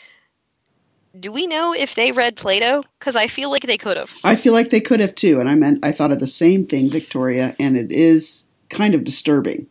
do 1.20 1.32
we 1.32 1.48
know 1.48 1.74
if 1.74 1.96
they 1.96 2.12
read 2.12 2.38
Plato? 2.38 2.84
Because 3.00 3.16
I 3.16 3.28
feel 3.28 3.50
like 3.50 3.64
they 3.64 3.78
could 3.78 3.98
have. 3.98 4.14
I 4.24 4.36
feel 4.36 4.54
like 4.54 4.70
they 4.70 4.82
could 4.82 5.00
have 5.00 5.16
too, 5.16 5.40
and 5.40 5.50
I 5.50 5.56
meant 5.56 5.84
I 5.84 5.92
thought 5.92 6.12
of 6.12 6.20
the 6.20 6.28
same 6.28 6.66
thing, 6.66 6.90
Victoria, 6.90 7.56
and 7.60 7.78
it 7.78 7.92
is 7.92 8.46
kind 8.70 8.96
of 8.96 9.04
disturbing. 9.04 9.68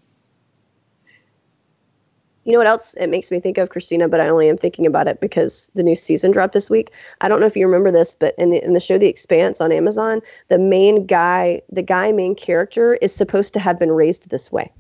You 2.45 2.53
know 2.53 2.59
what 2.59 2.67
else 2.67 2.95
it 2.95 3.09
makes 3.09 3.31
me 3.31 3.39
think 3.39 3.59
of, 3.59 3.69
Christina? 3.69 4.09
But 4.09 4.21
I 4.21 4.29
only 4.29 4.49
am 4.49 4.57
thinking 4.57 4.87
about 4.87 5.07
it 5.07 5.21
because 5.21 5.71
the 5.75 5.83
new 5.83 5.95
season 5.95 6.31
dropped 6.31 6.53
this 6.53 6.69
week. 6.69 6.91
I 7.21 7.29
don't 7.29 7.41
know 7.41 7.47
if 7.47 7.57
you 7.57 7.67
remember 7.67 7.91
this, 7.91 8.17
but 8.19 8.35
in 8.39 8.51
the 8.51 8.63
in 8.65 8.73
the 8.73 8.81
show 8.81 8.99
The 8.99 9.09
Expanse 9.09 9.61
on 9.61 9.73
Amazon, 9.73 10.21
the 10.49 10.59
main 10.59 11.07
guy, 11.07 11.63
the 11.71 11.83
guy 11.83 12.13
main 12.13 12.35
character, 12.35 12.95
is 12.95 13.15
supposed 13.15 13.55
to 13.55 13.61
have 13.61 13.79
been 13.79 13.93
raised 13.93 14.31
this 14.31 14.51
way. 14.51 14.73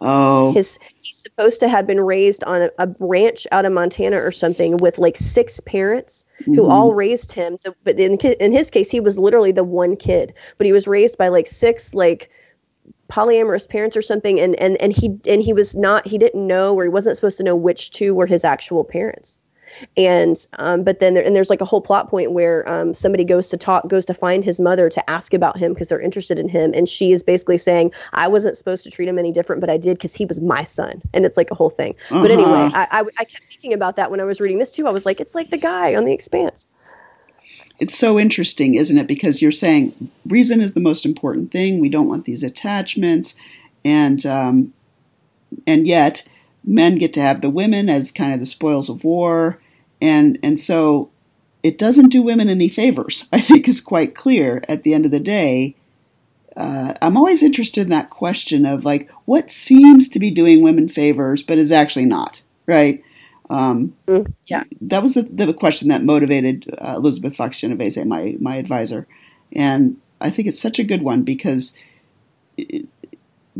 Oh. 0.00 0.52
His 0.52 0.78
he's 1.02 1.16
supposed 1.16 1.60
to 1.60 1.68
have 1.68 1.86
been 1.86 2.00
raised 2.00 2.44
on 2.44 2.62
a, 2.62 2.70
a 2.78 2.88
ranch 2.98 3.46
out 3.52 3.64
of 3.64 3.72
Montana 3.72 4.16
or 4.16 4.30
something 4.30 4.76
with 4.76 4.98
like 4.98 5.16
six 5.16 5.60
parents 5.60 6.24
mm-hmm. 6.42 6.54
who 6.54 6.68
all 6.68 6.94
raised 6.94 7.32
him. 7.32 7.58
But 7.84 7.98
in 7.98 8.16
in 8.18 8.52
his 8.52 8.70
case, 8.70 8.90
he 8.90 9.00
was 9.00 9.18
literally 9.18 9.52
the 9.52 9.64
one 9.64 9.96
kid, 9.96 10.34
but 10.56 10.66
he 10.66 10.72
was 10.72 10.86
raised 10.86 11.18
by 11.18 11.28
like 11.28 11.46
six 11.46 11.94
like 11.94 12.30
polyamorous 13.08 13.68
parents 13.68 13.96
or 13.96 14.02
something 14.02 14.38
and 14.38 14.54
and 14.56 14.80
and 14.82 14.92
he 14.92 15.18
and 15.26 15.42
he 15.42 15.52
was 15.52 15.74
not 15.74 16.06
he 16.06 16.18
didn't 16.18 16.46
know 16.46 16.74
or 16.74 16.82
he 16.82 16.88
wasn't 16.90 17.16
supposed 17.16 17.38
to 17.38 17.42
know 17.42 17.56
which 17.56 17.90
two 17.90 18.14
were 18.14 18.26
his 18.26 18.44
actual 18.44 18.84
parents 18.84 19.40
and 19.96 20.46
um, 20.58 20.84
but 20.84 21.00
then 21.00 21.14
there, 21.14 21.24
and 21.24 21.34
there's 21.34 21.50
like 21.50 21.60
a 21.60 21.64
whole 21.64 21.80
plot 21.80 22.08
point 22.08 22.32
where 22.32 22.68
um, 22.68 22.94
somebody 22.94 23.24
goes 23.24 23.48
to 23.48 23.56
talk 23.56 23.86
goes 23.88 24.06
to 24.06 24.14
find 24.14 24.44
his 24.44 24.60
mother 24.60 24.88
to 24.90 25.10
ask 25.10 25.34
about 25.34 25.56
him 25.56 25.72
because 25.72 25.88
they're 25.88 26.00
interested 26.00 26.38
in 26.38 26.48
him. 26.48 26.72
And 26.74 26.88
she 26.88 27.12
is 27.12 27.22
basically 27.22 27.58
saying 27.58 27.92
i 28.12 28.28
wasn't 28.28 28.56
supposed 28.56 28.84
to 28.84 28.90
treat 28.90 29.08
him 29.08 29.18
any 29.18 29.32
different 29.32 29.60
but 29.60 29.70
i 29.70 29.76
did 29.76 29.98
because 29.98 30.14
he 30.14 30.24
was 30.24 30.40
my 30.40 30.64
son. 30.64 31.02
And 31.12 31.24
it's 31.24 31.36
like 31.36 31.50
a 31.50 31.54
whole 31.54 31.70
thing. 31.70 31.94
Uh-huh. 32.10 32.22
but 32.22 32.30
anyway 32.30 32.70
I, 32.72 32.86
I, 32.90 33.00
I 33.00 33.24
kept 33.24 33.44
thinking 33.48 33.72
about 33.72 33.96
that 33.96 34.10
when 34.10 34.20
i 34.20 34.24
was 34.24 34.40
reading 34.40 34.58
this 34.58 34.72
too. 34.72 34.86
I 34.86 34.90
was 34.90 35.06
like 35.06 35.20
it's 35.20 35.34
like 35.34 35.50
the 35.50 35.58
guy 35.58 35.94
on 35.94 36.04
the 36.04 36.12
expanse. 36.12 36.66
It's 37.78 37.96
so 37.96 38.18
interesting 38.18 38.74
isn't 38.74 38.98
it? 38.98 39.06
Because 39.06 39.40
you're 39.40 39.52
saying 39.52 40.10
reason 40.26 40.60
is 40.60 40.74
the 40.74 40.80
most 40.80 41.06
important 41.06 41.52
thing. 41.52 41.80
We 41.80 41.88
don't 41.88 42.08
want 42.08 42.24
these 42.24 42.42
attachments. 42.42 43.36
And 43.84 44.24
um, 44.26 44.72
and 45.66 45.86
yet 45.86 46.28
men 46.68 46.96
get 46.96 47.12
to 47.14 47.20
have 47.20 47.40
the 47.40 47.50
women 47.50 47.88
as 47.88 48.12
kind 48.12 48.32
of 48.32 48.38
the 48.38 48.46
spoils 48.46 48.88
of 48.88 49.02
war. 49.02 49.60
And 50.00 50.38
and 50.42 50.60
so 50.60 51.10
it 51.62 51.78
doesn't 51.78 52.10
do 52.10 52.22
women 52.22 52.48
any 52.48 52.68
favors 52.68 53.28
i 53.32 53.40
think 53.40 53.66
is 53.66 53.80
quite 53.80 54.14
clear 54.14 54.62
at 54.68 54.82
the 54.82 54.94
end 54.94 55.04
of 55.04 55.10
the 55.10 55.20
day. 55.20 55.74
Uh, 56.56 56.94
i'm 57.02 57.16
always 57.16 57.42
interested 57.42 57.82
in 57.82 57.90
that 57.90 58.10
question 58.10 58.66
of 58.66 58.84
like 58.84 59.08
what 59.24 59.50
seems 59.50 60.08
to 60.08 60.18
be 60.18 60.30
doing 60.30 60.60
women 60.60 60.88
favors 60.88 61.42
but 61.42 61.58
is 61.58 61.72
actually 61.72 62.04
not 62.04 62.42
right? 62.66 63.02
Um, 63.50 63.94
mm, 64.06 64.30
yeah. 64.46 64.64
that 64.82 65.00
was 65.00 65.14
the, 65.14 65.22
the 65.22 65.54
question 65.54 65.88
that 65.88 66.04
motivated 66.04 66.68
uh, 66.78 66.94
elizabeth 66.96 67.34
fox 67.34 67.58
genovese 67.58 67.96
my 68.04 68.36
my 68.40 68.56
advisor. 68.56 69.06
And 69.52 69.96
i 70.20 70.30
think 70.30 70.48
it's 70.48 70.60
such 70.60 70.78
a 70.78 70.84
good 70.84 71.02
one 71.02 71.22
because 71.22 71.76
it, 72.56 72.88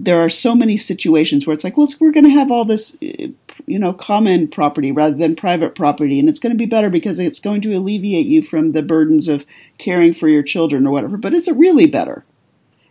there 0.00 0.20
are 0.20 0.30
so 0.30 0.54
many 0.54 0.76
situations 0.76 1.46
where 1.46 1.52
it's 1.52 1.64
like, 1.64 1.76
well, 1.76 1.88
we're 1.98 2.12
going 2.12 2.24
to 2.24 2.30
have 2.30 2.52
all 2.52 2.64
this, 2.64 2.96
eh, 3.02 3.28
you 3.66 3.78
know, 3.78 3.92
common 3.92 4.46
property 4.46 4.92
rather 4.92 5.16
than 5.16 5.34
private 5.34 5.74
property, 5.74 6.20
and 6.20 6.28
it's 6.28 6.38
going 6.38 6.52
to 6.52 6.58
be 6.58 6.66
better 6.66 6.88
because 6.88 7.18
it's 7.18 7.40
going 7.40 7.60
to 7.62 7.74
alleviate 7.74 8.26
you 8.26 8.40
from 8.40 8.72
the 8.72 8.82
burdens 8.82 9.26
of 9.26 9.44
caring 9.76 10.14
for 10.14 10.28
your 10.28 10.44
children 10.44 10.86
or 10.86 10.92
whatever. 10.92 11.16
But 11.16 11.34
is 11.34 11.48
it 11.48 11.56
really 11.56 11.86
better 11.86 12.24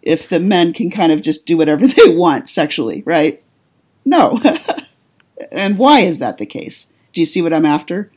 if 0.02 0.28
the 0.28 0.40
men 0.40 0.74
can 0.74 0.92
kind 0.92 1.14
of 1.14 1.22
just 1.22 1.46
do 1.46 1.58
whatever 1.58 1.88
they 1.88 2.10
want 2.10 2.50
sexually, 2.50 3.04
right? 3.06 3.42
No. 4.04 4.40
and 5.52 5.78
why 5.78 6.02
is 6.02 6.20
that 6.20 6.38
the 6.38 6.46
case? 6.46 6.92
Do 7.14 7.22
you 7.22 7.26
see 7.26 7.42
what 7.42 7.54
I'm 7.54 7.66
after? 7.66 8.12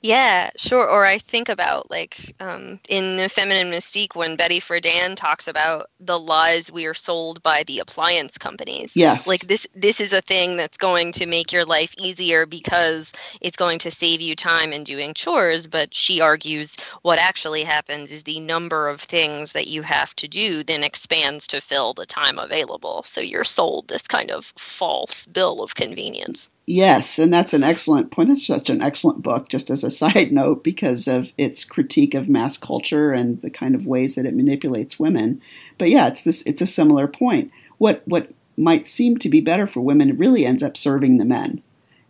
Yeah, 0.00 0.50
sure. 0.56 0.88
Or 0.88 1.04
I 1.04 1.18
think 1.18 1.48
about 1.48 1.90
like 1.90 2.34
um, 2.40 2.78
in 2.88 3.16
the 3.16 3.28
Feminine 3.28 3.72
Mystique 3.72 4.14
when 4.14 4.36
Betty 4.36 4.60
Friedan 4.60 5.16
talks 5.16 5.48
about 5.48 5.86
the 5.98 6.18
lies 6.18 6.70
we 6.70 6.86
are 6.86 6.94
sold 6.94 7.42
by 7.42 7.64
the 7.64 7.80
appliance 7.80 8.38
companies. 8.38 8.94
Yes, 8.94 9.26
like 9.26 9.40
this. 9.40 9.66
This 9.74 10.00
is 10.00 10.12
a 10.12 10.20
thing 10.20 10.56
that's 10.56 10.78
going 10.78 11.12
to 11.12 11.26
make 11.26 11.52
your 11.52 11.64
life 11.64 11.94
easier 11.98 12.46
because 12.46 13.12
it's 13.40 13.56
going 13.56 13.80
to 13.80 13.90
save 13.90 14.20
you 14.20 14.36
time 14.36 14.72
in 14.72 14.84
doing 14.84 15.14
chores. 15.14 15.66
But 15.66 15.94
she 15.94 16.20
argues 16.20 16.76
what 17.02 17.18
actually 17.18 17.64
happens 17.64 18.12
is 18.12 18.22
the 18.22 18.40
number 18.40 18.88
of 18.88 19.00
things 19.00 19.52
that 19.52 19.66
you 19.66 19.82
have 19.82 20.14
to 20.16 20.28
do 20.28 20.62
then 20.62 20.84
expands 20.84 21.48
to 21.48 21.60
fill 21.60 21.92
the 21.92 22.06
time 22.06 22.38
available. 22.38 23.02
So 23.02 23.20
you're 23.20 23.44
sold 23.44 23.88
this 23.88 24.02
kind 24.02 24.30
of 24.30 24.52
false 24.56 25.26
bill 25.26 25.62
of 25.62 25.74
convenience. 25.74 26.50
Yes, 26.70 27.18
and 27.18 27.32
that's 27.32 27.54
an 27.54 27.64
excellent 27.64 28.10
point. 28.10 28.28
That's 28.28 28.46
such 28.46 28.68
an 28.68 28.82
excellent 28.82 29.22
book, 29.22 29.48
just 29.48 29.70
as 29.70 29.82
a 29.82 29.90
side 30.02 30.32
note, 30.32 30.62
because 30.62 31.08
of 31.08 31.32
its 31.38 31.64
critique 31.64 32.12
of 32.12 32.28
mass 32.28 32.58
culture 32.58 33.10
and 33.10 33.40
the 33.40 33.48
kind 33.48 33.74
of 33.74 33.86
ways 33.86 34.16
that 34.16 34.26
it 34.26 34.36
manipulates 34.36 34.98
women. 35.00 35.40
But 35.78 35.88
yeah, 35.88 36.08
it's 36.08 36.24
this. 36.24 36.42
It's 36.42 36.60
a 36.60 36.66
similar 36.66 37.08
point. 37.08 37.50
What 37.78 38.02
what 38.04 38.28
might 38.58 38.86
seem 38.86 39.16
to 39.16 39.30
be 39.30 39.40
better 39.40 39.66
for 39.66 39.80
women 39.80 40.18
really 40.18 40.44
ends 40.44 40.62
up 40.62 40.76
serving 40.76 41.16
the 41.16 41.24
men, 41.24 41.62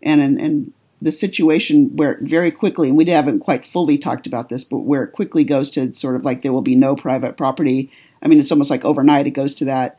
and 0.03 0.21
and, 0.21 0.41
and 0.41 0.73
the 1.01 1.13
situation 1.13 1.95
where 1.95 2.19
very 2.21 2.51
quickly, 2.51 2.89
and 2.89 2.99
we 2.99 3.09
haven't 3.09 3.39
quite 3.39 3.65
fully 3.65 3.97
talked 3.97 4.27
about 4.27 4.49
this, 4.49 4.65
but 4.65 4.79
where 4.79 5.05
it 5.05 5.13
quickly 5.13 5.45
goes 5.45 5.71
to 5.71 5.95
sort 5.95 6.17
of 6.17 6.25
like 6.25 6.43
there 6.43 6.53
will 6.53 6.63
be 6.63 6.75
no 6.75 6.97
private 6.97 7.37
property. 7.37 7.93
I 8.21 8.27
mean, 8.27 8.41
it's 8.41 8.51
almost 8.51 8.71
like 8.71 8.85
overnight 8.85 9.29
it 9.29 9.31
goes 9.31 9.55
to 9.55 9.67
that. 9.67 9.99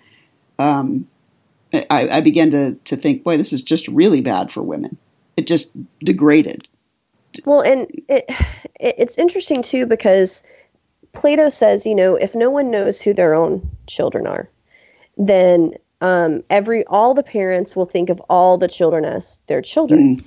Um, 0.58 1.08
I, 1.74 2.10
I 2.10 2.22
began 2.22 2.52
to, 2.52 2.74
to 2.74 2.96
think, 2.96 3.24
boy, 3.24 3.38
this 3.38 3.54
is 3.54 3.62
just 3.62 3.88
really 3.90 4.22
bad 4.22 4.52
for 4.52 4.64
women. 4.64 4.98
It 5.38 5.48
just 5.48 5.72
degraded. 6.00 6.68
Well, 7.46 7.62
and 7.62 7.88
it, 8.08 8.26
it's 8.80 9.18
interesting 9.18 9.62
too 9.62 9.86
because 9.86 10.44
Plato 11.14 11.50
says, 11.50 11.86
you 11.86 11.96
know, 11.96 12.16
if 12.16 12.36
no 12.36 12.50
one 12.50 12.72
knows 12.72 13.02
who 13.02 13.14
their 13.14 13.34
own 13.34 13.70
children 13.88 14.28
are, 14.28 14.50
then 15.18 15.74
um, 16.02 16.44
every 16.50 16.86
all 16.86 17.14
the 17.14 17.24
parents 17.24 17.76
will 17.76 17.86
think 17.86 18.10
of 18.10 18.20
all 18.30 18.58
the 18.58 18.68
children 18.68 19.06
as 19.06 19.42
their 19.48 19.62
children. 19.62 20.18
Mm. 20.18 20.26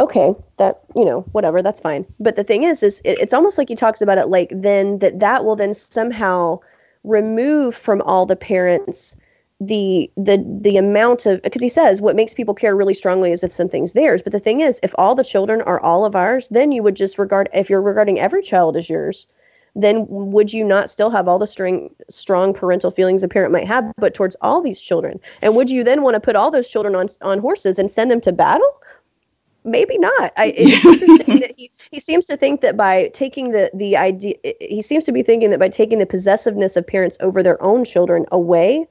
Okay, 0.00 0.34
that 0.58 0.82
you 0.94 1.04
know, 1.04 1.20
whatever, 1.32 1.60
that's 1.60 1.80
fine. 1.80 2.06
But 2.20 2.36
the 2.36 2.44
thing 2.44 2.62
is, 2.62 2.82
is 2.82 3.00
it, 3.04 3.18
it's 3.18 3.34
almost 3.34 3.58
like 3.58 3.68
he 3.68 3.74
talks 3.74 4.00
about 4.00 4.18
it 4.18 4.28
like 4.28 4.50
then 4.54 5.00
that 5.00 5.20
that 5.20 5.44
will 5.44 5.56
then 5.56 5.74
somehow 5.74 6.60
remove 7.04 7.74
from 7.74 8.00
all 8.02 8.26
the 8.26 8.36
parents 8.36 9.16
the 9.60 10.10
the 10.16 10.44
the 10.62 10.76
amount 10.76 11.26
of 11.26 11.42
because 11.42 11.62
he 11.62 11.68
says 11.68 12.00
what 12.00 12.14
makes 12.14 12.32
people 12.32 12.54
care 12.54 12.76
really 12.76 12.94
strongly 12.94 13.32
is 13.32 13.42
if 13.42 13.52
something's 13.52 13.92
theirs. 13.92 14.22
But 14.22 14.32
the 14.32 14.38
thing 14.38 14.60
is 14.60 14.78
if 14.82 14.94
all 14.96 15.14
the 15.14 15.24
children 15.24 15.62
are 15.62 15.80
all 15.80 16.04
of 16.04 16.14
ours 16.14 16.48
then 16.50 16.70
you 16.70 16.82
would 16.82 16.94
just 16.94 17.18
regard 17.18 17.48
if 17.52 17.68
you're 17.68 17.82
regarding 17.82 18.20
every 18.20 18.42
child 18.42 18.76
as 18.76 18.88
yours 18.88 19.26
then 19.74 20.06
would 20.08 20.52
you 20.52 20.64
not 20.64 20.90
still 20.90 21.10
have 21.10 21.28
all 21.28 21.38
the 21.38 21.46
string, 21.46 21.94
strong 22.08 22.52
parental 22.52 22.90
feelings 22.90 23.22
a 23.22 23.28
parent 23.28 23.52
might 23.52 23.66
have 23.66 23.92
but 23.96 24.12
towards 24.12 24.36
all 24.40 24.60
these 24.60 24.80
children? 24.80 25.20
And 25.40 25.54
would 25.54 25.70
you 25.70 25.84
then 25.84 26.02
want 26.02 26.14
to 26.14 26.20
put 26.20 26.36
all 26.36 26.50
those 26.50 26.68
children 26.68 26.94
on 26.94 27.08
on 27.22 27.38
horses 27.38 27.78
and 27.78 27.90
send 27.90 28.10
them 28.10 28.20
to 28.22 28.32
battle? 28.32 28.80
Maybe 29.64 29.98
not. 29.98 30.32
I, 30.36 30.52
it's 30.56 30.84
interesting 31.02 31.40
that 31.40 31.54
he, 31.56 31.70
he 31.90 32.00
seems 32.00 32.26
to 32.26 32.36
think 32.36 32.60
that 32.62 32.76
by 32.76 33.08
taking 33.08 33.50
the 33.50 33.70
the 33.74 33.96
idea 33.96 34.34
he 34.60 34.82
seems 34.82 35.04
to 35.04 35.12
be 35.12 35.22
thinking 35.22 35.50
that 35.50 35.58
by 35.60 35.68
taking 35.68 35.98
the 35.98 36.06
possessiveness 36.06 36.76
of 36.76 36.86
parents 36.86 37.16
over 37.20 37.42
their 37.42 37.62
own 37.62 37.84
children 37.84 38.24
away 38.32 38.86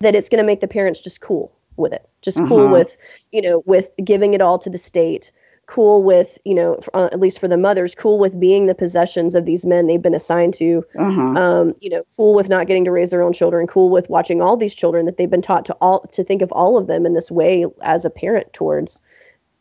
that 0.00 0.14
it's 0.14 0.28
going 0.28 0.42
to 0.42 0.46
make 0.46 0.60
the 0.60 0.68
parents 0.68 1.00
just 1.00 1.20
cool 1.20 1.52
with 1.76 1.92
it, 1.92 2.08
just 2.22 2.38
uh-huh. 2.38 2.48
cool 2.48 2.68
with, 2.68 2.96
you 3.32 3.42
know, 3.42 3.62
with 3.66 3.90
giving 4.04 4.34
it 4.34 4.40
all 4.40 4.58
to 4.58 4.70
the 4.70 4.78
state, 4.78 5.32
cool 5.66 6.02
with, 6.02 6.38
you 6.44 6.54
know, 6.54 6.80
uh, 6.94 7.08
at 7.12 7.20
least 7.20 7.38
for 7.38 7.46
the 7.46 7.56
mothers, 7.56 7.94
cool 7.94 8.18
with 8.18 8.38
being 8.40 8.66
the 8.66 8.74
possessions 8.74 9.34
of 9.34 9.44
these 9.44 9.66
men 9.66 9.86
they've 9.86 10.02
been 10.02 10.14
assigned 10.14 10.54
to, 10.54 10.84
uh-huh. 10.98 11.20
um, 11.20 11.74
you 11.80 11.90
know, 11.90 12.02
cool 12.16 12.34
with 12.34 12.48
not 12.48 12.66
getting 12.66 12.84
to 12.84 12.90
raise 12.90 13.10
their 13.10 13.22
own 13.22 13.32
children, 13.32 13.66
cool 13.66 13.90
with 13.90 14.08
watching 14.08 14.40
all 14.40 14.56
these 14.56 14.74
children 14.74 15.06
that 15.06 15.16
they've 15.16 15.30
been 15.30 15.42
taught 15.42 15.64
to 15.66 15.74
all 15.74 16.00
to 16.00 16.24
think 16.24 16.42
of 16.42 16.50
all 16.52 16.76
of 16.76 16.86
them 16.86 17.06
in 17.06 17.14
this 17.14 17.30
way 17.30 17.66
as 17.82 18.04
a 18.04 18.10
parent 18.10 18.52
towards, 18.52 19.00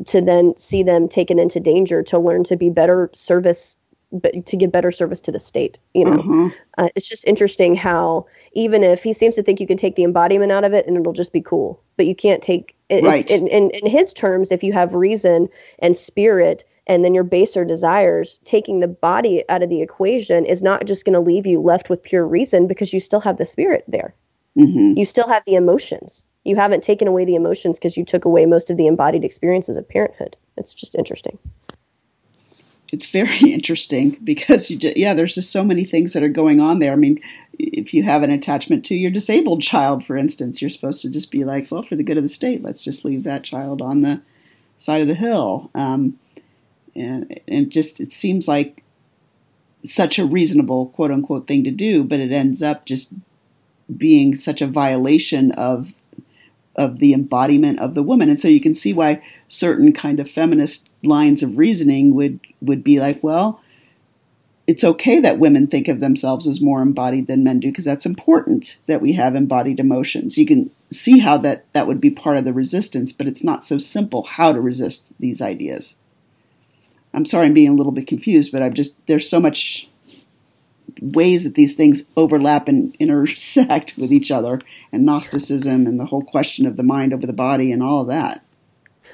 to 0.05 0.21
then 0.21 0.53
see 0.57 0.83
them 0.83 1.07
taken 1.07 1.39
into 1.39 1.59
danger 1.59 2.03
to 2.03 2.19
learn 2.19 2.43
to 2.43 2.55
be 2.55 2.69
better 2.69 3.09
service 3.13 3.77
but 4.11 4.45
to 4.45 4.55
give 4.57 4.71
better 4.71 4.91
service 4.91 5.21
to 5.21 5.31
the 5.31 5.39
state. 5.39 5.77
You 5.93 6.05
know, 6.05 6.19
Uh-huh. 6.19 6.49
uh, 6.77 6.89
it's 6.95 7.07
just 7.09 7.27
interesting 7.27 7.75
how 7.75 8.25
even 8.53 8.83
if 8.83 9.03
he 9.03 9.13
seems 9.13 9.35
to 9.35 9.43
think 9.43 9.59
you 9.59 9.67
can 9.67 9.77
take 9.77 9.95
the 9.95 10.03
embodiment 10.03 10.51
out 10.51 10.63
of 10.63 10.73
it 10.73 10.87
and 10.87 10.97
it'll 10.97 11.13
just 11.13 11.33
be 11.33 11.41
cool, 11.41 11.81
but 11.97 12.05
you 12.05 12.15
can't 12.15 12.41
take 12.41 12.75
it, 12.89 13.03
Right. 13.03 13.29
in, 13.29 13.47
in, 13.47 13.69
in 13.71 13.85
his 13.85 14.13
terms. 14.13 14.51
If 14.51 14.63
you 14.63 14.71
have 14.73 14.93
reason 14.93 15.49
and 15.79 15.95
spirit, 15.97 16.63
and 16.89 17.03
then 17.03 17.13
your 17.13 17.25
baser 17.25 17.65
desires, 17.65 18.39
taking 18.45 18.79
the 18.79 18.87
body 18.87 19.43
out 19.49 19.61
of 19.61 19.69
the 19.69 19.81
equation 19.81 20.45
is 20.45 20.63
not 20.63 20.85
just 20.85 21.03
going 21.03 21.13
to 21.15 21.19
leave 21.19 21.45
you 21.45 21.59
left 21.59 21.89
with 21.89 22.01
pure 22.01 22.25
reason 22.25 22.65
because 22.65 22.93
you 22.93 23.01
still 23.01 23.19
have 23.19 23.37
the 23.37 23.45
spirit 23.45 23.83
there. 23.89 24.15
hmm 24.55 24.93
You 24.95 25.03
still 25.05 25.27
have 25.27 25.43
the 25.45 25.55
emotions. 25.55 26.29
You 26.45 26.55
haven't 26.55 26.81
taken 26.83 27.09
away 27.09 27.25
the 27.25 27.35
emotions 27.35 27.77
because 27.77 27.97
you 27.97 28.05
took 28.05 28.23
away 28.23 28.45
most 28.45 28.69
of 28.69 28.77
the 28.77 28.87
embodied 28.87 29.25
experiences 29.25 29.75
of 29.75 29.89
parenthood. 29.89 30.37
It's 30.55 30.73
just 30.73 30.95
interesting. 30.95 31.37
It's 32.91 33.07
very 33.07 33.38
interesting 33.53 34.17
because 34.23 34.69
you, 34.69 34.77
ju- 34.77 34.93
yeah, 34.95 35.13
there's 35.13 35.35
just 35.35 35.51
so 35.51 35.63
many 35.63 35.83
things 35.83 36.13
that 36.13 36.23
are 36.23 36.29
going 36.29 36.59
on 36.59 36.79
there. 36.79 36.93
I 36.93 36.97
mean, 36.97 37.19
if 37.59 37.93
you 37.93 38.03
have 38.03 38.23
an 38.23 38.31
attachment 38.31 38.85
to 38.85 38.95
your 38.95 39.11
disabled 39.11 39.61
child, 39.61 40.05
for 40.05 40.15
instance, 40.15 40.61
you're 40.61 40.69
supposed 40.69 41.01
to 41.01 41.09
just 41.09 41.31
be 41.31 41.43
like, 41.43 41.71
well, 41.71 41.83
for 41.83 41.95
the 41.95 42.03
good 42.03 42.17
of 42.17 42.23
the 42.23 42.29
state, 42.29 42.63
let's 42.63 42.83
just 42.83 43.03
leave 43.03 43.23
that 43.23 43.43
child 43.43 43.81
on 43.81 44.01
the 44.01 44.21
side 44.77 45.01
of 45.01 45.07
the 45.07 45.15
hill. 45.15 45.71
Um, 45.73 46.19
and 46.95 47.39
and 47.47 47.71
just 47.71 47.99
it 47.99 48.11
seems 48.11 48.47
like 48.47 48.83
such 49.83 50.19
a 50.19 50.25
reasonable 50.25 50.88
quote 50.88 51.11
unquote 51.11 51.47
thing 51.47 51.63
to 51.63 51.71
do, 51.71 52.03
but 52.03 52.19
it 52.19 52.31
ends 52.31 52.61
up 52.61 52.85
just 52.85 53.13
being 53.95 54.35
such 54.35 54.61
a 54.61 54.67
violation 54.67 55.51
of 55.51 55.93
of 56.75 56.99
the 56.99 57.13
embodiment 57.13 57.79
of 57.79 57.95
the 57.95 58.03
woman. 58.03 58.29
And 58.29 58.39
so 58.39 58.47
you 58.47 58.61
can 58.61 58.75
see 58.75 58.93
why 58.93 59.21
certain 59.47 59.91
kind 59.93 60.19
of 60.19 60.29
feminist 60.29 60.89
lines 61.07 61.43
of 61.43 61.57
reasoning 61.57 62.13
would 62.15 62.39
would 62.61 62.83
be 62.83 62.99
like, 62.99 63.23
well, 63.23 63.61
it's 64.67 64.83
okay 64.83 65.19
that 65.19 65.39
women 65.39 65.67
think 65.67 65.87
of 65.87 66.01
themselves 66.01 66.47
as 66.47 66.61
more 66.61 66.81
embodied 66.81 67.27
than 67.27 67.43
men 67.43 67.59
do 67.59 67.69
because 67.69 67.85
that's 67.85 68.05
important 68.05 68.77
that 68.87 69.01
we 69.01 69.13
have 69.13 69.35
embodied 69.35 69.79
emotions. 69.79 70.37
You 70.37 70.45
can 70.45 70.69
see 70.91 71.19
how 71.19 71.37
that 71.39 71.71
that 71.73 71.87
would 71.87 72.01
be 72.01 72.11
part 72.11 72.37
of 72.37 72.45
the 72.45 72.53
resistance, 72.53 73.11
but 73.11 73.27
it's 73.27 73.43
not 73.43 73.63
so 73.63 73.77
simple 73.77 74.23
how 74.23 74.51
to 74.51 74.59
resist 74.59 75.13
these 75.19 75.41
ideas. 75.41 75.95
I'm 77.13 77.25
sorry 77.25 77.47
I'm 77.47 77.53
being 77.53 77.69
a 77.69 77.75
little 77.75 77.93
bit 77.93 78.07
confused, 78.07 78.51
but 78.51 78.61
I'm 78.61 78.73
just 78.73 78.95
there's 79.07 79.29
so 79.29 79.39
much 79.39 79.87
ways 81.01 81.43
that 81.43 81.55
these 81.55 81.75
things 81.75 82.03
overlap 82.17 82.67
and 82.67 82.95
intersect 82.97 83.95
with 83.97 84.11
each 84.11 84.31
other 84.31 84.59
and 84.91 85.05
Gnosticism 85.05 85.87
and 85.87 85.99
the 85.99 86.05
whole 86.05 86.23
question 86.23 86.65
of 86.65 86.75
the 86.75 86.83
mind 86.83 87.13
over 87.13 87.25
the 87.25 87.33
body 87.33 87.71
and 87.71 87.81
all 87.81 88.01
of 88.01 88.07
that. 88.07 88.43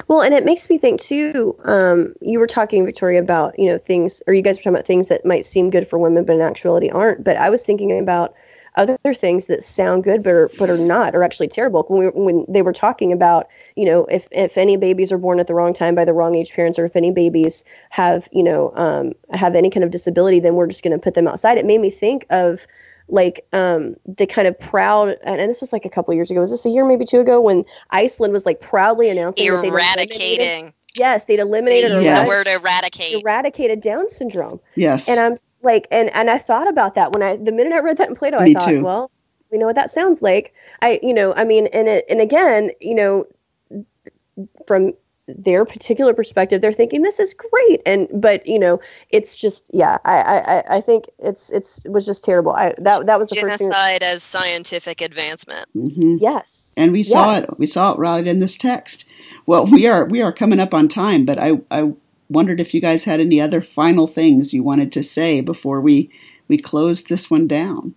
Well, 0.07 0.21
and 0.21 0.33
it 0.33 0.45
makes 0.45 0.69
me 0.69 0.77
think 0.77 0.99
too. 1.01 1.55
Um, 1.63 2.13
you 2.21 2.39
were 2.39 2.47
talking, 2.47 2.85
Victoria, 2.85 3.19
about 3.21 3.57
you 3.57 3.67
know 3.67 3.77
things, 3.77 4.21
or 4.27 4.33
you 4.33 4.41
guys 4.41 4.57
were 4.57 4.63
talking 4.63 4.75
about 4.75 4.85
things 4.85 5.07
that 5.07 5.25
might 5.25 5.45
seem 5.45 5.69
good 5.69 5.87
for 5.87 5.97
women, 5.97 6.25
but 6.25 6.35
in 6.35 6.41
actuality 6.41 6.89
aren't. 6.89 7.23
But 7.23 7.37
I 7.37 7.49
was 7.49 7.63
thinking 7.63 7.97
about 7.99 8.33
other 8.75 8.97
things 9.13 9.47
that 9.47 9.63
sound 9.63 10.03
good, 10.03 10.23
but 10.23 10.31
are, 10.31 10.49
but 10.57 10.69
are 10.69 10.77
not, 10.77 11.15
are 11.15 11.23
actually 11.23 11.47
terrible. 11.47 11.83
When 11.87 11.99
we, 11.99 12.07
when 12.07 12.45
they 12.49 12.61
were 12.61 12.73
talking 12.73 13.11
about, 13.11 13.47
you 13.75 13.85
know, 13.85 14.05
if 14.05 14.27
if 14.31 14.57
any 14.57 14.77
babies 14.77 15.11
are 15.11 15.17
born 15.17 15.39
at 15.39 15.47
the 15.47 15.53
wrong 15.53 15.73
time 15.73 15.95
by 15.95 16.05
the 16.05 16.13
wrong 16.13 16.35
age 16.35 16.53
parents, 16.53 16.79
or 16.79 16.85
if 16.85 16.95
any 16.95 17.11
babies 17.11 17.63
have, 17.89 18.27
you 18.31 18.43
know, 18.43 18.71
um, 18.75 19.13
have 19.31 19.55
any 19.55 19.69
kind 19.69 19.83
of 19.83 19.91
disability, 19.91 20.39
then 20.39 20.55
we're 20.55 20.67
just 20.67 20.83
going 20.83 20.97
to 20.97 21.03
put 21.03 21.13
them 21.13 21.27
outside. 21.27 21.57
It 21.57 21.65
made 21.65 21.81
me 21.81 21.91
think 21.91 22.25
of 22.29 22.65
like 23.13 23.45
um 23.53 23.95
the 24.17 24.25
kind 24.25 24.47
of 24.47 24.59
proud 24.59 25.09
and, 25.23 25.39
and 25.39 25.49
this 25.49 25.61
was 25.61 25.71
like 25.71 25.85
a 25.85 25.89
couple 25.89 26.13
years 26.13 26.31
ago 26.31 26.41
was 26.41 26.49
this 26.51 26.65
a 26.65 26.69
year 26.69 26.83
maybe 26.85 27.05
two 27.05 27.19
ago 27.19 27.39
when 27.39 27.63
iceland 27.91 28.33
was 28.33 28.45
like 28.45 28.59
proudly 28.59 29.07
announcing 29.09 29.45
that 29.51 29.61
they'd 29.61 29.67
eliminated- 29.67 30.09
Eradicating. 30.09 30.73
yes 30.97 31.25
they'd 31.25 31.39
eliminated 31.39 31.91
use 31.91 31.99
or 31.99 32.01
Yes. 32.01 32.27
the 32.29 32.35
word 32.55 32.59
eradicate. 32.61 33.21
eradicated 33.21 33.81
down 33.81 34.09
syndrome 34.09 34.59
Yes. 34.75 35.07
and 35.07 35.19
i'm 35.19 35.37
like 35.61 35.87
and 35.91 36.09
and 36.15 36.29
i 36.31 36.37
thought 36.39 36.67
about 36.67 36.95
that 36.95 37.11
when 37.11 37.21
i 37.21 37.37
the 37.37 37.51
minute 37.51 37.71
i 37.73 37.79
read 37.79 37.97
that 37.97 38.09
in 38.09 38.15
plato 38.15 38.37
i 38.39 38.51
thought 38.51 38.67
too. 38.67 38.83
well 38.83 39.11
we 39.51 39.57
know 39.59 39.67
what 39.67 39.75
that 39.75 39.91
sounds 39.91 40.21
like 40.23 40.51
i 40.81 40.99
you 41.03 41.13
know 41.13 41.33
i 41.35 41.43
mean 41.45 41.67
and 41.67 41.87
it 41.87 42.05
and 42.09 42.19
again 42.19 42.71
you 42.81 42.95
know 42.95 43.25
from 44.65 44.91
their 45.27 45.63
particular 45.63 46.13
perspective 46.13 46.59
they're 46.61 46.73
thinking 46.73 47.01
this 47.01 47.17
is 47.17 47.33
great 47.33 47.81
and 47.85 48.09
but 48.13 48.45
you 48.45 48.59
know 48.59 48.79
it's 49.09 49.37
just 49.37 49.69
yeah 49.73 49.97
i 50.03 50.17
i 50.21 50.57
I- 50.57 50.63
i 50.77 50.81
think 50.81 51.05
it's 51.19 51.49
it's 51.49 51.83
it 51.85 51.91
was 51.91 52.05
just 52.05 52.25
terrible 52.25 52.51
i 52.51 52.73
that 52.79 53.05
that 53.05 53.19
was 53.19 53.29
the 53.29 53.39
first 53.39 53.59
thing 53.59 53.69
that- 53.69 53.75
Genocide 53.99 54.03
as 54.03 54.21
scientific 54.21 54.99
advancement. 54.99 55.65
hmm 55.73 56.17
yes 56.19 56.73
and 56.75 56.91
we 56.91 57.03
saw 57.03 57.35
Yes. 57.35 57.43
it. 57.43 57.59
We 57.59 57.67
saw 57.67 57.93
it 57.93 57.99
right 57.99 58.25
in 58.25 58.39
this 58.39 58.57
text. 58.57 59.05
Well, 59.45 59.67
we 59.67 59.85
are 59.87 60.05
we 60.07 60.21
are 60.23 60.33
coming 60.33 60.59
up 60.59 60.73
on 60.73 60.87
time, 60.87 61.23
but 61.23 61.37
I 61.37 61.59
I 61.69 61.93
wondered 62.29 62.59
if 62.59 62.73
you 62.73 62.81
guys 62.81 63.05
had 63.05 63.19
any 63.19 63.39
other 63.39 63.61
final 63.61 64.07
things 64.07 64.53
you 64.55 64.63
wanted 64.63 64.91
to 64.93 65.03
say 65.03 65.39
before 65.41 65.79
we 65.81 66.09
we 66.47 66.57
closed 66.57 67.09
this 67.09 67.29
one 67.29 67.47
down. 67.47 67.93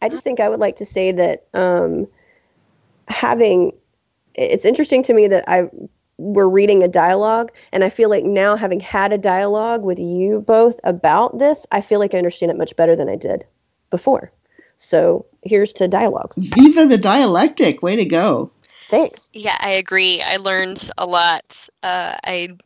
I 0.00 0.08
just 0.08 0.22
think 0.22 0.38
I 0.38 0.48
would 0.48 0.60
like 0.60 0.76
to 0.76 0.86
say 0.86 1.10
that 1.12 1.46
um, 1.52 2.06
having 3.08 3.72
it's 4.34 4.64
interesting 4.64 5.02
to 5.04 5.14
me 5.14 5.28
that 5.28 5.44
I 5.48 5.68
we're 6.16 6.48
reading 6.48 6.82
a 6.82 6.88
dialogue, 6.88 7.50
and 7.72 7.82
I 7.82 7.88
feel 7.88 8.08
like 8.08 8.24
now 8.24 8.56
having 8.56 8.80
had 8.80 9.12
a 9.12 9.18
dialogue 9.18 9.82
with 9.82 9.98
you 9.98 10.40
both 10.46 10.78
about 10.84 11.38
this, 11.38 11.66
I 11.72 11.80
feel 11.80 11.98
like 11.98 12.14
I 12.14 12.18
understand 12.18 12.50
it 12.50 12.58
much 12.58 12.76
better 12.76 12.94
than 12.94 13.08
I 13.08 13.16
did 13.16 13.44
before. 13.90 14.30
So 14.76 15.26
here's 15.42 15.72
to 15.74 15.88
dialogues. 15.88 16.36
Viva 16.38 16.86
the 16.86 16.98
dialectic! 16.98 17.82
Way 17.82 17.96
to 17.96 18.04
go! 18.04 18.50
Thanks. 18.88 19.28
Yeah, 19.32 19.56
I 19.60 19.70
agree. 19.70 20.22
I 20.22 20.36
learned 20.36 20.90
a 20.98 21.06
lot. 21.06 21.68
Uh, 21.82 22.16
I 22.24 22.56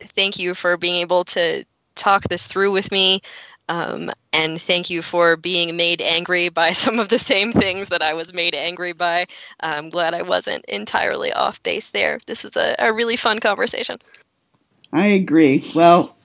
thank 0.00 0.38
you 0.38 0.54
for 0.54 0.76
being 0.76 0.96
able 0.96 1.24
to 1.24 1.64
talk 1.94 2.24
this 2.24 2.46
through 2.46 2.72
with 2.72 2.90
me. 2.90 3.20
Um, 3.68 4.10
and 4.32 4.60
thank 4.60 4.88
you 4.88 5.02
for 5.02 5.36
being 5.36 5.76
made 5.76 6.00
angry 6.00 6.48
by 6.48 6.70
some 6.72 6.98
of 6.98 7.08
the 7.08 7.18
same 7.18 7.52
things 7.52 7.90
that 7.90 8.02
I 8.02 8.14
was 8.14 8.32
made 8.32 8.54
angry 8.54 8.92
by. 8.92 9.26
I'm 9.60 9.90
glad 9.90 10.14
I 10.14 10.22
wasn't 10.22 10.64
entirely 10.66 11.32
off 11.32 11.62
base 11.62 11.90
there. 11.90 12.18
This 12.26 12.44
was 12.44 12.56
a, 12.56 12.76
a 12.78 12.92
really 12.92 13.16
fun 13.16 13.40
conversation. 13.40 13.98
I 14.92 15.08
agree. 15.08 15.70
Well, 15.74 16.16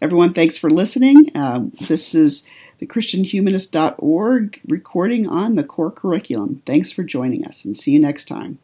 everyone, 0.00 0.34
thanks 0.34 0.56
for 0.56 0.70
listening. 0.70 1.30
Uh, 1.34 1.66
this 1.80 2.14
is 2.14 2.46
the 2.78 2.86
ChristianHumanist.org 2.86 4.60
recording 4.68 5.28
on 5.28 5.56
the 5.56 5.64
core 5.64 5.90
curriculum. 5.90 6.62
Thanks 6.64 6.92
for 6.92 7.02
joining 7.02 7.44
us, 7.44 7.64
and 7.64 7.76
see 7.76 7.92
you 7.92 7.98
next 7.98 8.26
time. 8.26 8.58